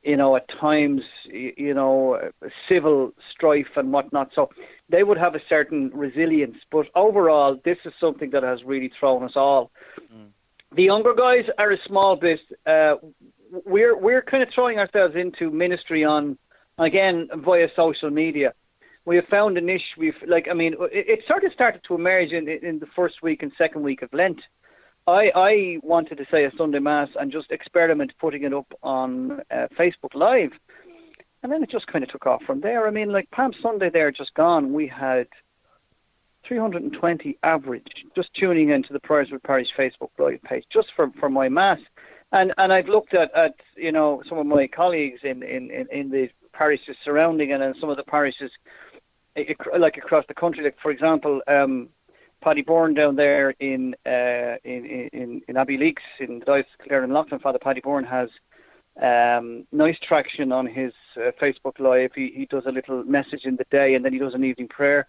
you 0.03 0.16
know, 0.16 0.37
at 0.37 0.48
times, 0.48 1.03
you 1.31 1.74
know, 1.74 2.31
civil 2.68 3.12
strife 3.31 3.77
and 3.77 3.92
whatnot. 3.92 4.31
So 4.35 4.51
they 4.88 5.03
would 5.03 5.18
have 5.18 5.35
a 5.35 5.40
certain 5.48 5.90
resilience. 5.94 6.57
But 6.70 6.87
overall, 6.94 7.61
this 7.64 7.79
is 7.85 7.92
something 8.01 8.31
that 8.31 8.42
has 8.42 8.64
really 8.64 8.92
thrown 8.98 9.24
us 9.24 9.33
all. 9.37 9.70
Mm. 10.14 10.29
The 10.74 10.83
younger 10.83 11.14
guys 11.14 11.46
are 11.59 11.70
a 11.70 11.79
small 11.87 12.16
bit. 12.16 12.40
Uh, 12.66 12.96
we're 13.64 13.96
we're 13.96 14.22
kind 14.22 14.42
of 14.42 14.51
throwing 14.55 14.79
ourselves 14.79 15.16
into 15.16 15.51
ministry 15.51 16.05
on 16.05 16.37
again 16.77 17.29
via 17.37 17.68
social 17.74 18.11
media. 18.11 18.53
We 19.07 19.16
have 19.16 19.27
found 19.27 19.57
a 19.57 19.62
niche. 19.62 19.94
We've 19.96 20.16
like 20.27 20.48
I 20.51 20.55
mean, 20.55 20.74
it, 20.92 21.09
it 21.09 21.20
sort 21.27 21.44
of 21.44 21.53
started 21.53 21.83
to 21.85 21.94
emerge 21.94 22.33
in 22.33 22.48
in 22.48 22.79
the 22.79 22.88
first 22.94 23.22
week 23.22 23.42
and 23.42 23.51
second 23.57 23.83
week 23.83 24.03
of 24.03 24.12
Lent. 24.12 24.40
I, 25.09 25.33
I 25.35 25.79
wanted 25.83 26.18
to 26.18 26.27
say 26.31 26.44
a 26.44 26.53
Sunday 26.57 26.81
Mass 26.81 27.09
and 27.18 27.33
just 27.33 27.51
experiment 27.51 28.12
putting 28.21 28.42
it 28.42 28.53
up 28.53 28.73
on 28.83 29.40
uh, 29.51 29.68
Facebook 29.75 30.14
Live. 30.14 30.53
And 31.42 31.51
then 31.51 31.62
it 31.62 31.71
just 31.71 31.87
kind 31.87 32.05
of 32.05 32.11
took 32.11 32.27
off 32.27 32.42
from 32.42 32.61
there. 32.61 32.87
I 32.87 32.90
mean, 32.90 33.11
like 33.11 33.31
Palm 33.31 33.55
Sunday 33.62 33.88
there 33.88 34.11
just 34.11 34.35
gone, 34.35 34.75
we 34.75 34.87
had 34.87 35.29
320 36.44 37.38
average 37.42 38.05
just 38.14 38.35
tuning 38.35 38.68
into 38.68 38.92
the 38.92 39.01
Priorswood 39.01 39.42
Parish 39.42 39.75
Facebook 39.75 40.11
Live 40.18 40.42
page 40.42 40.66
just 40.71 40.88
for, 40.94 41.11
for 41.18 41.31
my 41.31 41.49
Mass. 41.49 41.81
And 42.31 42.53
and 42.59 42.71
I've 42.71 42.88
looked 42.88 43.14
at, 43.14 43.35
at 43.35 43.55
you 43.77 43.92
know, 43.92 44.23
some 44.29 44.37
of 44.37 44.44
my 44.44 44.66
colleagues 44.66 45.21
in, 45.23 45.42
in, 45.42 45.71
in, 45.71 45.87
in 45.90 46.11
the 46.11 46.29
parishes 46.53 46.97
surrounding 47.03 47.53
and 47.53 47.62
in 47.62 47.75
some 47.81 47.88
of 47.88 47.97
the 47.97 48.03
parishes 48.03 48.51
like 49.79 49.97
across 49.97 50.27
the 50.27 50.35
country. 50.35 50.64
Like, 50.64 50.79
for 50.83 50.90
example, 50.90 51.40
um, 51.47 51.88
Paddy 52.42 52.62
Bourne 52.62 52.94
down 52.94 53.16
there 53.16 53.51
in 53.61 53.94
uh, 54.07 54.57
in 54.64 55.09
in 55.12 55.42
in 55.48 55.55
Abbeyleix 55.57 55.96
in 56.20 56.38
the 56.38 56.44
Diocese 56.44 56.72
of 56.79 56.85
Kildare 56.85 57.05
and 57.05 57.12
Leighlin. 57.12 57.40
Father 57.40 57.59
Paddy 57.59 57.81
Bourne 57.81 58.05
has 58.05 58.29
um, 59.03 59.66
nice 59.72 59.98
traction 60.07 60.53
on 60.53 60.66
his 60.66 60.92
uh, 61.16 61.31
Facebook 61.40 61.79
Live. 61.79 62.12
He 62.14 62.33
he 62.35 62.46
does 62.46 62.64
a 62.66 62.72
little 62.72 63.03
message 63.05 63.44
in 63.44 63.57
the 63.57 63.66
day 63.70 63.94
and 63.94 64.05
then 64.05 64.12
he 64.12 64.18
does 64.18 64.35
an 64.35 64.44
evening 64.44 64.68
prayer. 64.68 65.07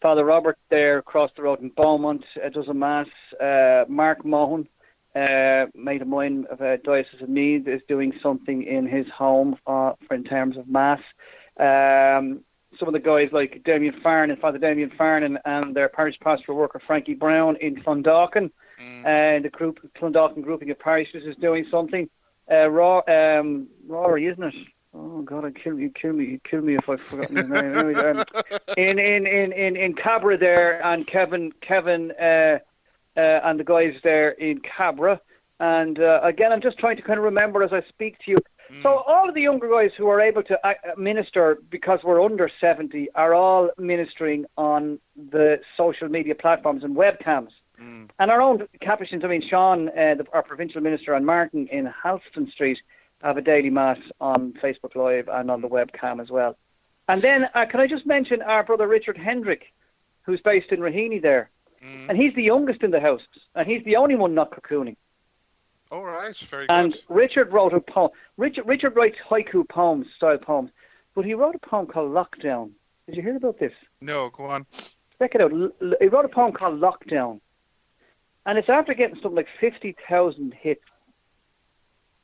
Father 0.00 0.24
Robert 0.24 0.58
there 0.68 0.98
across 0.98 1.30
the 1.36 1.42
road 1.42 1.60
in 1.60 1.68
Beaumont 1.70 2.24
uh, 2.44 2.48
does 2.48 2.66
a 2.68 2.74
mass. 2.74 3.06
Uh, 3.40 3.84
Mark 3.88 4.24
Mohon, 4.24 4.66
uh, 5.14 5.66
mate 5.74 6.02
of 6.02 6.08
mine 6.08 6.46
of 6.50 6.60
uh, 6.60 6.78
Diocese 6.78 7.22
of 7.22 7.28
Meath, 7.28 7.68
is 7.68 7.80
doing 7.86 8.12
something 8.20 8.64
in 8.64 8.86
his 8.88 9.06
home 9.16 9.56
uh, 9.68 9.92
for 10.06 10.14
in 10.14 10.24
terms 10.24 10.56
of 10.56 10.68
mass. 10.68 11.00
Um, 11.60 12.40
some 12.82 12.92
of 12.92 13.00
the 13.00 13.08
guys 13.08 13.28
like 13.30 13.62
Damien 13.64 13.94
Farn 14.02 14.32
and 14.32 14.40
Father 14.40 14.58
Damien 14.58 14.90
Farn 14.98 15.22
and, 15.22 15.38
and 15.44 15.72
their 15.72 15.88
parish 15.88 16.16
pastoral 16.18 16.58
worker 16.58 16.82
Frankie 16.84 17.14
Brown 17.14 17.54
in 17.60 17.76
Clondalkin. 17.76 18.50
Mm. 18.82 19.06
And 19.06 19.44
the 19.44 19.50
group 19.50 19.78
Clondalkin 19.96 20.42
grouping 20.42 20.68
of 20.72 20.80
parishes 20.80 21.22
is 21.24 21.36
doing 21.36 21.64
something. 21.70 22.10
Uh, 22.50 22.68
Raw, 22.68 23.02
um, 23.06 23.68
Rory, 23.86 24.26
isn't 24.26 24.42
it? 24.42 24.54
Oh 24.92 25.22
God, 25.22 25.44
I'd 25.44 25.62
kill 25.62 25.78
you, 25.78 25.90
kill 25.90 26.12
me, 26.12 26.40
kill 26.50 26.60
me 26.60 26.74
if 26.74 26.88
I've 26.88 27.00
forgotten 27.08 27.36
his 27.36 27.46
name. 27.46 27.96
um, 27.96 28.24
in, 28.76 28.98
in 28.98 29.28
in 29.28 29.52
in 29.52 29.76
in 29.76 29.94
Cabra 29.94 30.36
there, 30.36 30.84
and 30.84 31.06
Kevin, 31.06 31.52
Kevin, 31.60 32.10
uh, 32.20 32.58
uh, 33.16 33.20
and 33.44 33.60
the 33.60 33.64
guys 33.64 33.94
there 34.02 34.30
in 34.30 34.60
Cabra. 34.60 35.20
And 35.60 36.00
uh, 36.00 36.18
again, 36.24 36.50
I'm 36.50 36.60
just 36.60 36.78
trying 36.78 36.96
to 36.96 37.02
kind 37.02 37.18
of 37.18 37.24
remember 37.24 37.62
as 37.62 37.72
I 37.72 37.82
speak 37.88 38.18
to 38.24 38.32
you 38.32 38.38
so 38.82 38.88
mm. 38.88 39.02
all 39.06 39.28
of 39.28 39.34
the 39.34 39.42
younger 39.42 39.68
guys 39.68 39.90
who 39.96 40.08
are 40.08 40.20
able 40.20 40.42
to 40.44 40.66
uh, 40.66 40.74
minister 40.96 41.58
because 41.70 42.00
we're 42.04 42.22
under 42.22 42.50
70 42.60 43.08
are 43.14 43.34
all 43.34 43.70
ministering 43.78 44.46
on 44.56 44.98
the 45.30 45.60
social 45.76 46.08
media 46.08 46.34
platforms 46.34 46.84
and 46.84 46.96
webcams. 46.96 47.50
Mm. 47.80 48.08
And 48.18 48.30
our 48.30 48.40
own 48.40 48.66
Capuchins, 48.80 49.24
I 49.24 49.28
mean, 49.28 49.42
Sean, 49.48 49.88
uh, 49.88 50.14
the, 50.14 50.26
our 50.32 50.42
provincial 50.42 50.80
minister, 50.80 51.14
and 51.14 51.26
Martin 51.26 51.66
in 51.68 51.92
Halston 52.04 52.50
Street 52.52 52.78
have 53.22 53.36
a 53.36 53.42
daily 53.42 53.70
mass 53.70 53.98
on 54.20 54.54
Facebook 54.62 54.94
Live 54.94 55.28
and 55.28 55.50
on 55.50 55.60
the 55.60 55.68
webcam 55.68 56.20
as 56.20 56.30
well. 56.30 56.56
And 57.08 57.20
then, 57.20 57.48
uh, 57.54 57.66
can 57.66 57.80
I 57.80 57.86
just 57.86 58.06
mention 58.06 58.42
our 58.42 58.62
brother 58.62 58.86
Richard 58.86 59.16
Hendrick, 59.16 59.72
who's 60.22 60.40
based 60.40 60.70
in 60.70 60.80
Raheny 60.80 61.20
there? 61.20 61.50
Mm. 61.84 62.10
And 62.10 62.18
he's 62.18 62.34
the 62.34 62.42
youngest 62.42 62.82
in 62.82 62.90
the 62.90 63.00
house, 63.00 63.22
and 63.54 63.66
he's 63.66 63.84
the 63.84 63.96
only 63.96 64.14
one 64.14 64.34
not 64.34 64.50
cocooning. 64.52 64.96
All 65.92 66.06
right, 66.06 66.34
very 66.50 66.66
and 66.70 66.92
good. 66.92 67.02
And 67.06 67.16
Richard 67.16 67.52
wrote 67.52 67.74
a 67.74 67.80
poem. 67.80 68.10
Richard 68.38 68.66
Richard 68.66 68.96
writes 68.96 69.16
haiku 69.28 69.68
poems, 69.68 70.06
style 70.16 70.38
poems, 70.38 70.70
but 71.14 71.26
he 71.26 71.34
wrote 71.34 71.54
a 71.54 71.58
poem 71.58 71.86
called 71.86 72.12
Lockdown. 72.12 72.70
Did 73.06 73.16
you 73.16 73.22
hear 73.22 73.36
about 73.36 73.58
this? 73.58 73.74
No, 74.00 74.30
go 74.30 74.46
on. 74.46 74.64
Check 75.18 75.34
it 75.34 75.42
out. 75.42 75.52
He 76.00 76.08
wrote 76.08 76.24
a 76.24 76.28
poem 76.28 76.52
called 76.52 76.80
Lockdown, 76.80 77.40
and 78.46 78.56
it's 78.56 78.70
after 78.70 78.94
getting 78.94 79.16
something 79.16 79.34
like 79.34 79.48
fifty 79.60 79.94
thousand 80.08 80.54
hits 80.58 80.80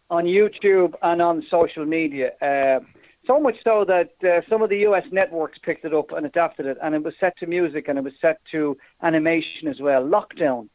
on 0.09 0.25
YouTube 0.25 0.95
and 1.03 1.21
on 1.21 1.45
social 1.51 1.85
media. 1.85 2.31
Uh, 2.41 2.81
so 3.27 3.39
much 3.39 3.57
so 3.63 3.85
that 3.85 4.13
uh, 4.27 4.41
some 4.49 4.63
of 4.63 4.71
the 4.71 4.79
US 4.89 5.05
networks 5.13 5.59
picked 5.59 5.85
it 5.85 5.93
up 5.93 6.13
and 6.13 6.25
adapted 6.25 6.65
it, 6.65 6.79
and 6.83 6.95
it 6.95 7.03
was 7.03 7.13
set 7.21 7.37
to 7.37 7.47
music 7.47 7.89
and 7.89 7.99
it 7.99 8.05
was 8.05 8.15
set 8.23 8.41
to 8.53 8.79
animation 9.03 9.69
as 9.69 9.79
well. 9.79 10.03
Lockdown, 10.03 10.71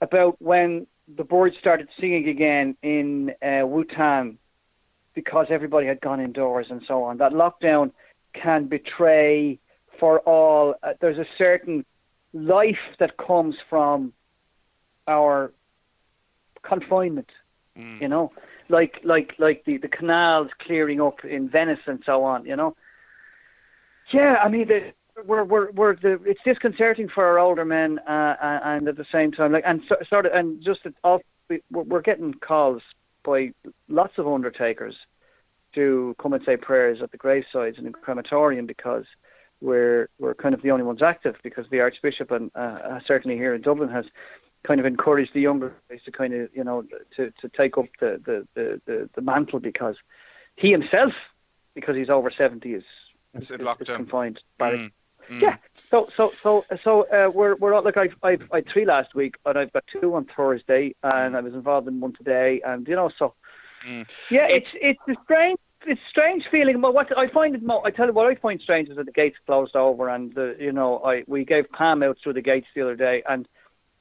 about 0.00 0.34
when 0.42 0.88
the 1.16 1.24
Board 1.24 1.54
started 1.58 1.88
singing 1.98 2.28
again 2.28 2.76
in 2.82 3.30
uh, 3.42 3.64
Wuhan 3.64 4.36
because 5.14 5.46
everybody 5.50 5.86
had 5.86 6.00
gone 6.00 6.20
indoors 6.20 6.66
and 6.70 6.82
so 6.86 7.02
on. 7.02 7.18
That 7.18 7.32
lockdown 7.32 7.92
can 8.34 8.66
betray 8.66 9.58
for 9.98 10.20
all. 10.20 10.74
Uh, 10.82 10.92
there's 11.00 11.18
a 11.18 11.26
certain 11.36 11.84
life 12.32 12.78
that 12.98 13.16
comes 13.16 13.56
from 13.68 14.12
our 15.06 15.52
confinement. 16.62 17.30
Mm. 17.76 18.00
You 18.00 18.08
know, 18.08 18.32
like 18.68 19.00
like 19.02 19.34
like 19.38 19.64
the 19.64 19.78
the 19.78 19.88
canals 19.88 20.50
clearing 20.58 21.00
up 21.00 21.24
in 21.24 21.48
Venice 21.48 21.80
and 21.86 22.02
so 22.04 22.24
on. 22.24 22.44
You 22.44 22.56
know. 22.56 22.76
Yeah, 24.12 24.36
I 24.42 24.48
mean 24.48 24.68
the 24.68 24.92
we're 25.24 25.44
we're 25.44 25.70
we're 25.72 25.96
the 25.96 26.20
it's 26.24 26.40
disconcerting 26.44 27.08
for 27.08 27.24
our 27.24 27.38
older 27.38 27.64
men, 27.64 27.98
uh, 28.00 28.36
and 28.64 28.88
at 28.88 28.96
the 28.96 29.06
same 29.10 29.32
time, 29.32 29.52
like 29.52 29.64
and 29.66 29.82
so, 29.88 29.96
sort 30.08 30.26
of 30.26 30.32
and 30.32 30.62
just 30.62 30.80
off, 31.04 31.22
we're 31.70 32.02
getting 32.02 32.34
calls 32.34 32.82
by 33.24 33.52
lots 33.88 34.18
of 34.18 34.26
undertakers 34.26 34.94
to 35.74 36.14
come 36.20 36.32
and 36.32 36.44
say 36.44 36.56
prayers 36.56 37.00
at 37.02 37.10
the 37.10 37.18
gravesides 37.18 37.78
and 37.78 37.86
in 37.86 37.92
crematorium 37.92 38.66
because 38.66 39.04
we're 39.60 40.08
we're 40.18 40.34
kind 40.34 40.54
of 40.54 40.62
the 40.62 40.70
only 40.70 40.84
ones 40.84 41.02
active 41.02 41.36
because 41.42 41.66
the 41.70 41.80
Archbishop 41.80 42.30
and 42.30 42.50
uh, 42.54 42.58
uh 42.58 43.00
certainly 43.06 43.36
here 43.36 43.54
in 43.54 43.60
Dublin 43.60 43.88
has 43.88 44.06
kind 44.66 44.80
of 44.80 44.86
encouraged 44.86 45.32
the 45.34 45.40
younger 45.40 45.74
guys 45.88 46.00
to 46.04 46.12
kind 46.12 46.34
of 46.34 46.48
you 46.54 46.64
know 46.64 46.84
to 47.16 47.32
to 47.40 47.48
take 47.56 47.76
up 47.76 47.86
the 48.00 48.20
the 48.24 48.46
the, 48.54 48.80
the, 48.86 49.10
the 49.14 49.20
mantle 49.20 49.60
because 49.60 49.96
he 50.56 50.70
himself 50.70 51.12
because 51.74 51.96
he's 51.96 52.10
over 52.10 52.30
seventy 52.30 52.74
is 52.74 52.84
is, 53.34 53.50
is, 53.50 53.60
is 53.60 53.88
confined. 53.88 54.40
Mm. 54.60 54.90
Mm. 55.30 55.42
Yeah. 55.42 55.56
So 55.90 56.08
so 56.16 56.32
so 56.42 56.64
so 56.82 57.02
uh, 57.08 57.30
we're 57.30 57.56
we're 57.56 57.74
all, 57.74 57.82
like 57.82 57.96
I've 57.96 58.14
I've 58.22 58.42
I 58.52 58.56
had 58.56 58.68
three 58.68 58.84
last 58.84 59.14
week 59.14 59.36
and 59.44 59.58
I've 59.58 59.72
got 59.72 59.84
two 59.86 60.14
on 60.14 60.26
Thursday 60.36 60.94
and 61.02 61.36
I 61.36 61.40
was 61.40 61.54
involved 61.54 61.88
in 61.88 62.00
one 62.00 62.14
today 62.14 62.60
and 62.64 62.86
you 62.88 62.96
know 62.96 63.10
so 63.18 63.34
mm. 63.86 64.08
yeah 64.30 64.46
it's 64.48 64.74
it's 64.80 65.00
a 65.08 65.14
strange 65.24 65.58
it's 65.86 66.00
strange 66.08 66.44
feeling 66.50 66.80
but 66.80 66.94
what 66.94 67.16
I 67.16 67.28
find 67.28 67.54
it 67.54 67.62
mo- 67.62 67.82
I 67.84 67.90
tell 67.90 68.06
you 68.06 68.12
what 68.12 68.26
I 68.26 68.34
find 68.36 68.60
strange 68.60 68.88
is 68.88 68.96
that 68.96 69.06
the 69.06 69.12
gates 69.12 69.36
closed 69.46 69.76
over 69.76 70.08
and 70.08 70.34
the 70.34 70.56
you 70.58 70.72
know 70.72 70.98
I 70.98 71.24
we 71.26 71.44
gave 71.44 71.70
Pam 71.70 72.02
out 72.02 72.18
through 72.22 72.34
the 72.34 72.42
gates 72.42 72.66
the 72.74 72.82
other 72.82 72.96
day 72.96 73.22
and 73.28 73.46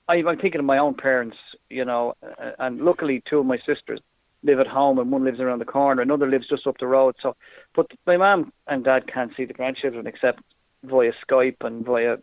I, 0.07 0.15
I'm 0.15 0.38
thinking 0.38 0.59
of 0.59 0.65
my 0.65 0.78
own 0.78 0.93
parents 0.93 1.38
you 1.69 1.84
know 1.84 2.15
and 2.57 2.82
luckily 2.82 3.21
two 3.25 3.39
of 3.39 3.45
my 3.45 3.59
sisters 3.65 3.99
live 4.43 4.59
at 4.59 4.67
home 4.67 4.97
and 4.99 5.11
one 5.11 5.25
lives 5.25 5.39
around 5.41 5.59
the 5.59 5.65
corner 5.65 6.01
another 6.01 6.28
lives 6.28 6.47
just 6.47 6.67
up 6.67 6.78
the 6.80 6.88
road 6.88 7.15
so 7.21 7.36
but 7.75 7.88
my 8.05 8.15
mum 8.17 8.53
and 8.67 8.84
dad 8.86 9.11
can't 9.11 9.36
see 9.36 9.45
the 9.45 9.53
grandchildren 9.53 10.07
except 10.07 10.41
via 10.84 11.11
Skype 11.28 11.57
and 11.61 11.86
via 11.86 12.17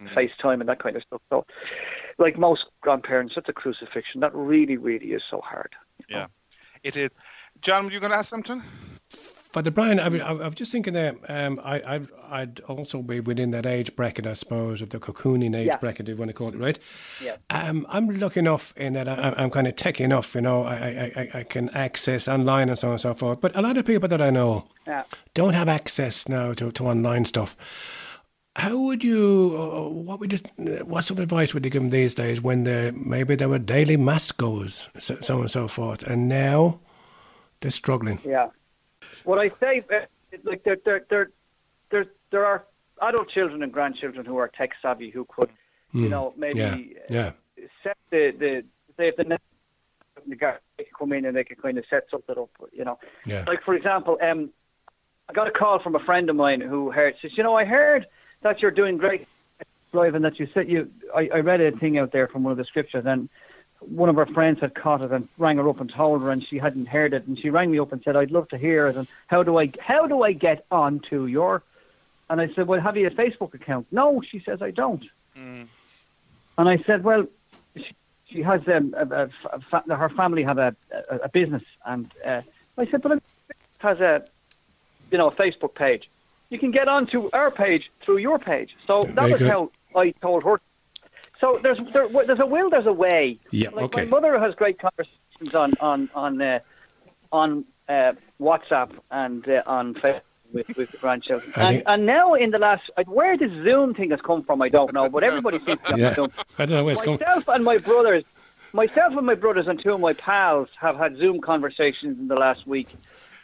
mm. 0.00 0.14
FaceTime 0.14 0.60
and 0.60 0.68
that 0.68 0.82
kind 0.82 0.96
of 0.96 1.02
stuff. 1.02 1.22
So, 1.30 1.46
like 2.18 2.38
most 2.38 2.66
grandparents, 2.80 3.34
that's 3.34 3.48
a 3.48 3.52
crucifixion. 3.52 4.20
That 4.20 4.34
really, 4.34 4.76
really 4.76 5.08
is 5.08 5.22
so 5.30 5.40
hard. 5.40 5.74
Yeah, 6.08 6.18
know? 6.18 6.26
it 6.82 6.96
is. 6.96 7.10
John, 7.62 7.86
were 7.86 7.92
you 7.92 8.00
going 8.00 8.12
to 8.12 8.18
ask 8.18 8.28
something? 8.28 8.62
Father 9.56 9.70
Bryan, 9.70 9.98
I, 9.98 10.08
I, 10.18 10.32
I 10.32 10.46
was 10.48 10.54
just 10.54 10.70
thinking 10.70 10.92
that 10.92 11.16
um, 11.30 11.58
I, 11.64 12.02
I, 12.28 12.40
would 12.40 12.60
also 12.68 13.00
be 13.00 13.20
within 13.20 13.52
that 13.52 13.64
age 13.64 13.96
bracket, 13.96 14.26
I 14.26 14.34
suppose, 14.34 14.82
of 14.82 14.90
the 14.90 14.98
cocooning 14.98 15.56
age 15.56 15.68
yeah. 15.68 15.78
bracket, 15.78 16.10
if 16.10 16.14
you 16.14 16.16
want 16.16 16.28
to 16.28 16.34
call 16.34 16.48
it, 16.48 16.56
right? 16.56 16.78
Yeah. 17.24 17.36
Um, 17.48 17.86
I'm 17.88 18.06
lucky 18.20 18.40
enough 18.40 18.74
in 18.76 18.92
that 18.92 19.08
I, 19.08 19.32
am 19.42 19.48
kind 19.48 19.66
of 19.66 19.74
tech 19.74 19.98
enough, 19.98 20.34
you 20.34 20.42
know, 20.42 20.64
I, 20.64 21.10
I, 21.16 21.30
I 21.38 21.42
can 21.44 21.70
access 21.70 22.28
online 22.28 22.68
and 22.68 22.78
so 22.78 22.88
on 22.88 22.92
and 22.92 23.00
so 23.00 23.14
forth. 23.14 23.40
But 23.40 23.56
a 23.56 23.62
lot 23.62 23.78
of 23.78 23.86
people 23.86 24.10
that 24.10 24.20
I 24.20 24.28
know 24.28 24.66
yeah. 24.86 25.04
don't 25.32 25.54
have 25.54 25.68
access 25.70 26.28
now 26.28 26.52
to, 26.52 26.70
to 26.72 26.86
online 26.86 27.24
stuff. 27.24 27.56
How 28.56 28.74
would 28.74 29.04
you? 29.04 29.54
Uh, 29.54 29.88
what 29.90 30.18
would 30.18 30.32
you, 30.32 30.38
What 30.84 31.04
sort 31.04 31.18
of 31.18 31.24
advice 31.24 31.52
would 31.52 31.62
you 31.66 31.70
give 31.70 31.82
them 31.82 31.90
these 31.90 32.14
days 32.14 32.40
when 32.40 32.64
they 32.64 32.90
maybe 32.90 33.34
they 33.34 33.44
were 33.44 33.58
daily 33.58 33.98
mass 33.98 34.32
goers, 34.32 34.88
so, 34.98 35.18
so 35.20 35.34
on 35.34 35.40
and 35.42 35.50
so 35.50 35.68
forth, 35.68 36.02
and 36.04 36.26
now 36.26 36.80
they're 37.60 37.70
struggling? 37.70 38.18
Yeah. 38.24 38.48
What 39.24 39.38
I 39.38 39.50
say, 39.60 39.84
uh, 39.92 40.06
like 40.44 40.64
there, 40.64 40.78
there, 40.86 41.04
there, 41.10 41.30
there's 41.90 42.06
there 42.30 42.46
are 42.46 42.64
adult 43.02 43.28
children 43.28 43.62
and 43.62 43.70
grandchildren 43.70 44.24
who 44.24 44.38
are 44.38 44.48
tech 44.48 44.70
savvy 44.80 45.10
who 45.10 45.26
could, 45.26 45.50
you 45.92 46.08
know, 46.08 46.32
maybe 46.38 46.60
Hmm. 46.60 47.12
Yeah, 47.14 47.32
yeah. 47.58 47.66
set 47.82 47.98
the 48.10 48.30
the 48.38 48.64
say 48.96 49.08
if 49.08 49.16
the 49.16 49.38
the 50.26 50.34
guy 50.34 50.56
they 50.78 50.84
could 50.84 50.98
come 50.98 51.12
in 51.12 51.26
and 51.26 51.36
they 51.36 51.44
could 51.44 51.60
kind 51.60 51.76
of 51.76 51.84
set 51.90 52.04
something 52.10 52.38
up, 52.38 52.48
you 52.72 52.86
know. 52.86 52.98
Yeah. 53.26 53.44
Like 53.46 53.62
for 53.64 53.74
example, 53.74 54.16
um, 54.22 54.48
I 55.28 55.34
got 55.34 55.46
a 55.46 55.50
call 55.50 55.78
from 55.82 55.94
a 55.94 56.00
friend 56.06 56.30
of 56.30 56.36
mine 56.36 56.62
who 56.62 56.90
heard 56.90 57.16
says, 57.20 57.32
you 57.36 57.42
know, 57.42 57.54
I 57.54 57.66
heard 57.66 58.06
that 58.46 58.62
you're 58.62 58.70
doing 58.70 58.96
great 58.96 59.26
live 59.92 60.14
and 60.14 60.24
that 60.24 60.38
you 60.38 60.48
said 60.54 60.68
you. 60.68 60.90
I, 61.14 61.28
I 61.34 61.40
read 61.40 61.60
a 61.60 61.72
thing 61.72 61.98
out 61.98 62.12
there 62.12 62.28
from 62.28 62.42
one 62.44 62.52
of 62.52 62.58
the 62.58 62.64
scriptures 62.64 63.04
and. 63.06 63.28
One 63.80 64.08
of 64.08 64.16
her 64.16 64.24
friends 64.24 64.60
had 64.60 64.74
caught 64.74 65.04
it 65.04 65.12
and 65.12 65.28
rang 65.36 65.58
her 65.58 65.68
up 65.68 65.80
and 65.82 65.92
told 65.92 66.22
her, 66.22 66.30
and 66.30 66.42
she 66.42 66.56
hadn't 66.56 66.86
heard 66.88 67.12
it. 67.12 67.26
And 67.26 67.38
she 67.38 67.50
rang 67.50 67.70
me 67.70 67.78
up 67.78 67.92
and 67.92 68.02
said, 68.02 68.16
"I'd 68.16 68.30
love 68.30 68.48
to 68.48 68.56
hear 68.56 68.86
it." 68.86 68.96
And 68.96 69.06
how 69.26 69.42
do 69.42 69.58
I 69.58 69.70
how 69.78 70.06
do 70.06 70.22
I 70.22 70.32
get 70.32 70.64
onto 70.70 71.26
your? 71.26 71.62
And 72.30 72.40
I 72.40 72.48
said, 72.54 72.68
"Well, 72.68 72.80
have 72.80 72.96
you 72.96 73.06
a 73.06 73.10
Facebook 73.10 73.52
account?" 73.52 73.86
No, 73.92 74.22
she 74.22 74.40
says, 74.40 74.62
"I 74.62 74.70
don't." 74.70 75.04
And 76.56 76.70
I 76.70 76.78
said, 76.78 77.04
"Well, 77.04 77.26
she, 77.76 77.94
she 78.30 78.42
has 78.42 78.66
um, 78.66 78.94
a, 78.96 79.28
a, 79.52 79.60
fa- 79.60 79.84
her 79.94 80.08
family 80.08 80.42
have 80.44 80.56
a, 80.56 80.74
a, 81.10 81.16
a 81.16 81.28
business, 81.28 81.62
and 81.84 82.10
uh, 82.24 82.40
I 82.78 82.86
said, 82.86 83.02
but 83.02 83.12
it 83.12 83.22
has 83.80 84.00
a 84.00 84.24
you 85.12 85.18
know 85.18 85.28
a 85.28 85.32
Facebook 85.32 85.74
page. 85.74 86.08
You 86.50 86.58
can 86.58 86.70
get 86.70 86.88
onto 86.88 87.28
our 87.32 87.50
page 87.50 87.90
through 88.02 88.18
your 88.18 88.38
page. 88.38 88.76
So 88.86 89.02
that 89.02 89.14
Very 89.14 89.30
was 89.32 89.40
good. 89.40 89.50
how 89.50 89.70
I 89.96 90.10
told 90.22 90.44
her. 90.44 90.58
So 91.40 91.58
there's 91.62 91.78
there, 91.92 92.08
there's 92.08 92.40
a 92.40 92.46
will, 92.46 92.70
there's 92.70 92.86
a 92.86 92.92
way. 92.92 93.38
Yeah, 93.50 93.70
Like 93.70 93.84
okay. 93.86 94.04
My 94.04 94.10
mother 94.10 94.38
has 94.38 94.54
great 94.54 94.78
conversations 94.78 95.54
on 95.54 95.74
on 95.80 96.08
on 96.14 96.40
uh, 96.40 96.60
on 97.32 97.64
uh, 97.88 98.12
WhatsApp 98.40 98.90
and 99.10 99.46
uh, 99.48 99.62
on 99.66 99.94
Facebook 99.94 100.20
with, 100.52 100.68
with 100.76 100.90
the 100.92 100.98
grandchildren. 100.98 101.52
And, 101.56 101.82
and 101.86 102.06
now 102.06 102.34
in 102.34 102.50
the 102.50 102.58
last, 102.58 102.88
uh, 102.96 103.02
where 103.06 103.36
this 103.36 103.50
Zoom 103.64 103.94
thing 103.94 104.10
has 104.10 104.20
come 104.20 104.42
from, 104.44 104.62
I 104.62 104.68
don't 104.68 104.92
know, 104.92 105.08
but 105.10 105.24
everybody 105.24 105.58
seems 105.58 105.80
to 105.82 105.88
have 105.90 105.98
Yeah. 105.98 106.14
Zoom. 106.14 106.30
I 106.58 106.66
don't 106.66 106.78
know 106.78 106.84
where 106.84 106.92
it's 106.92 107.00
going. 107.02 107.18
Myself 107.18 107.48
and 107.48 107.64
my 107.64 107.78
brothers, 107.78 108.24
myself 108.72 109.14
and 109.16 109.26
my 109.26 109.34
brothers 109.34 109.66
and 109.66 109.82
two 109.82 109.92
of 109.92 110.00
my 110.00 110.12
pals 110.14 110.68
have 110.80 110.96
had 110.96 111.16
Zoom 111.18 111.40
conversations 111.40 112.18
in 112.18 112.28
the 112.28 112.36
last 112.36 112.66
week, 112.66 112.88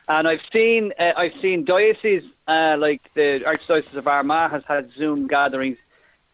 and 0.09 0.29
I've 0.29 0.41
seen 0.53 0.93
uh, 0.99 1.13
I've 1.17 1.35
seen 1.41 1.65
dioceses 1.65 2.29
uh, 2.49 2.77
like 2.79 3.03
the 3.15 3.41
Archdiocese 3.47 3.95
of 3.95 4.07
Armagh 4.07 4.51
has 4.51 4.65
had 4.67 4.93
Zoom 4.93 5.27
gatherings, 5.27 5.79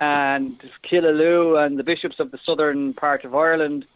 and 0.00 0.58
Killaloe 0.84 1.64
and 1.64 1.78
the 1.78 1.84
bishops 1.84 2.18
of 2.20 2.30
the 2.30 2.38
southern 2.38 2.94
part 2.94 3.24
of 3.24 3.34
Ireland 3.34 3.86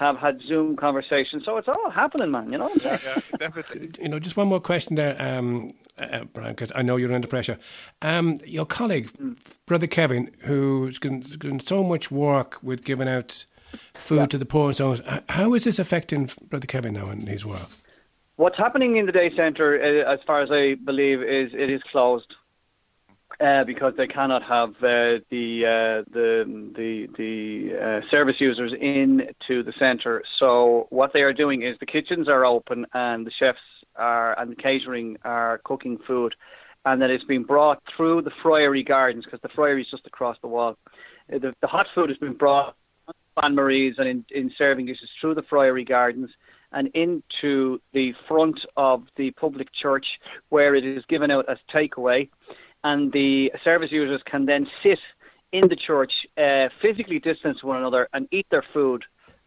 have 0.00 0.16
had 0.16 0.40
Zoom 0.40 0.76
conversations. 0.76 1.44
So 1.44 1.58
it's 1.58 1.68
all 1.68 1.90
happening, 1.90 2.30
man. 2.30 2.50
You 2.50 2.58
know 2.58 2.68
what 2.68 2.82
Yeah, 2.82 3.20
definitely. 3.38 3.90
You 4.02 4.08
know, 4.08 4.18
just 4.18 4.36
one 4.36 4.48
more 4.48 4.60
question 4.60 4.96
there, 4.96 5.14
um, 5.20 5.74
uh, 5.98 6.24
Bryan, 6.24 6.52
because 6.52 6.72
I 6.74 6.80
know 6.80 6.96
you're 6.96 7.12
under 7.12 7.28
pressure. 7.28 7.58
Um, 8.00 8.36
your 8.46 8.64
colleague, 8.64 9.10
Brother 9.66 9.86
Kevin, 9.86 10.30
who's 10.40 10.98
doing 10.98 11.20
doing 11.20 11.60
so 11.60 11.84
much 11.84 12.10
work 12.10 12.58
with 12.62 12.82
giving 12.82 13.08
out 13.08 13.44
food 13.94 14.30
to 14.30 14.38
the 14.38 14.46
poor 14.46 14.68
and 14.68 14.76
so 14.76 14.92
on, 14.92 15.22
how 15.28 15.52
is 15.52 15.64
this 15.64 15.78
affecting 15.78 16.30
Brother 16.48 16.66
Kevin 16.66 16.94
now 16.94 17.10
in 17.10 17.26
his 17.26 17.44
work? 17.44 17.68
What's 18.40 18.56
happening 18.56 18.96
in 18.96 19.04
the 19.04 19.12
day 19.12 19.36
centre, 19.36 19.78
uh, 19.78 20.10
as 20.14 20.20
far 20.26 20.40
as 20.40 20.50
I 20.50 20.72
believe, 20.72 21.22
is 21.22 21.52
it 21.52 21.68
is 21.68 21.82
closed 21.92 22.34
uh, 23.38 23.64
because 23.64 23.92
they 23.98 24.06
cannot 24.06 24.42
have 24.42 24.70
uh, 24.76 25.20
the 25.28 25.66
uh, 25.66 26.10
the 26.10 26.72
the 26.74 27.10
the 27.18 27.78
uh, 27.78 28.10
service 28.10 28.40
users 28.40 28.72
in 28.72 29.28
to 29.46 29.62
the 29.62 29.72
centre. 29.72 30.22
So 30.36 30.86
what 30.88 31.12
they 31.12 31.22
are 31.22 31.34
doing 31.34 31.60
is 31.60 31.76
the 31.80 31.84
kitchens 31.84 32.30
are 32.30 32.46
open 32.46 32.86
and 32.94 33.26
the 33.26 33.30
chefs 33.30 33.60
are 33.96 34.38
and 34.40 34.50
the 34.50 34.56
catering 34.56 35.18
are 35.22 35.58
cooking 35.58 35.98
food, 35.98 36.34
and 36.86 37.02
then 37.02 37.10
it's 37.10 37.24
being 37.24 37.44
brought 37.44 37.82
through 37.94 38.22
the 38.22 38.32
friary 38.42 38.82
gardens 38.82 39.26
because 39.26 39.42
the 39.42 39.50
friary 39.50 39.82
is 39.82 39.90
just 39.90 40.06
across 40.06 40.38
the 40.40 40.48
wall. 40.48 40.78
Uh, 41.30 41.40
The, 41.40 41.54
the 41.60 41.66
hot 41.66 41.88
food 41.94 42.08
has 42.08 42.16
been 42.16 42.38
brought 42.38 42.74
bain-marie's 43.38 43.96
and 43.98 44.08
in, 44.08 44.24
in 44.30 44.50
serving 44.56 44.86
dishes 44.86 45.10
through 45.20 45.34
the 45.34 45.42
friary 45.42 45.84
gardens 45.84 46.30
and 46.72 46.88
into 46.94 47.80
the 47.92 48.14
front 48.28 48.64
of 48.76 49.06
the 49.16 49.30
public 49.32 49.72
church 49.72 50.20
where 50.48 50.74
it 50.74 50.84
is 50.84 51.04
given 51.06 51.30
out 51.30 51.48
as 51.48 51.58
takeaway. 51.72 52.28
And 52.84 53.12
the 53.12 53.52
service 53.62 53.92
users 53.92 54.22
can 54.24 54.46
then 54.46 54.68
sit 54.82 55.00
in 55.52 55.68
the 55.68 55.76
church, 55.76 56.26
uh, 56.38 56.68
physically 56.80 57.18
distance 57.18 57.62
one 57.62 57.76
another, 57.76 58.08
and 58.12 58.28
eat 58.30 58.46
their 58.50 58.64
food 58.72 59.04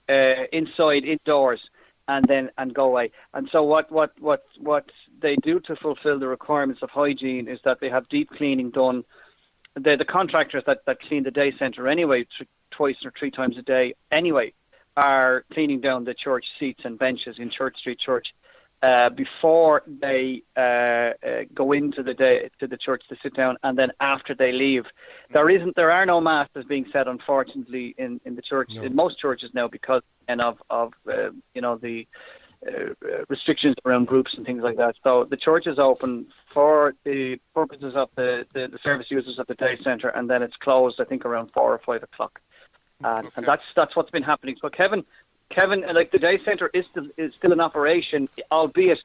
uh, 0.10 0.46
inside, 0.52 1.06
indoors, 1.06 1.62
and 2.08 2.26
then 2.26 2.52
and 2.58 2.74
go 2.74 2.86
away. 2.86 3.12
And 3.34 3.50
so 3.52 3.64
what 3.64 3.92
what 3.92 4.12
what 4.20 4.44
what 4.60 4.90
they 5.22 5.36
do 5.38 5.60
to 5.62 5.76
fulfil 5.76 6.20
the 6.20 6.28
requirements 6.28 6.82
of 6.82 6.90
hygiene 6.90 7.48
is 7.48 7.60
that 7.64 7.80
they 7.80 7.90
have 7.90 8.10
deep 8.10 8.30
cleaning 8.30 8.72
done. 8.72 9.04
The 9.76 9.96
the 9.96 10.06
contractors 10.06 10.64
that, 10.68 10.86
that 10.86 11.00
clean 11.02 11.24
the 11.24 11.32
day 11.32 11.54
centre 11.58 11.88
anyway, 11.88 12.28
twice 12.72 12.98
or 13.06 13.14
three 13.18 13.32
times 13.32 13.58
a 13.58 13.62
day 13.62 13.96
anyway, 14.12 14.54
are 14.96 15.46
cleaning 15.52 15.82
down 15.82 16.04
the 16.04 16.14
church 16.14 16.46
seats 16.60 16.82
and 16.84 16.98
benches 16.98 17.40
in 17.40 17.50
Church 17.50 17.78
Street 17.78 18.00
Church 18.00 18.34
uh, 18.84 19.10
before 19.10 19.82
they 19.88 20.44
uh, 20.58 20.60
uh, 20.60 21.14
go 21.54 21.72
into 21.72 22.04
the 22.04 22.14
day 22.14 22.50
to 22.60 22.68
the 22.68 22.76
church 22.76 23.02
to 23.08 23.16
sit 23.24 23.34
down, 23.34 23.58
and 23.64 23.78
then 23.78 23.92
after 24.02 24.36
they 24.36 24.52
leave. 24.52 24.86
There 25.32 25.50
isn't, 25.50 25.76
there 25.78 25.90
are 25.90 26.06
no 26.06 26.20
masses 26.20 26.66
being 26.66 26.86
said, 26.92 27.08
unfortunately, 27.08 27.96
in, 27.98 28.20
in 28.26 28.36
the 28.36 28.42
church 28.42 28.74
in 28.74 28.94
most 28.94 29.18
churches 29.18 29.52
now 29.54 29.70
because 29.70 30.02
and 30.28 30.42
of 30.42 30.62
of 30.70 30.94
uh, 31.08 31.30
you 31.56 31.62
know 31.62 31.78
the 31.78 32.06
uh, 32.68 32.94
restrictions 33.30 33.76
around 33.86 34.08
groups 34.08 34.34
and 34.34 34.46
things 34.46 34.64
like 34.64 34.78
that. 34.78 34.96
So 35.04 35.24
the 35.26 35.38
church 35.38 35.66
is 35.66 35.80
open 35.80 36.28
for 36.54 36.94
the 37.04 37.40
purposes 37.54 37.96
of 37.96 38.10
the, 38.16 38.46
the, 38.54 38.68
the 38.68 38.80
service 38.80 39.10
users 39.10 39.40
of 39.40 39.48
the 39.48 39.56
day 39.56 39.78
centre, 39.84 40.10
and 40.10 40.30
then 40.30 40.44
it's 40.44 40.56
closed, 40.58 41.02
I 41.02 41.04
think, 41.04 41.26
around 41.26 41.52
four 41.52 41.74
or 41.74 41.80
five 41.80 42.04
o'clock. 42.04 42.40
And, 43.04 43.30
and 43.36 43.46
that's 43.46 43.64
that's 43.76 43.96
what's 43.96 44.12
been 44.12 44.24
happening. 44.24 44.56
So 44.62 44.70
Kevin, 44.70 45.04
Kevin, 45.50 45.84
uh, 45.84 45.94
like 45.94 46.12
the 46.12 46.20
day 46.20 46.40
centre 46.44 46.70
is 46.74 46.86
still 46.86 47.08
is 47.18 47.34
still 47.36 47.52
in 47.52 47.60
operation, 47.60 48.28
albeit 48.52 49.02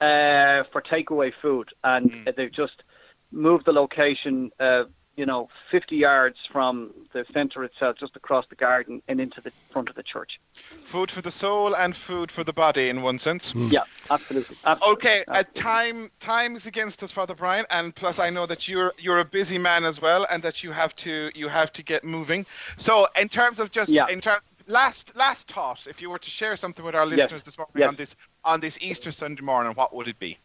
uh, 0.00 0.64
for 0.72 0.82
takeaway 0.82 1.32
food, 1.40 1.70
and 1.84 2.10
uh, 2.26 2.32
they've 2.36 2.52
just 2.52 2.82
moved 3.30 3.64
the 3.66 3.72
location. 3.72 4.50
Uh, 4.58 4.84
you 5.16 5.26
know, 5.26 5.48
50 5.70 5.96
yards 5.96 6.36
from 6.50 6.90
the 7.12 7.24
centre 7.32 7.64
itself, 7.64 7.96
just 7.98 8.16
across 8.16 8.46
the 8.48 8.56
garden 8.56 9.02
and 9.08 9.20
into 9.20 9.40
the 9.42 9.52
front 9.72 9.88
of 9.88 9.94
the 9.94 10.02
church. 10.02 10.40
Food 10.84 11.10
for 11.10 11.22
the 11.22 11.30
soul 11.30 11.74
and 11.76 11.94
food 11.96 12.30
for 12.30 12.44
the 12.44 12.52
body, 12.52 12.88
in 12.88 13.02
one 13.02 13.18
sense. 13.18 13.54
Yeah, 13.54 13.80
absolutely. 14.10 14.56
absolutely. 14.64 14.92
Okay, 14.92 15.24
uh, 15.28 15.44
time 15.54 16.10
time 16.20 16.56
is 16.56 16.66
against 16.66 17.02
us, 17.02 17.12
Father 17.12 17.34
Bryan, 17.34 17.66
and 17.70 17.94
plus 17.94 18.18
I 18.18 18.30
know 18.30 18.46
that 18.46 18.68
you're 18.68 18.92
you're 18.98 19.18
a 19.20 19.24
busy 19.24 19.58
man 19.58 19.84
as 19.84 20.00
well, 20.00 20.26
and 20.30 20.42
that 20.42 20.62
you 20.62 20.72
have 20.72 20.94
to 20.96 21.30
you 21.34 21.48
have 21.48 21.72
to 21.74 21.82
get 21.82 22.04
moving. 22.04 22.44
So, 22.76 23.06
in 23.16 23.28
terms 23.28 23.60
of 23.60 23.70
just 23.70 23.92
Yeah. 23.92 24.06
in 24.08 24.20
terms 24.20 24.42
last 24.66 25.14
last 25.14 25.50
thought, 25.52 25.86
if 25.86 26.00
you 26.02 26.10
were 26.10 26.18
to 26.18 26.30
share 26.30 26.56
something 26.56 26.84
with 26.84 26.94
our 26.94 27.06
Yes. 27.06 27.20
listeners 27.20 27.42
this 27.44 27.58
morning 27.58 27.74
Yes. 27.76 27.88
on 27.88 27.96
this 27.96 28.16
on 28.44 28.60
this 28.60 28.78
Easter 28.80 29.12
Sunday 29.12 29.42
morning, 29.42 29.72
what 29.74 29.94
would 29.94 30.08
it 30.08 30.18
be? 30.18 30.38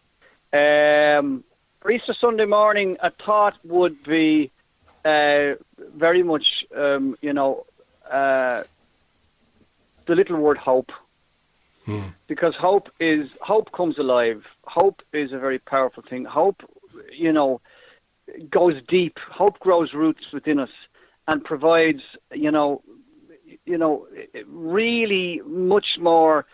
Um, 0.53 1.43
for 1.81 1.91
Easter 1.91 2.13
Sunday 2.13 2.45
morning, 2.45 2.97
a 3.01 3.11
thought 3.25 3.57
would 3.63 4.01
be 4.03 4.51
uh, 5.07 5.55
very 5.95 6.23
much, 6.23 6.65
um, 6.75 7.15
you 7.21 7.33
know, 7.33 7.65
uh, 8.11 8.63
the 10.05 10.15
little 10.15 10.37
word 10.37 10.57
hope. 10.57 10.91
Because 12.27 12.55
hope 12.55 12.89
is 12.99 13.29
hope 13.39 13.71
comes 13.71 13.97
alive. 13.97 14.43
Hope 14.65 15.01
is 15.13 15.31
a 15.31 15.39
very 15.39 15.59
powerful 15.59 16.03
thing. 16.09 16.25
Hope, 16.25 16.61
you 17.13 17.31
know, 17.31 17.61
goes 18.49 18.75
deep. 18.89 19.17
Hope 19.31 19.57
grows 19.59 19.93
roots 19.93 20.33
within 20.33 20.59
us 20.59 20.73
and 21.29 21.43
provides, 21.43 22.03
you 22.33 22.51
know, 22.51 22.81
you 23.65 23.77
know, 23.77 24.07
really 24.47 25.41
much 25.45 25.97
more 25.97 26.45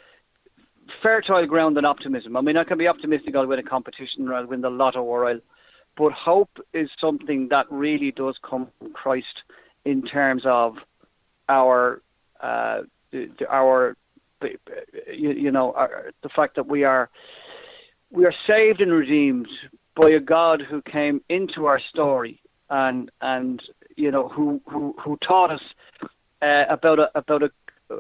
fertile 1.01 1.47
ground 1.47 1.75
than 1.77 1.85
optimism. 1.85 2.37
I 2.37 2.41
mean, 2.41 2.57
I 2.57 2.63
can 2.63 2.77
be 2.77 2.87
optimistic 2.87 3.35
I'll 3.35 3.47
win 3.47 3.57
a 3.57 3.63
competition 3.63 4.27
or 4.27 4.35
I'll 4.35 4.45
win 4.45 4.61
the 4.61 4.69
lotto 4.69 5.01
or 5.01 5.25
I'll, 5.25 5.41
but 5.95 6.11
hope 6.11 6.59
is 6.73 6.89
something 6.99 7.49
that 7.49 7.65
really 7.69 8.11
does 8.11 8.37
come 8.41 8.67
from 8.79 8.93
Christ 8.93 9.43
in 9.85 10.01
terms 10.03 10.43
of 10.45 10.77
our, 11.49 12.01
uh, 12.39 12.81
our, 13.49 13.95
you, 14.41 15.31
you 15.31 15.51
know, 15.51 15.73
our, 15.73 16.11
the 16.21 16.29
fact 16.29 16.55
that 16.55 16.67
we 16.67 16.83
are, 16.83 17.09
we 18.11 18.25
are 18.25 18.33
saved 18.47 18.81
and 18.81 18.91
redeemed 18.91 19.47
by 19.95 20.09
a 20.09 20.19
God 20.19 20.61
who 20.61 20.81
came 20.81 21.21
into 21.29 21.65
our 21.65 21.79
story 21.79 22.39
and 22.69 23.11
and 23.21 23.61
you 23.95 24.11
know 24.11 24.27
who 24.27 24.61
who 24.67 24.95
who 24.99 25.17
taught 25.17 25.51
us 25.51 25.61
uh, 26.41 26.65
about 26.69 26.99
a 26.99 27.11
about 27.15 27.43
a 27.43 27.51
uh, 27.91 27.97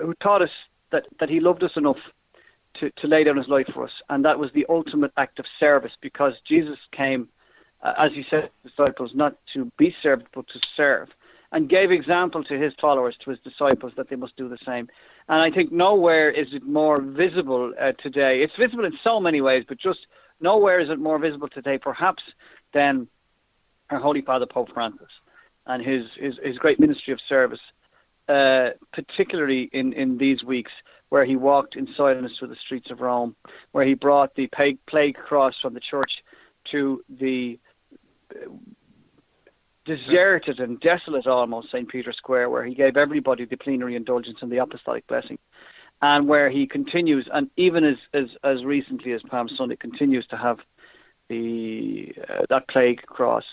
who 0.00 0.14
taught 0.14 0.42
us 0.42 0.50
that 0.90 1.06
that 1.20 1.30
he 1.30 1.40
loved 1.40 1.62
us 1.62 1.76
enough 1.76 1.98
to, 2.80 2.90
to 2.90 3.06
lay 3.06 3.24
down 3.24 3.36
his 3.36 3.48
life 3.48 3.66
for 3.72 3.84
us. 3.84 3.92
And 4.08 4.24
that 4.24 4.38
was 4.38 4.50
the 4.52 4.66
ultimate 4.68 5.12
act 5.16 5.38
of 5.38 5.46
service 5.58 5.92
because 6.00 6.34
Jesus 6.44 6.78
came, 6.92 7.28
uh, 7.82 7.94
as 7.98 8.12
he 8.12 8.24
said 8.28 8.50
to 8.62 8.68
disciples, 8.68 9.12
not 9.14 9.36
to 9.54 9.70
be 9.76 9.94
served, 10.02 10.26
but 10.34 10.46
to 10.48 10.60
serve. 10.76 11.08
And 11.50 11.68
gave 11.68 11.90
example 11.90 12.44
to 12.44 12.58
his 12.58 12.74
followers, 12.78 13.16
to 13.24 13.30
his 13.30 13.38
disciples, 13.40 13.92
that 13.96 14.10
they 14.10 14.16
must 14.16 14.36
do 14.36 14.48
the 14.48 14.58
same. 14.58 14.88
And 15.28 15.40
I 15.40 15.50
think 15.50 15.72
nowhere 15.72 16.30
is 16.30 16.48
it 16.52 16.62
more 16.64 17.00
visible 17.00 17.72
uh, 17.80 17.92
today. 17.92 18.42
It's 18.42 18.54
visible 18.56 18.84
in 18.84 18.98
so 19.02 19.18
many 19.18 19.40
ways, 19.40 19.64
but 19.66 19.78
just 19.78 20.00
nowhere 20.40 20.78
is 20.78 20.90
it 20.90 20.98
more 20.98 21.18
visible 21.18 21.48
today, 21.48 21.78
perhaps, 21.78 22.22
than 22.74 23.08
our 23.90 23.98
Holy 23.98 24.20
Father 24.20 24.44
Pope 24.44 24.70
Francis 24.74 25.08
and 25.66 25.82
his, 25.82 26.06
his, 26.16 26.34
his 26.42 26.58
great 26.58 26.78
ministry 26.78 27.12
of 27.12 27.20
service, 27.26 27.60
uh, 28.28 28.70
particularly 28.92 29.70
in, 29.72 29.94
in 29.94 30.18
these 30.18 30.44
weeks 30.44 30.72
where 31.08 31.24
he 31.24 31.36
walked 31.36 31.76
in 31.76 31.88
silence 31.94 32.38
through 32.38 32.48
the 32.48 32.56
streets 32.56 32.90
of 32.90 33.00
Rome, 33.00 33.34
where 33.72 33.84
he 33.84 33.94
brought 33.94 34.34
the 34.34 34.48
plague, 34.48 35.16
cross 35.16 35.58
from 35.60 35.74
the 35.74 35.80
church 35.80 36.22
to 36.64 37.02
the 37.08 37.58
uh, 38.34 38.48
deserted 39.84 40.60
and 40.60 40.78
desolate 40.80 41.26
almost 41.26 41.70
St. 41.70 41.88
Peter's 41.88 42.16
Square, 42.16 42.50
where 42.50 42.64
he 42.64 42.74
gave 42.74 42.96
everybody 42.96 43.46
the 43.46 43.56
plenary 43.56 43.96
indulgence 43.96 44.38
and 44.42 44.52
the 44.52 44.58
apostolic 44.58 45.06
blessing, 45.06 45.38
and 46.02 46.28
where 46.28 46.50
he 46.50 46.66
continues, 46.66 47.26
and 47.32 47.50
even 47.56 47.84
as 47.84 47.96
as, 48.12 48.28
as 48.44 48.64
recently 48.64 49.12
as 49.12 49.22
Palm 49.22 49.48
Sunday, 49.48 49.76
continues 49.76 50.26
to 50.26 50.36
have 50.36 50.58
the 51.28 52.14
uh, 52.28 52.44
that 52.50 52.68
plague 52.68 53.02
cross 53.02 53.44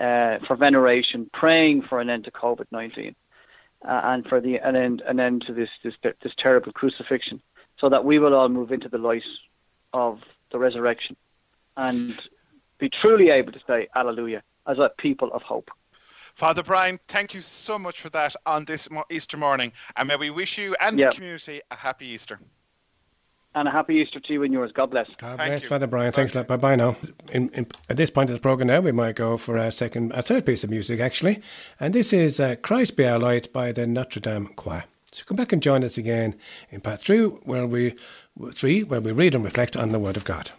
uh, 0.00 0.38
for 0.46 0.56
veneration, 0.56 1.30
praying 1.32 1.82
for 1.82 2.00
an 2.00 2.08
end 2.08 2.24
to 2.24 2.30
COVID 2.30 2.66
nineteen, 2.70 3.14
uh, 3.84 4.00
and 4.04 4.26
for 4.26 4.40
the 4.40 4.56
an 4.58 4.76
end 4.76 5.02
an 5.06 5.20
end 5.20 5.42
to 5.42 5.52
this, 5.52 5.70
this 5.82 5.94
this 6.02 6.32
terrible 6.36 6.72
crucifixion, 6.72 7.40
so 7.78 7.88
that 7.88 8.04
we 8.04 8.18
will 8.18 8.34
all 8.34 8.48
move 8.48 8.72
into 8.72 8.88
the 8.88 8.98
light 8.98 9.24
of 9.92 10.20
the 10.50 10.58
resurrection, 10.58 11.16
and 11.76 12.20
be 12.78 12.88
truly 12.88 13.30
able 13.30 13.52
to 13.52 13.60
say 13.66 13.88
Alleluia 13.94 14.42
as 14.66 14.78
a 14.78 14.90
people 14.98 15.32
of 15.32 15.42
hope. 15.42 15.70
Father 16.34 16.62
Bryan, 16.62 17.00
thank 17.08 17.32
you 17.32 17.40
so 17.40 17.78
much 17.78 18.00
for 18.00 18.10
that 18.10 18.36
on 18.44 18.64
this 18.66 18.88
Easter 19.10 19.38
morning, 19.38 19.72
and 19.96 20.08
may 20.08 20.16
we 20.16 20.30
wish 20.30 20.58
you 20.58 20.76
and 20.80 20.98
Yeah. 20.98 21.08
the 21.08 21.14
community 21.14 21.62
a 21.70 21.76
happy 21.76 22.06
Easter. 22.06 22.38
And 23.56 23.66
a 23.66 23.70
happy 23.70 23.94
Easter 23.94 24.20
to 24.20 24.32
you 24.34 24.42
and 24.42 24.52
yours. 24.52 24.70
God 24.70 24.90
bless. 24.90 25.08
God 25.16 25.38
Thank 25.38 25.48
bless, 25.48 25.62
you. 25.62 25.68
Father 25.70 25.86
Bryan. 25.86 26.12
Thanks 26.12 26.34
a 26.34 26.38
lot. 26.38 26.46
Bye 26.46 26.58
bye 26.58 26.76
now. 26.76 26.94
In, 27.32 27.48
in, 27.54 27.66
at 27.88 27.96
this 27.96 28.10
point 28.10 28.28
of 28.28 28.36
the 28.36 28.40
programme 28.40 28.68
now, 28.68 28.80
we 28.80 28.92
might 28.92 29.16
go 29.16 29.38
for 29.38 29.56
a 29.56 29.72
second, 29.72 30.12
a 30.14 30.22
third 30.22 30.44
piece 30.44 30.62
of 30.62 30.68
music 30.68 31.00
actually. 31.00 31.40
And 31.80 31.94
this 31.94 32.12
is 32.12 32.38
uh, 32.38 32.56
Christ 32.56 32.98
Be 32.98 33.06
Our 33.06 33.18
Light 33.18 33.50
by 33.54 33.72
the 33.72 33.86
Notre 33.86 34.20
Dame 34.20 34.48
Choir. 34.56 34.84
So 35.10 35.24
come 35.24 35.38
back 35.38 35.54
and 35.54 35.62
join 35.62 35.82
us 35.84 35.96
again 35.96 36.34
in 36.70 36.82
part 36.82 37.00
three, 37.00 37.24
where 37.24 37.66
we, 37.66 37.94
three, 38.52 38.84
where 38.84 39.00
we 39.00 39.10
read 39.10 39.34
and 39.34 39.42
reflect 39.42 39.74
on 39.74 39.90
the 39.90 39.98
Word 39.98 40.18
of 40.18 40.24
God. 40.24 40.50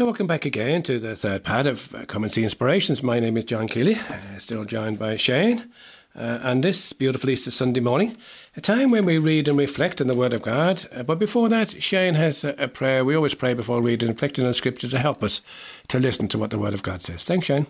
So, 0.00 0.06
welcome 0.06 0.26
back 0.26 0.46
again 0.46 0.82
to 0.84 0.98
the 0.98 1.14
third 1.14 1.44
part 1.44 1.66
of 1.66 1.94
uh, 1.94 2.06
Come 2.06 2.22
and 2.22 2.32
See 2.32 2.42
Inspirations. 2.42 3.02
My 3.02 3.20
name 3.20 3.36
is 3.36 3.44
John 3.44 3.68
Keeley, 3.68 3.96
uh, 3.96 4.38
still 4.38 4.64
joined 4.64 4.98
by 4.98 5.16
Shane. 5.16 5.70
Uh, 6.16 6.38
and 6.40 6.64
this 6.64 6.94
beautiful 6.94 7.28
Easter 7.28 7.50
Sunday 7.50 7.80
morning, 7.80 8.16
a 8.56 8.62
time 8.62 8.90
when 8.90 9.04
we 9.04 9.18
read 9.18 9.46
and 9.46 9.58
reflect 9.58 10.00
on 10.00 10.06
the 10.06 10.14
Word 10.14 10.32
of 10.32 10.40
God. 10.40 10.86
Uh, 10.90 11.02
but 11.02 11.18
before 11.18 11.50
that, 11.50 11.82
Shane 11.82 12.14
has 12.14 12.44
a, 12.44 12.54
a 12.56 12.66
prayer. 12.66 13.04
We 13.04 13.14
always 13.14 13.34
pray 13.34 13.52
before 13.52 13.82
reading 13.82 14.08
and 14.08 14.16
reflecting 14.16 14.46
on 14.46 14.54
Scripture 14.54 14.88
to 14.88 14.98
help 14.98 15.22
us 15.22 15.42
to 15.88 16.00
listen 16.00 16.28
to 16.28 16.38
what 16.38 16.48
the 16.48 16.58
Word 16.58 16.72
of 16.72 16.82
God 16.82 17.02
says. 17.02 17.26
Thanks, 17.26 17.44
Shane. 17.44 17.66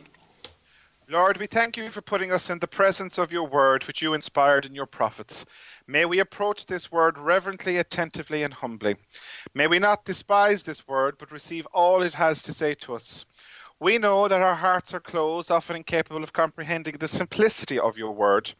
Lord, 1.10 1.38
we 1.38 1.48
thank 1.48 1.76
you 1.76 1.90
for 1.90 2.02
putting 2.02 2.30
us 2.30 2.50
in 2.50 2.60
the 2.60 2.68
presence 2.68 3.18
of 3.18 3.32
your 3.32 3.48
word, 3.48 3.84
which 3.88 4.00
you 4.00 4.14
inspired 4.14 4.64
in 4.64 4.76
your 4.76 4.86
prophets. 4.86 5.44
May 5.88 6.04
we 6.04 6.20
approach 6.20 6.66
this 6.66 6.92
word 6.92 7.18
reverently, 7.18 7.78
attentively, 7.78 8.44
and 8.44 8.54
humbly. 8.54 8.94
May 9.52 9.66
we 9.66 9.80
not 9.80 10.04
despise 10.04 10.62
this 10.62 10.86
word, 10.86 11.16
but 11.18 11.32
receive 11.32 11.66
all 11.72 12.02
it 12.02 12.14
has 12.14 12.44
to 12.44 12.52
say 12.52 12.76
to 12.76 12.94
us. 12.94 13.24
We 13.80 13.98
know 13.98 14.28
that 14.28 14.40
our 14.40 14.54
hearts 14.54 14.94
are 14.94 15.00
closed, 15.00 15.50
often 15.50 15.74
incapable 15.74 16.22
of 16.22 16.32
comprehending 16.32 16.98
the 16.98 17.08
simplicity 17.08 17.80
of 17.80 17.98
your 17.98 18.12
word. 18.12 18.52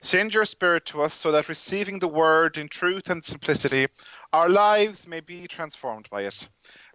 Send 0.00 0.32
your 0.32 0.44
spirit 0.44 0.84
to 0.86 1.02
us 1.02 1.12
so 1.12 1.32
that 1.32 1.48
receiving 1.48 1.98
the 1.98 2.06
word 2.06 2.56
in 2.56 2.68
truth 2.68 3.10
and 3.10 3.24
simplicity, 3.24 3.88
our 4.32 4.48
lives 4.48 5.08
may 5.08 5.18
be 5.18 5.48
transformed 5.48 6.08
by 6.08 6.22
it. 6.22 6.48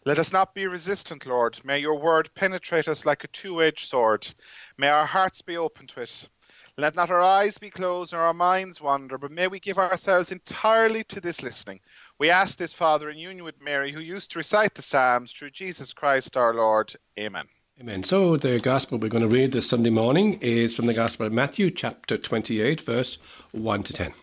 Let 0.04 0.18
us 0.18 0.34
not 0.34 0.56
be 0.56 0.66
resistant, 0.66 1.28
Lord. 1.28 1.60
May 1.64 1.78
your 1.78 2.00
word 2.00 2.32
penetrate 2.34 2.88
us 2.88 3.06
like 3.06 3.24
a 3.24 3.28
two 3.28 3.62
edged 3.62 3.88
sword. 3.88 4.28
May 4.78 4.88
our 4.88 5.06
hearts 5.06 5.44
be 5.44 5.58
open 5.58 5.86
to 5.88 6.02
it. 6.02 6.28
Let 6.76 6.96
not 6.96 7.12
our 7.12 7.22
eyes 7.22 7.60
be 7.60 7.70
closed 7.70 8.12
nor 8.12 8.22
our 8.22 8.34
minds 8.34 8.82
wander, 8.82 9.20
but 9.20 9.30
may 9.30 9.48
we 9.48 9.60
give 9.60 9.78
ourselves 9.78 10.32
entirely 10.32 11.04
to 11.04 11.22
this 11.22 11.44
listening. 11.44 11.82
We 12.18 12.32
ask 12.32 12.58
this, 12.58 12.74
Father, 12.74 13.12
in 13.12 13.20
union 13.20 13.44
with 13.44 13.62
Mary, 13.62 13.92
who 13.92 14.00
used 14.00 14.32
to 14.32 14.40
recite 14.40 14.74
the 14.74 14.82
Psalms, 14.82 15.34
through 15.34 15.52
Jesus 15.52 15.94
Christ 15.94 16.36
our 16.36 16.56
Lord. 16.56 16.96
Amen. 17.20 17.46
Amen. 17.80 18.04
So, 18.04 18.38
the 18.38 18.60
Gospel 18.60 18.98
we're 18.98 19.10
going 19.10 19.22
to 19.22 19.28
read 19.28 19.52
this 19.52 19.70
Sunday 19.70 19.90
morning 19.92 20.40
is 20.42 20.76
from 20.76 20.88
the 20.88 20.94
Gospel 20.96 21.28
of 21.28 21.34
Matthew, 21.34 21.70
chapter 21.70 22.18
28, 22.18 22.82
verse 22.82 23.20
1 23.52 23.84
to 23.84 23.94
10. 23.94 24.14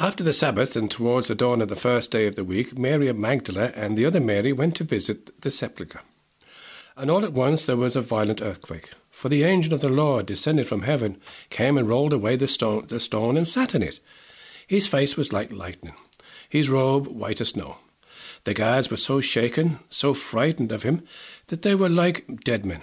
After 0.00 0.22
the 0.22 0.32
Sabbath 0.32 0.76
and 0.76 0.88
towards 0.88 1.26
the 1.26 1.34
dawn 1.34 1.60
of 1.60 1.66
the 1.66 1.74
first 1.74 2.12
day 2.12 2.28
of 2.28 2.36
the 2.36 2.44
week, 2.44 2.78
Mary 2.78 3.08
of 3.08 3.18
Magdala 3.18 3.72
and 3.74 3.96
the 3.96 4.06
other 4.06 4.20
Mary 4.20 4.52
went 4.52 4.76
to 4.76 4.84
visit 4.84 5.40
the 5.42 5.50
sepulchre. 5.50 6.02
And 6.96 7.10
all 7.10 7.24
at 7.24 7.32
once 7.32 7.66
there 7.66 7.76
was 7.76 7.96
a 7.96 8.00
violent 8.00 8.40
earthquake, 8.40 8.92
for 9.10 9.28
the 9.28 9.42
angel 9.42 9.74
of 9.74 9.80
the 9.80 9.88
Lord 9.88 10.26
descended 10.26 10.68
from 10.68 10.82
heaven, 10.82 11.20
came 11.50 11.76
and 11.76 11.88
rolled 11.88 12.12
away 12.12 12.36
the 12.36 12.46
stone, 12.46 12.86
the 12.86 13.00
stone 13.00 13.36
and 13.36 13.48
sat 13.48 13.74
in 13.74 13.82
it. 13.82 13.98
His 14.68 14.86
face 14.86 15.16
was 15.16 15.32
like 15.32 15.50
lightning, 15.50 15.94
his 16.48 16.70
robe 16.70 17.08
white 17.08 17.40
as 17.40 17.48
snow. 17.48 17.78
The 18.44 18.54
guards 18.54 18.92
were 18.92 18.96
so 18.96 19.20
shaken, 19.20 19.80
so 19.90 20.14
frightened 20.14 20.70
of 20.70 20.84
him, 20.84 21.02
that 21.48 21.62
they 21.62 21.74
were 21.74 21.88
like 21.88 22.44
dead 22.44 22.64
men. 22.64 22.82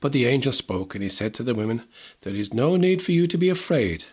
But 0.00 0.12
the 0.12 0.26
angel 0.26 0.52
spoke, 0.52 0.94
and 0.94 1.02
he 1.02 1.08
said 1.08 1.32
to 1.34 1.42
the 1.42 1.54
women, 1.54 1.84
There 2.20 2.34
is 2.34 2.52
no 2.52 2.76
need 2.76 3.00
for 3.00 3.12
you 3.12 3.26
to 3.26 3.38
be 3.38 3.48
afraid. 3.48 4.04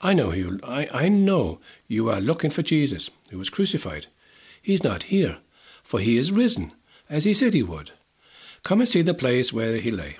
I 0.00 0.14
know 0.14 0.32
you 0.32 0.60
I, 0.62 0.88
I 0.92 1.08
know 1.08 1.58
you 1.88 2.08
are 2.08 2.20
looking 2.20 2.50
for 2.50 2.62
Jesus, 2.62 3.10
who 3.30 3.38
was 3.38 3.50
crucified. 3.50 4.06
He's 4.62 4.84
not 4.84 5.04
here, 5.04 5.38
for 5.82 5.98
he 5.98 6.16
is 6.16 6.30
risen, 6.30 6.72
as 7.10 7.24
he 7.24 7.34
said 7.34 7.54
he 7.54 7.62
would. 7.62 7.92
Come 8.62 8.80
and 8.80 8.88
see 8.88 9.02
the 9.02 9.14
place 9.14 9.52
where 9.52 9.76
he 9.76 9.90
lay. 9.90 10.16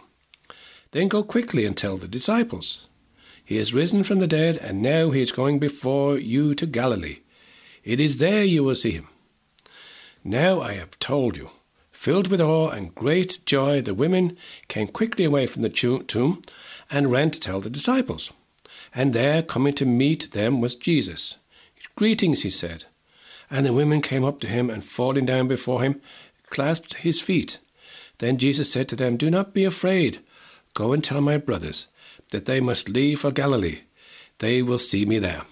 Then 0.91 1.09
go 1.09 1.22
quickly 1.22 1.64
and 1.64 1.76
tell 1.76 1.97
the 1.97 2.09
disciples. 2.09 2.89
He 3.45 3.57
is 3.57 3.74
risen 3.74 4.05
from 4.05 4.18
the 4.18 4.26
dead, 4.26 4.57
and 4.57 4.83
now 4.83 5.11
he 5.11 5.22
is 5.22 5.33
going 5.33 5.59
before 5.59 6.18
you 6.18 6.55
to 6.55 6.66
Galilee. 6.66 7.20
It 7.85 8.01
is 8.01 8.18
there 8.18 8.45
you 8.45 8.64
will 8.64 8.74
see 8.74 8.93
him. 8.93 9.09
Now 10.24 10.61
I 10.61 10.74
have 10.74 10.99
told 10.99 11.37
you. 11.37 11.51
Filled 11.93 12.29
with 12.29 12.41
awe 12.41 12.68
and 12.70 12.95
great 12.95 13.41
joy, 13.47 13.81
the 13.81 13.95
women 13.95 14.37
came 14.68 14.89
quickly 14.89 15.24
away 15.24 15.47
from 15.47 15.62
the 15.62 15.68
tomb 15.68 16.43
and 16.91 17.11
ran 17.11 17.31
to 17.31 17.41
tell 17.41 17.61
the 17.61 17.70
disciples. 17.70 18.33
And 18.95 19.12
there, 19.12 19.43
coming 19.43 19.74
to 19.74 19.86
meet 19.86 20.32
them, 20.32 20.61
was 20.61 20.74
Jesus. 20.74 21.36
Greetings, 21.97 22.43
he 22.43 22.51
said. 22.51 22.84
And 23.51 23.64
the 23.64 23.72
women 23.72 24.03
came 24.03 24.24
up 24.24 24.41
to 24.41 24.47
him 24.47 24.70
and, 24.70 24.84
falling 24.84 25.26
down 25.26 25.49
before 25.49 25.82
him, 25.82 26.01
clasped 26.49 26.95
his 26.95 27.20
feet. 27.20 27.59
Then 28.18 28.39
Jesus 28.39 28.70
said 28.70 28.89
to 28.89 28.97
them, 28.97 29.16
Do 29.16 29.30
not 29.30 29.55
be 29.55 29.64
afraid. 29.64 30.18
Go 30.74 30.93
and 30.93 31.03
tell 31.03 31.20
my 31.20 31.36
brothers 31.36 31.89
that 32.30 32.47
they 32.47 32.61
must 32.61 32.89
leave 32.89 33.20
for 33.20 33.30
Galilee. 33.30 33.80
They 34.39 34.62
will 34.62 34.78
see 34.78 35.05
me 35.05 35.18
there. 35.18 35.43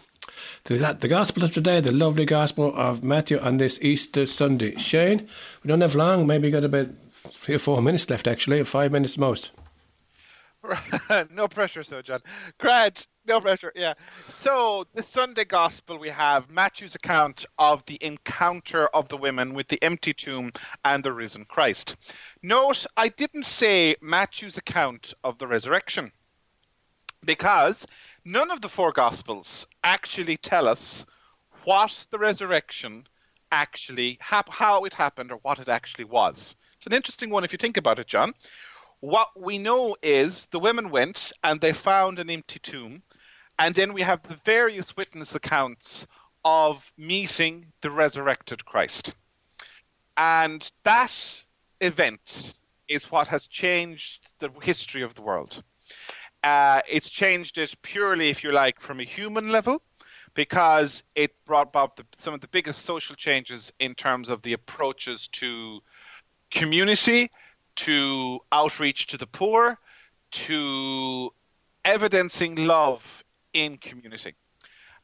that 0.64 1.00
the 1.00 1.08
gospel 1.08 1.44
of 1.44 1.52
today, 1.52 1.80
the 1.80 1.92
lovely 1.92 2.24
gospel 2.24 2.72
of 2.76 3.02
Matthew 3.02 3.38
on 3.38 3.56
this 3.56 3.80
Easter 3.82 4.26
Sunday. 4.26 4.76
Shane, 4.76 5.26
we 5.62 5.68
don't 5.68 5.80
have 5.80 5.94
long, 5.94 6.26
maybe 6.26 6.50
got 6.50 6.64
about 6.64 6.88
three 7.30 7.56
or 7.56 7.60
four 7.60 7.82
minutes 7.82 8.08
left 8.10 8.26
actually, 8.26 8.60
or 8.60 8.64
five 8.64 8.92
minutes 8.92 9.18
most. 9.18 9.50
no 11.32 11.48
pressure, 11.48 11.82
so 11.82 12.02
John. 12.02 12.20
Grad, 12.58 13.06
no 13.28 13.40
pressure. 13.40 13.72
Yeah. 13.74 13.94
So 14.28 14.86
the 14.94 15.02
Sunday 15.02 15.44
Gospel 15.44 15.98
we 15.98 16.10
have 16.10 16.48
Matthew's 16.48 16.94
account 16.94 17.44
of 17.58 17.84
the 17.86 17.98
encounter 18.00 18.86
of 18.88 19.08
the 19.08 19.16
women 19.16 19.54
with 19.54 19.66
the 19.68 19.82
empty 19.82 20.14
tomb 20.14 20.52
and 20.84 21.02
the 21.02 21.12
risen 21.12 21.44
Christ. 21.44 21.96
Note, 22.42 22.86
I 22.96 23.08
didn't 23.08 23.46
say 23.46 23.96
Matthew's 24.00 24.58
account 24.58 25.12
of 25.24 25.38
the 25.38 25.46
resurrection 25.46 26.12
because 27.24 27.86
none 28.24 28.50
of 28.50 28.60
the 28.60 28.68
four 28.68 28.92
Gospels 28.92 29.66
actually 29.82 30.36
tell 30.36 30.68
us 30.68 31.04
what 31.64 32.06
the 32.12 32.18
resurrection 32.18 33.08
actually 33.50 34.18
hap- 34.20 34.50
how 34.50 34.84
it 34.84 34.94
happened 34.94 35.32
or 35.32 35.38
what 35.42 35.58
it 35.58 35.68
actually 35.68 36.04
was. 36.04 36.54
It's 36.76 36.86
an 36.86 36.92
interesting 36.92 37.30
one 37.30 37.42
if 37.42 37.52
you 37.52 37.58
think 37.58 37.76
about 37.76 37.98
it, 37.98 38.06
John. 38.06 38.34
What 39.00 39.28
we 39.36 39.58
know 39.58 39.96
is 40.02 40.46
the 40.46 40.58
women 40.60 40.90
went 40.90 41.32
and 41.42 41.60
they 41.60 41.72
found 41.72 42.18
an 42.18 42.30
empty 42.30 42.58
tomb 42.60 43.02
and 43.58 43.74
then 43.74 43.92
we 43.92 44.02
have 44.02 44.22
the 44.22 44.38
various 44.44 44.96
witness 44.96 45.34
accounts 45.34 46.06
of 46.44 46.92
meeting 46.96 47.66
the 47.80 47.90
resurrected 47.90 48.64
Christ. 48.64 49.14
And 50.16 50.70
that 50.84 51.42
event 51.80 52.58
is 52.88 53.10
what 53.10 53.28
has 53.28 53.46
changed 53.46 54.30
the 54.38 54.50
history 54.62 55.02
of 55.02 55.14
the 55.14 55.22
world. 55.22 55.62
Uh, 56.44 56.80
it's 56.88 57.10
changed 57.10 57.58
it 57.58 57.74
purely, 57.82 58.28
if 58.28 58.44
you 58.44 58.52
like, 58.52 58.80
from 58.80 59.00
a 59.00 59.04
human 59.04 59.48
level, 59.48 59.82
because 60.34 61.02
it 61.14 61.32
brought 61.44 61.68
about 61.68 61.96
the, 61.96 62.04
some 62.18 62.34
of 62.34 62.40
the 62.40 62.48
biggest 62.48 62.82
social 62.82 63.16
changes 63.16 63.72
in 63.80 63.94
terms 63.94 64.28
of 64.28 64.42
the 64.42 64.52
approaches 64.52 65.28
to 65.28 65.80
community, 66.50 67.30
to 67.74 68.38
outreach 68.52 69.08
to 69.08 69.18
the 69.18 69.26
poor, 69.26 69.78
to 70.30 71.32
evidencing 71.84 72.54
love 72.54 73.24
in 73.56 73.78
community. 73.78 74.34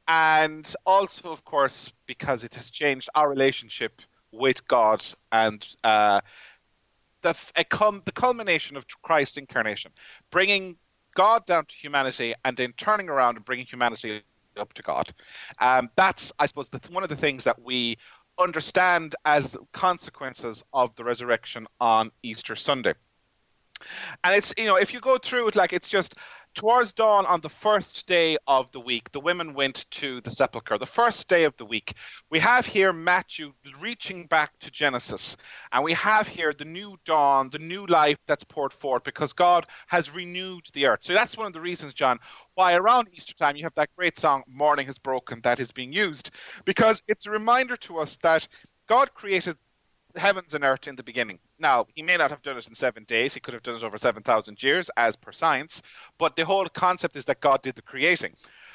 And 0.08 0.66
also, 0.84 1.30
of 1.30 1.44
course, 1.44 1.92
because 2.06 2.44
it 2.44 2.54
has 2.54 2.70
changed 2.70 3.08
our 3.14 3.28
relationship 3.28 4.02
with 4.32 4.66
God 4.66 5.04
and 5.30 5.66
uh, 5.84 6.20
the, 7.22 7.34
com- 7.70 8.02
the 8.04 8.12
culmination 8.12 8.76
of 8.76 8.84
Christ's 9.02 9.36
incarnation, 9.36 9.92
bringing 10.30 10.76
God 11.14 11.46
down 11.46 11.66
to 11.66 11.74
humanity 11.74 12.34
and 12.44 12.56
then 12.56 12.72
turning 12.76 13.08
around 13.08 13.36
and 13.36 13.44
bringing 13.44 13.66
humanity 13.66 14.22
up 14.56 14.72
to 14.74 14.82
God. 14.82 15.12
Um, 15.58 15.88
that's, 15.96 16.32
I 16.38 16.46
suppose, 16.46 16.68
the, 16.68 16.80
one 16.90 17.02
of 17.02 17.08
the 17.08 17.16
things 17.16 17.44
that 17.44 17.60
we 17.62 17.96
understand 18.38 19.14
as 19.24 19.56
consequences 19.72 20.64
of 20.72 20.94
the 20.96 21.04
resurrection 21.04 21.66
on 21.80 22.10
Easter 22.22 22.56
Sunday. 22.56 22.94
And 24.24 24.34
it's, 24.34 24.52
you 24.56 24.64
know, 24.64 24.76
if 24.76 24.92
you 24.92 25.00
go 25.00 25.18
through 25.18 25.48
it, 25.48 25.56
like, 25.56 25.72
it's 25.72 25.88
just 25.88 26.14
towards 26.54 26.92
dawn 26.92 27.26
on 27.26 27.40
the 27.40 27.48
first 27.48 28.06
day 28.06 28.36
of 28.46 28.70
the 28.72 28.80
week, 28.80 29.10
the 29.12 29.20
women 29.20 29.54
went 29.54 29.86
to 29.92 30.20
the 30.20 30.30
sepulchre. 30.30 30.78
The 30.78 30.86
first 30.86 31.28
day 31.28 31.44
of 31.44 31.56
the 31.56 31.64
week, 31.64 31.94
we 32.30 32.38
have 32.38 32.66
here 32.66 32.92
Matthew 32.92 33.52
reaching 33.80 34.26
back 34.26 34.58
to 34.60 34.70
Genesis, 34.70 35.36
and 35.72 35.82
we 35.84 35.92
have 35.94 36.28
here 36.28 36.52
the 36.52 36.64
new 36.64 36.96
dawn, 37.04 37.50
the 37.50 37.58
new 37.58 37.86
life 37.86 38.18
that's 38.26 38.44
poured 38.44 38.72
forth 38.72 39.04
because 39.04 39.32
God 39.32 39.66
has 39.86 40.14
renewed 40.14 40.66
the 40.72 40.86
earth. 40.86 41.02
So 41.02 41.14
that's 41.14 41.36
one 41.36 41.46
of 41.46 41.52
the 41.52 41.60
reasons, 41.60 41.94
John, 41.94 42.18
why 42.54 42.74
around 42.74 43.08
Easter 43.12 43.34
time 43.34 43.56
you 43.56 43.64
have 43.64 43.74
that 43.76 43.90
great 43.96 44.18
song, 44.18 44.42
Morning 44.46 44.86
Has 44.86 44.98
Broken, 44.98 45.40
that 45.42 45.60
is 45.60 45.72
being 45.72 45.92
used, 45.92 46.30
because 46.64 47.02
it's 47.08 47.26
a 47.26 47.30
reminder 47.30 47.76
to 47.76 47.98
us 47.98 48.16
that 48.22 48.46
God 48.88 49.14
created 49.14 49.56
heavens 50.16 50.54
and 50.54 50.64
earth 50.64 50.88
in 50.88 50.96
the 50.96 51.02
beginning. 51.02 51.38
Now, 51.58 51.86
he 51.94 52.02
may 52.02 52.16
not 52.16 52.30
have 52.30 52.42
done 52.42 52.58
it 52.58 52.68
in 52.68 52.74
seven 52.74 53.04
days. 53.04 53.34
He 53.34 53.40
could 53.40 53.54
have 53.54 53.62
done 53.62 53.76
it 53.76 53.82
over 53.82 53.98
7,000 53.98 54.62
years, 54.62 54.90
as 54.96 55.16
per 55.16 55.32
science. 55.32 55.82
But 56.18 56.36
the 56.36 56.44
whole 56.44 56.66
concept 56.66 57.16
is 57.16 57.24
that 57.26 57.40
God 57.40 57.62
did 57.62 57.74
the 57.74 57.82
creating. 57.82 58.34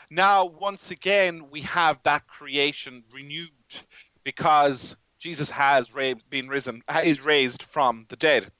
Now, 0.09 0.45
once 0.45 0.91
again, 0.91 1.49
we 1.49 1.61
have 1.61 1.99
that 2.03 2.27
creation 2.27 3.03
renewed 3.13 3.51
because 4.23 4.95
Jesus 5.19 5.49
has 5.49 5.89
been 6.29 6.47
risen, 6.47 6.81
is 7.03 7.21
raised 7.21 7.63
from 7.63 8.05
the 8.09 8.15
dead. 8.15 8.51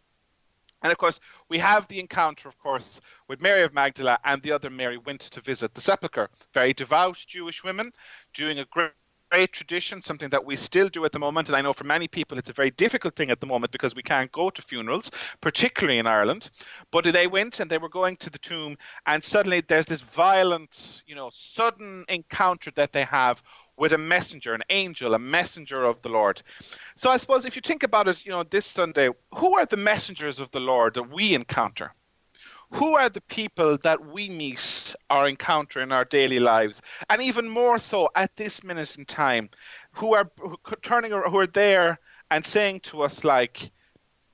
And 0.84 0.91
of 0.91 0.97
course, 0.97 1.19
we 1.49 1.57
have 1.57 1.88
the 1.88 1.99
encounter, 1.99 2.47
of 2.47 2.57
course, 2.59 3.01
with 3.28 3.41
Mary 3.41 3.63
of 3.63 3.73
Magdala 3.73 4.19
and 4.23 4.41
the 4.41 4.51
other 4.51 4.69
Mary 4.69 4.97
went 4.97 5.21
to 5.21 5.41
visit 5.41 5.73
the 5.73 5.82
sepulchre. 5.82 6.30
Very 6.53 6.73
devout 6.73 7.17
Jewish 7.25 7.63
women 7.63 7.91
doing 8.34 8.59
a 8.59 8.65
great 8.65 8.91
great 9.30 9.51
tradition, 9.51 10.01
something 10.01 10.30
that 10.30 10.45
we 10.45 10.55
still 10.55 10.89
do 10.89 11.05
at 11.05 11.11
the 11.11 11.19
moment. 11.19 11.47
And 11.47 11.55
I 11.55 11.61
know 11.61 11.73
for 11.73 11.84
many 11.84 12.07
people 12.07 12.38
it's 12.38 12.49
a 12.49 12.53
very 12.53 12.71
difficult 12.71 13.15
thing 13.15 13.30
at 13.30 13.39
the 13.39 13.45
moment 13.45 13.71
because 13.71 13.95
we 13.95 14.03
can't 14.03 14.32
go 14.32 14.49
to 14.49 14.61
funerals, 14.61 15.11
particularly 15.41 15.99
in 15.99 16.07
Ireland. 16.07 16.49
But 16.91 17.05
they 17.05 17.28
went 17.28 17.59
and 17.59 17.69
they 17.69 17.78
were 17.78 17.89
going 17.89 18.17
to 18.17 18.30
the 18.30 18.39
tomb, 18.39 18.78
and 19.05 19.23
suddenly 19.23 19.61
there's 19.61 19.86
this 19.86 20.01
violent, 20.01 21.01
you 21.05 21.15
know, 21.15 21.30
sudden 21.34 22.05
encounter 22.07 22.71
that 22.75 22.93
they 22.93 23.03
have 23.03 23.41
with 23.78 23.93
a 23.93 23.97
messenger, 23.97 24.53
an 24.53 24.63
angel, 24.69 25.13
a 25.13 25.19
messenger 25.19 25.84
of 25.84 26.01
the 26.01 26.09
Lord. 26.09 26.41
So 26.95 27.09
I 27.09 27.17
suppose 27.17 27.45
if 27.45 27.55
you 27.55 27.61
think 27.61 27.84
about 27.84 28.07
it, 28.07 28.25
you 28.25 28.32
know, 28.32 28.43
this 28.43 28.65
Sunday, 28.65 29.09
who 29.36 29.57
are 29.57 29.65
the 29.65 29.78
messengers 29.78 30.39
of 30.39 30.49
the 30.51 30.59
Lord 30.59 30.95
that 30.95 31.11
we 31.13 31.36
encounter? 31.36 31.93
Who 32.72 32.95
are 32.95 33.09
the 33.09 33.22
people 33.22 33.78
that 33.80 34.05
we 34.05 34.30
meet 34.30 34.95
or 35.09 35.28
encounter 35.28 35.82
in 35.82 35.91
our 35.91 36.05
daily 36.05 36.39
lives, 36.39 36.82
and 37.09 37.22
even 37.22 37.47
more 37.47 37.80
so 37.80 38.09
at 38.15 38.36
this 38.36 38.63
minute 38.63 38.97
in 38.97 39.05
time, 39.05 39.49
who 39.91 40.13
are 40.13 40.30
turning, 40.82 41.11
who 41.11 41.38
are 41.38 41.47
there 41.47 41.99
and 42.30 42.45
saying 42.45 42.82
to 42.82 43.01
us 43.01 43.24
like, 43.24 43.72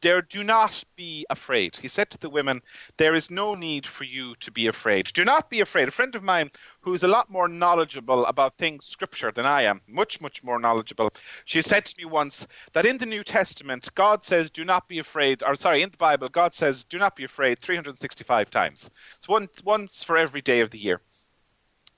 there, 0.04 0.22
do 0.22 0.44
not 0.44 0.84
be 0.96 1.26
afraid. 1.30 1.76
He 1.78 1.88
said 1.88 2.10
to 2.12 2.18
the 2.20 2.30
women, 2.30 2.62
There 2.98 3.16
is 3.16 3.32
no 3.32 3.56
need 3.56 3.88
for 3.88 4.04
you 4.04 4.36
to 4.42 4.52
be 4.52 4.68
afraid. 4.68 5.08
Do 5.08 5.26
not 5.26 5.50
be 5.50 5.62
afraid. 5.62 5.88
A 5.88 5.92
friend 5.92 6.14
of 6.14 6.22
mine 6.22 6.52
who's 6.82 7.04
a 7.04 7.08
lot 7.08 7.32
more 7.32 7.48
knowledgeable 7.48 8.26
about 8.26 8.58
things 8.58 8.86
scripture 8.86 9.32
than 9.32 9.46
I 9.46 9.64
am, 9.64 9.82
much, 9.88 10.20
much 10.20 10.44
more 10.44 10.60
knowledgeable, 10.60 11.12
she 11.46 11.62
said 11.62 11.86
to 11.86 11.98
me 11.98 12.06
once 12.06 12.46
that 12.74 12.86
in 12.86 12.98
the 12.98 13.06
New 13.06 13.24
Testament, 13.24 13.90
God 13.96 14.24
says, 14.26 14.50
Do 14.50 14.66
not 14.66 14.88
be 14.88 15.00
afraid, 15.00 15.42
or 15.42 15.56
sorry, 15.56 15.82
in 15.82 15.90
the 15.90 15.98
Bible, 15.98 16.28
God 16.28 16.54
says, 16.54 16.84
Do 16.84 17.00
not 17.00 17.16
be 17.16 17.24
afraid 17.24 17.58
365 17.60 18.52
times. 18.52 18.90
It's 19.18 19.64
once 19.64 20.04
for 20.04 20.18
every 20.18 20.42
day 20.42 20.60
of 20.60 20.70
the 20.70 20.80
year. 20.80 21.02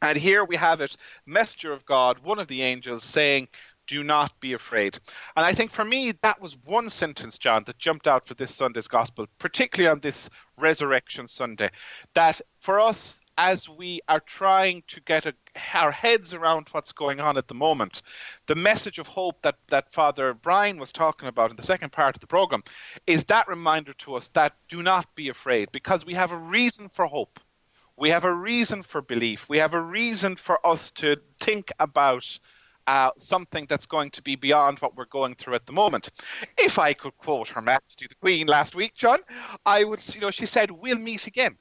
And 0.01 0.17
here 0.17 0.45
we 0.45 0.57
have 0.57 0.81
it, 0.81 0.95
messenger 1.25 1.73
of 1.73 1.85
God, 1.85 2.19
one 2.19 2.37
of 2.37 2.47
the 2.47 2.61
angels 2.61 3.03
saying, 3.03 3.47
do 3.87 4.03
not 4.03 4.39
be 4.39 4.53
afraid. 4.53 4.99
And 5.35 5.45
I 5.45 5.53
think 5.53 5.71
for 5.71 5.85
me, 5.85 6.13
that 6.21 6.41
was 6.41 6.57
one 6.65 6.89
sentence, 6.89 7.37
John, 7.37 7.63
that 7.65 7.77
jumped 7.77 8.07
out 8.07 8.27
for 8.27 8.33
this 8.33 8.53
Sunday's 8.53 8.87
gospel, 8.87 9.27
particularly 9.39 9.91
on 9.91 9.99
this 9.99 10.29
Resurrection 10.57 11.27
Sunday. 11.27 11.69
That 12.13 12.41
for 12.61 12.79
us, 12.79 13.19
as 13.37 13.67
we 13.67 13.99
are 14.07 14.21
trying 14.21 14.83
to 14.87 15.01
get 15.01 15.25
a, 15.25 15.33
our 15.73 15.91
heads 15.91 16.33
around 16.33 16.67
what's 16.71 16.91
going 16.91 17.19
on 17.19 17.37
at 17.37 17.47
the 17.47 17.53
moment, 17.53 18.01
the 18.47 18.55
message 18.55 18.99
of 18.99 19.07
hope 19.07 19.41
that, 19.41 19.55
that 19.69 19.91
Father 19.93 20.33
Bryan 20.33 20.79
was 20.79 20.91
talking 20.91 21.27
about 21.27 21.49
in 21.49 21.57
the 21.57 21.63
second 21.63 21.91
part 21.91 22.15
of 22.15 22.21
the 22.21 22.27
program 22.27 22.63
is 23.07 23.25
that 23.25 23.47
reminder 23.47 23.93
to 23.93 24.15
us 24.15 24.29
that 24.29 24.53
do 24.69 24.81
not 24.81 25.13
be 25.15 25.29
afraid 25.29 25.71
because 25.71 26.05
we 26.05 26.13
have 26.13 26.31
a 26.31 26.37
reason 26.37 26.87
for 26.89 27.05
hope. 27.05 27.39
We 27.97 28.09
have 28.09 28.25
a 28.25 28.33
reason 28.33 28.83
for 28.83 29.01
belief. 29.01 29.47
We 29.47 29.59
have 29.59 29.73
a 29.73 29.81
reason 29.81 30.35
for 30.35 30.65
us 30.65 30.91
to 30.91 31.17
think 31.39 31.71
about 31.79 32.39
uh, 32.87 33.11
something 33.17 33.65
that's 33.67 33.85
going 33.85 34.11
to 34.11 34.21
be 34.21 34.35
beyond 34.35 34.79
what 34.79 34.95
we're 34.95 35.05
going 35.05 35.35
through 35.35 35.55
at 35.55 35.65
the 35.65 35.73
moment. 35.73 36.09
If 36.57 36.79
I 36.79 36.93
could 36.93 37.17
quote 37.17 37.47
Her 37.49 37.61
Majesty 37.61 38.07
the 38.07 38.15
Queen 38.15 38.47
last 38.47 38.75
week, 38.75 38.93
John, 38.95 39.19
I 39.65 39.83
would, 39.83 40.03
you 40.13 40.21
know, 40.21 40.31
she 40.31 40.45
said, 40.45 40.71
"We'll 40.71 40.99
meet 40.99 41.27
again." 41.27 41.57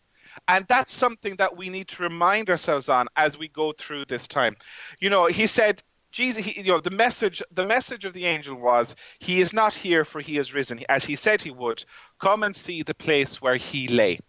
And 0.49 0.67
that's 0.69 0.93
something 0.93 1.37
that 1.37 1.57
we 1.57 1.69
need 1.69 1.89
to 1.89 2.03
remind 2.03 2.51
ourselves 2.51 2.89
on 2.89 3.07
as 3.17 3.39
we 3.39 3.49
go 3.49 3.73
through 3.73 4.07
this 4.07 4.27
time. 4.27 4.57
You 5.01 5.09
know, 5.11 5.27
he 5.27 5.47
said, 5.47 5.83
Jesus, 6.15 6.45
he, 6.45 6.61
you 6.61 6.69
know, 6.69 6.81
the 6.81 6.91
message, 6.91 7.43
the 7.51 7.67
message 7.67 8.05
of 8.05 8.13
the 8.13 8.25
angel 8.25 8.55
was, 8.55 8.95
he 9.19 9.41
is 9.41 9.53
not 9.53 9.75
here 9.75 10.05
for 10.05 10.21
he 10.21 10.39
is 10.39 10.55
risen, 10.55 10.81
as 10.89 11.05
he 11.05 11.17
said 11.17 11.43
he 11.43 11.51
would. 11.51 11.85
Come 12.21 12.45
and 12.45 12.55
see 12.55 12.85
the 12.85 12.95
place 12.95 13.43
where 13.43 13.57
he 13.57 13.89
lay. 13.89 14.21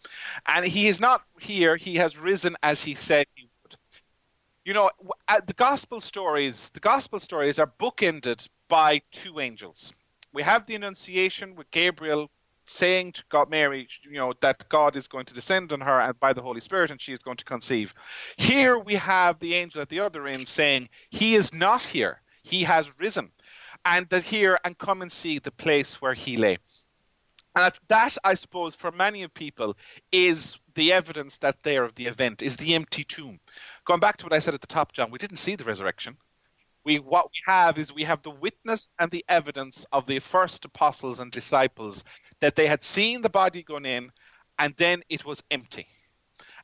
And 0.48 0.66
he 0.66 0.88
is 0.88 1.00
not 1.00 1.22
here, 1.40 1.78
he 1.78 1.96
has 1.98 2.18
risen 2.18 2.58
as 2.64 2.82
he 2.82 2.96
said. 2.96 3.28
You 4.66 4.74
know, 4.74 4.90
uh, 5.28 5.42
the 5.46 5.54
gospel 5.54 6.02
stories, 6.02 6.72
the 6.72 6.80
gospel 6.80 7.20
stories 7.20 7.60
are 7.60 7.72
bookended 7.80 8.48
by 8.68 9.04
two 9.12 9.40
angels. 9.40 9.94
We 10.34 10.42
have 10.42 10.66
the 10.66 10.74
Annunciation 10.74 11.54
with 11.54 11.70
Gabriel 11.70 12.32
saying 12.66 13.12
to 13.12 13.24
God, 13.30 13.52
Mary, 13.52 13.88
you 14.02 14.18
know, 14.18 14.34
that 14.42 14.68
God 14.68 14.96
is 14.96 15.08
going 15.08 15.26
to 15.26 15.36
descend 15.36 15.72
on 15.72 15.82
her 15.82 16.00
and 16.00 16.20
by 16.20 16.34
the 16.34 16.42
Holy 16.42 16.62
Spirit 16.62 16.90
and 16.90 17.00
she 17.00 17.14
is 17.14 17.20
going 17.20 17.38
to 17.38 17.46
conceive. 17.46 17.94
Here 18.38 18.80
we 18.80 18.96
have 18.96 19.38
the 19.38 19.54
angel 19.54 19.84
at 19.84 19.90
the 19.90 20.00
other 20.00 20.26
end 20.26 20.48
saying, 20.48 20.90
He 21.12 21.36
is 21.36 21.54
not 21.54 21.84
here, 21.84 22.22
He 22.42 22.64
has 22.64 22.90
risen. 22.98 23.30
And 23.86 24.10
that 24.10 24.24
here 24.24 24.58
and 24.66 24.76
come 24.76 25.04
and 25.04 25.12
see 25.12 25.38
the 25.38 25.52
place 25.52 26.02
where 26.02 26.16
He 26.16 26.38
lay. 26.38 26.58
And 27.56 27.72
that, 27.88 28.18
I 28.24 28.34
suppose, 28.34 28.76
for 28.76 28.92
many 28.92 29.26
people, 29.28 29.78
is 30.12 30.58
the 30.74 30.92
evidence 30.92 31.38
that 31.38 31.64
there 31.64 31.86
of 31.86 31.96
the 31.96 32.08
event, 32.08 32.42
is 32.42 32.58
the 32.58 32.76
empty 32.76 33.06
tomb. 33.06 33.40
Going 33.86 34.00
back 34.00 34.18
to 34.18 34.26
what 34.26 34.34
I 34.34 34.40
said 34.40 34.56
at 34.56 34.62
the 34.62 34.68
top, 34.68 34.94
John, 34.94 35.12
we 35.12 35.20
didn't 35.20 35.38
see 35.38 35.56
the 35.56 35.64
resurrection. 35.64 36.18
We 36.84 37.00
what 37.00 37.26
we 37.26 37.54
have 37.54 37.78
is 37.78 37.94
we 37.94 38.04
have 38.04 38.22
the 38.24 38.32
witness 38.32 38.96
and 39.00 39.12
the 39.12 39.24
evidence 39.30 39.86
of 39.92 40.06
the 40.08 40.20
first 40.20 40.66
apostles 40.66 41.20
and 41.20 41.32
disciples 41.32 42.04
that 42.42 42.56
they 42.56 42.68
had 42.68 42.84
seen 42.84 43.22
the 43.22 43.30
body 43.30 43.64
gone 43.64 43.86
in 43.86 44.12
and 44.60 44.74
then 44.78 45.02
it 45.10 45.24
was 45.26 45.44
empty. 45.52 45.88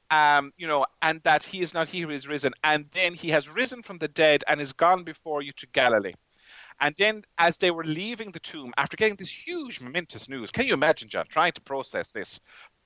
Um, 0.09 0.51
you 0.57 0.67
know 0.67 0.85
and 1.01 1.21
that 1.23 1.43
he 1.43 1.61
is 1.61 1.73
not 1.73 1.87
here, 1.87 2.09
he 2.09 2.15
is 2.15 2.27
risen 2.27 2.53
and 2.63 2.85
then 2.91 3.13
he 3.13 3.29
has 3.29 3.47
risen 3.47 3.81
from 3.81 3.97
the 3.99 4.07
dead 4.07 4.43
and 4.47 4.59
is 4.59 4.73
gone 4.73 5.03
before 5.03 5.41
you 5.41 5.51
to 5.57 5.67
galilee. 5.67 6.13
And 6.79 6.95
then 6.97 7.23
as 7.37 7.57
they 7.57 7.69
were 7.69 7.83
leaving 7.83 8.31
the 8.31 8.39
tomb 8.39 8.73
after 8.77 8.97
getting 8.97 9.15
this 9.15 9.29
huge 9.29 9.79
momentous 9.79 10.27
news 10.27 10.51
can 10.51 10.65
you 10.67 10.73
imagine 10.73 11.09
john 11.09 11.25
trying 11.29 11.51
to 11.53 11.61
process 11.61 12.11
this 12.11 12.39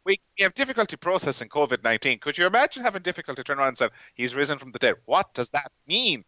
we 0.06 0.20
have 0.40 0.54
difficulty 0.54 0.96
processing 0.96 1.50
COVID 1.50 1.84
19. 1.84 2.20
Could 2.20 2.38
you 2.38 2.46
imagine 2.46 2.84
having 2.84 3.02
difficulty 3.02 3.44
turning 3.44 3.62
around 3.62 3.70
and 3.70 3.78
saying, 3.78 3.92
He's 4.14 4.36
risen 4.36 4.60
from 4.60 4.72
the 4.72 4.80
dead? 4.80 4.96
What 5.06 5.34
does 5.34 5.50
that 5.50 5.72
mean? 5.88 6.24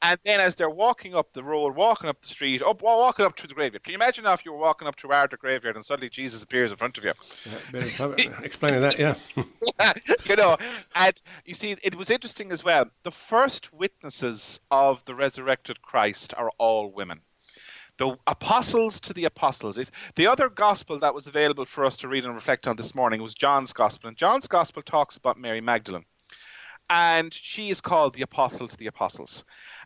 And 0.00 0.18
then 0.24 0.40
as 0.40 0.56
they're 0.56 0.70
walking 0.70 1.14
up 1.14 1.32
the 1.32 1.42
road, 1.42 1.74
walking 1.74 2.08
up 2.08 2.20
the 2.22 2.28
street, 2.28 2.62
up 2.62 2.82
walking 2.82 3.26
up 3.26 3.36
to 3.36 3.46
the 3.46 3.52
graveyard. 3.52 3.82
Can 3.82 3.92
you 3.92 3.96
imagine 3.96 4.24
if 4.26 4.44
you 4.44 4.52
were 4.52 4.58
walking 4.58 4.88
up 4.88 4.96
to 4.96 5.08
Ardagh 5.08 5.38
graveyard 5.38 5.76
and 5.76 5.84
suddenly 5.84 6.08
Jesus 6.08 6.42
appears 6.42 6.70
in 6.70 6.76
front 6.76 6.98
of 6.98 7.04
you? 7.04 7.12
Yeah, 7.44 8.40
explaining 8.42 8.80
that, 8.80 8.98
yeah. 8.98 9.16
you 10.24 10.36
know, 10.36 10.56
and 10.94 11.20
you 11.44 11.54
see, 11.54 11.76
it 11.82 11.94
was 11.96 12.10
interesting 12.10 12.52
as 12.52 12.64
well. 12.64 12.86
The 13.02 13.10
first 13.10 13.72
witnesses 13.72 14.60
of 14.70 15.04
the 15.04 15.14
resurrected 15.14 15.82
Christ 15.82 16.32
are 16.36 16.50
all 16.58 16.90
women 16.90 17.20
the 17.98 18.16
apostles 18.26 19.00
to 19.00 19.12
the 19.12 19.26
apostles. 19.26 19.78
If 19.78 19.90
the 20.16 20.26
other 20.26 20.48
gospel 20.48 20.98
that 21.00 21.14
was 21.14 21.26
available 21.26 21.64
for 21.64 21.84
us 21.84 21.98
to 21.98 22.08
read 22.08 22.24
and 22.24 22.34
reflect 22.34 22.66
on 22.66 22.76
this 22.76 22.94
morning 22.94 23.22
was 23.22 23.34
John's 23.34 23.72
gospel, 23.72 24.08
and 24.08 24.16
John's 24.16 24.46
gospel 24.46 24.82
talks 24.82 25.16
about 25.16 25.38
Mary 25.38 25.60
Magdalene, 25.60 26.04
and 26.90 27.32
she 27.32 27.70
is 27.70 27.80
called 27.80 28.14
the 28.14 28.22
apostle 28.22 28.68
to 28.68 28.76
the 28.76 28.86
apostles. 28.86 29.44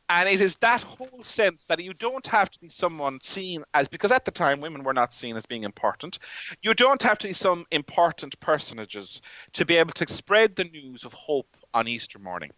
And 0.08 0.28
it 0.28 0.40
is 0.40 0.54
that 0.60 0.82
whole 0.82 1.24
sense 1.24 1.64
that 1.64 1.82
you 1.82 1.92
don't 1.92 2.26
have 2.28 2.48
to 2.50 2.60
be 2.60 2.68
someone 2.68 3.18
seen 3.22 3.64
as, 3.74 3.88
because 3.88 4.12
at 4.12 4.24
the 4.24 4.30
time 4.30 4.60
women 4.60 4.84
were 4.84 4.94
not 4.94 5.12
seen 5.12 5.36
as 5.36 5.46
being 5.46 5.64
important, 5.64 6.20
you 6.62 6.74
don't 6.74 7.02
have 7.02 7.18
to 7.18 7.26
be 7.26 7.32
some 7.32 7.66
important 7.72 8.38
personages 8.38 9.20
to 9.54 9.64
be 9.64 9.76
able 9.76 9.92
to 9.94 10.06
spread 10.08 10.54
the 10.54 10.64
news 10.64 11.04
of 11.04 11.12
hope 11.12 11.56
on 11.76 11.86
Easter 11.86 12.18
morning. 12.18 12.50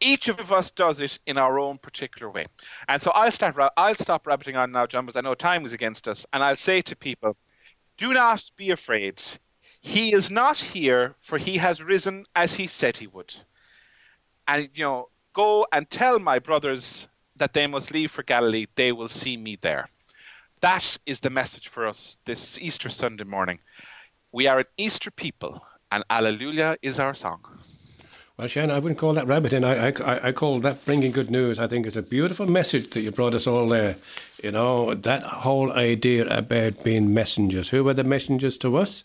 Each 0.00 0.28
of 0.28 0.52
us 0.52 0.70
does 0.70 1.00
it 1.00 1.18
in 1.26 1.38
our 1.38 1.58
own 1.58 1.78
particular 1.78 2.30
way. 2.30 2.46
And 2.88 3.00
so 3.00 3.10
I'll 3.12 3.32
start. 3.32 3.56
I'll 3.76 3.94
stop 3.94 4.26
rabbiting 4.26 4.56
on 4.56 4.72
now, 4.72 4.86
John, 4.86 5.06
because 5.06 5.16
I 5.16 5.22
know 5.22 5.34
time 5.34 5.64
is 5.64 5.72
against 5.72 6.08
us. 6.08 6.26
And 6.32 6.44
I'll 6.44 6.56
say 6.56 6.82
to 6.82 6.96
people, 6.96 7.36
do 7.96 8.12
not 8.12 8.44
be 8.56 8.70
afraid. 8.70 9.22
He 9.80 10.12
is 10.12 10.30
not 10.30 10.58
here, 10.58 11.14
for 11.22 11.38
he 11.38 11.56
has 11.58 11.82
risen 11.82 12.24
as 12.34 12.52
he 12.52 12.66
said 12.66 12.96
he 12.96 13.06
would. 13.06 13.34
And 14.46 14.68
you 14.74 14.84
know, 14.84 15.08
Go 15.34 15.66
and 15.72 15.90
tell 15.90 16.20
my 16.20 16.38
brothers 16.38 17.08
that 17.36 17.52
they 17.52 17.66
must 17.66 17.90
leave 17.90 18.12
for 18.12 18.22
Galilee. 18.22 18.66
They 18.76 18.92
will 18.92 19.08
see 19.08 19.36
me 19.36 19.58
there. 19.60 19.88
That 20.60 20.96
is 21.06 21.18
the 21.18 21.28
message 21.28 21.68
for 21.68 21.88
us 21.88 22.18
this 22.24 22.56
Easter 22.58 22.88
Sunday 22.88 23.24
morning. 23.24 23.58
We 24.30 24.46
are 24.46 24.60
an 24.60 24.66
Easter 24.78 25.10
people, 25.10 25.60
and 25.90 26.04
Alleluia 26.08 26.76
is 26.82 27.00
our 27.00 27.14
song. 27.14 27.44
Well, 28.36 28.48
Shane, 28.48 28.72
I 28.72 28.80
wouldn't 28.80 28.98
call 28.98 29.12
that 29.12 29.28
rabbiting. 29.28 29.64
I, 29.64 29.90
I, 29.90 30.28
I 30.28 30.32
call 30.32 30.58
that 30.60 30.84
bringing 30.84 31.12
good 31.12 31.30
news. 31.30 31.60
I 31.60 31.68
think 31.68 31.86
it's 31.86 31.94
a 31.94 32.02
beautiful 32.02 32.46
message 32.46 32.90
that 32.90 33.02
you 33.02 33.12
brought 33.12 33.34
us 33.34 33.46
all 33.46 33.68
there. 33.68 33.96
You 34.42 34.50
know, 34.50 34.92
that 34.92 35.22
whole 35.22 35.72
idea 35.72 36.26
about 36.26 36.82
being 36.82 37.14
messengers. 37.14 37.68
Who 37.68 37.88
are 37.88 37.94
the 37.94 38.02
messengers 38.02 38.58
to 38.58 38.76
us? 38.76 39.04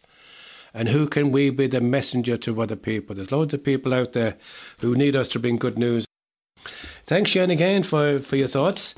And 0.74 0.90
who 0.90 1.08
can 1.08 1.32
we 1.32 1.52
be 1.52 1.68
the 1.68 1.80
messenger 1.80 2.38
to 2.38 2.60
other 2.60 2.76
people? 2.76 3.16
There's 3.16 3.32
loads 3.32 3.54
of 3.54 3.64
people 3.64 3.94
out 3.94 4.14
there 4.14 4.36
who 4.82 4.96
need 4.96 5.16
us 5.16 5.28
to 5.30 5.40
bring 5.40 5.58
good 5.58 5.78
news. 5.78 6.08
Thanks, 7.06 7.30
Shane, 7.30 7.52
again 7.52 7.84
for, 7.84 8.18
for 8.18 8.36
your 8.36 8.48
thoughts. 8.48 8.96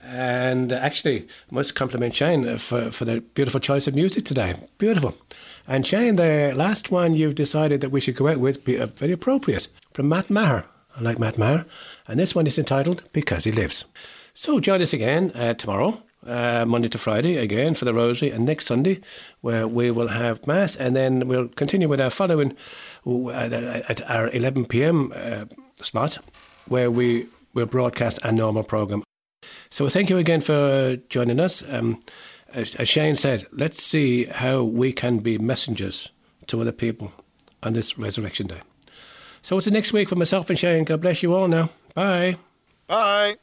And 0.00 0.72
actually, 0.72 1.26
must 1.50 1.74
compliment 1.74 2.14
Shane 2.14 2.58
for, 2.58 2.92
for 2.92 3.04
the 3.04 3.20
beautiful 3.20 3.60
choice 3.60 3.88
of 3.88 3.96
music 3.96 4.24
today. 4.24 4.54
Beautiful. 4.78 5.16
And 5.66 5.86
Shane, 5.86 6.16
the 6.16 6.52
last 6.54 6.90
one 6.90 7.14
you've 7.14 7.34
decided 7.34 7.80
that 7.80 7.90
we 7.90 8.00
should 8.00 8.16
go 8.16 8.28
out 8.28 8.38
with 8.38 8.64
be 8.64 8.78
uh, 8.78 8.86
very 8.86 9.12
appropriate 9.12 9.68
from 9.92 10.08
Matt 10.08 10.30
Maher. 10.30 10.64
I 10.96 11.00
like 11.00 11.18
Matt 11.18 11.38
Maher. 11.38 11.64
And 12.08 12.18
this 12.18 12.34
one 12.34 12.46
is 12.46 12.58
entitled 12.58 13.04
Because 13.12 13.44
He 13.44 13.52
Lives. 13.52 13.84
So 14.34 14.60
join 14.60 14.82
us 14.82 14.92
again 14.92 15.30
uh, 15.34 15.54
tomorrow, 15.54 16.02
uh, 16.26 16.64
Monday 16.66 16.88
to 16.88 16.98
Friday, 16.98 17.36
again 17.36 17.74
for 17.74 17.84
the 17.84 17.94
Rosary, 17.94 18.30
and 18.30 18.44
next 18.44 18.66
Sunday, 18.66 19.00
where 19.40 19.68
we 19.68 19.90
will 19.90 20.08
have 20.08 20.46
Mass, 20.46 20.74
and 20.74 20.96
then 20.96 21.28
we'll 21.28 21.48
continue 21.48 21.88
with 21.88 22.00
our 22.00 22.10
following 22.10 22.56
at 23.32 24.10
our 24.10 24.30
11 24.30 24.66
pm 24.66 25.12
uh, 25.14 25.44
slot, 25.80 26.18
where 26.66 26.90
we 26.90 27.26
will 27.54 27.66
broadcast 27.66 28.18
a 28.22 28.32
normal 28.32 28.62
program. 28.62 29.02
So 29.70 29.88
thank 29.88 30.10
you 30.10 30.18
again 30.18 30.40
for 30.40 30.96
joining 31.08 31.40
us. 31.40 31.62
Um, 31.68 32.00
as, 32.52 32.88
Shane 32.88 33.14
said, 33.14 33.46
let's 33.52 33.82
see 33.82 34.24
how 34.26 34.62
we 34.62 34.92
can 34.92 35.18
be 35.18 35.38
messengers 35.38 36.10
to 36.48 36.60
other 36.60 36.72
people 36.72 37.12
on 37.62 37.72
this 37.72 37.98
Resurrection 37.98 38.46
Day. 38.46 38.60
So 39.42 39.56
until 39.56 39.72
next 39.72 39.92
week 39.92 40.08
for 40.08 40.16
myself 40.16 40.48
and 40.50 40.58
Shane, 40.58 40.84
God 40.84 41.00
bless 41.00 41.22
you 41.22 41.34
all 41.34 41.48
now. 41.48 41.70
Bye. 41.94 42.36
Bye. 42.86 43.36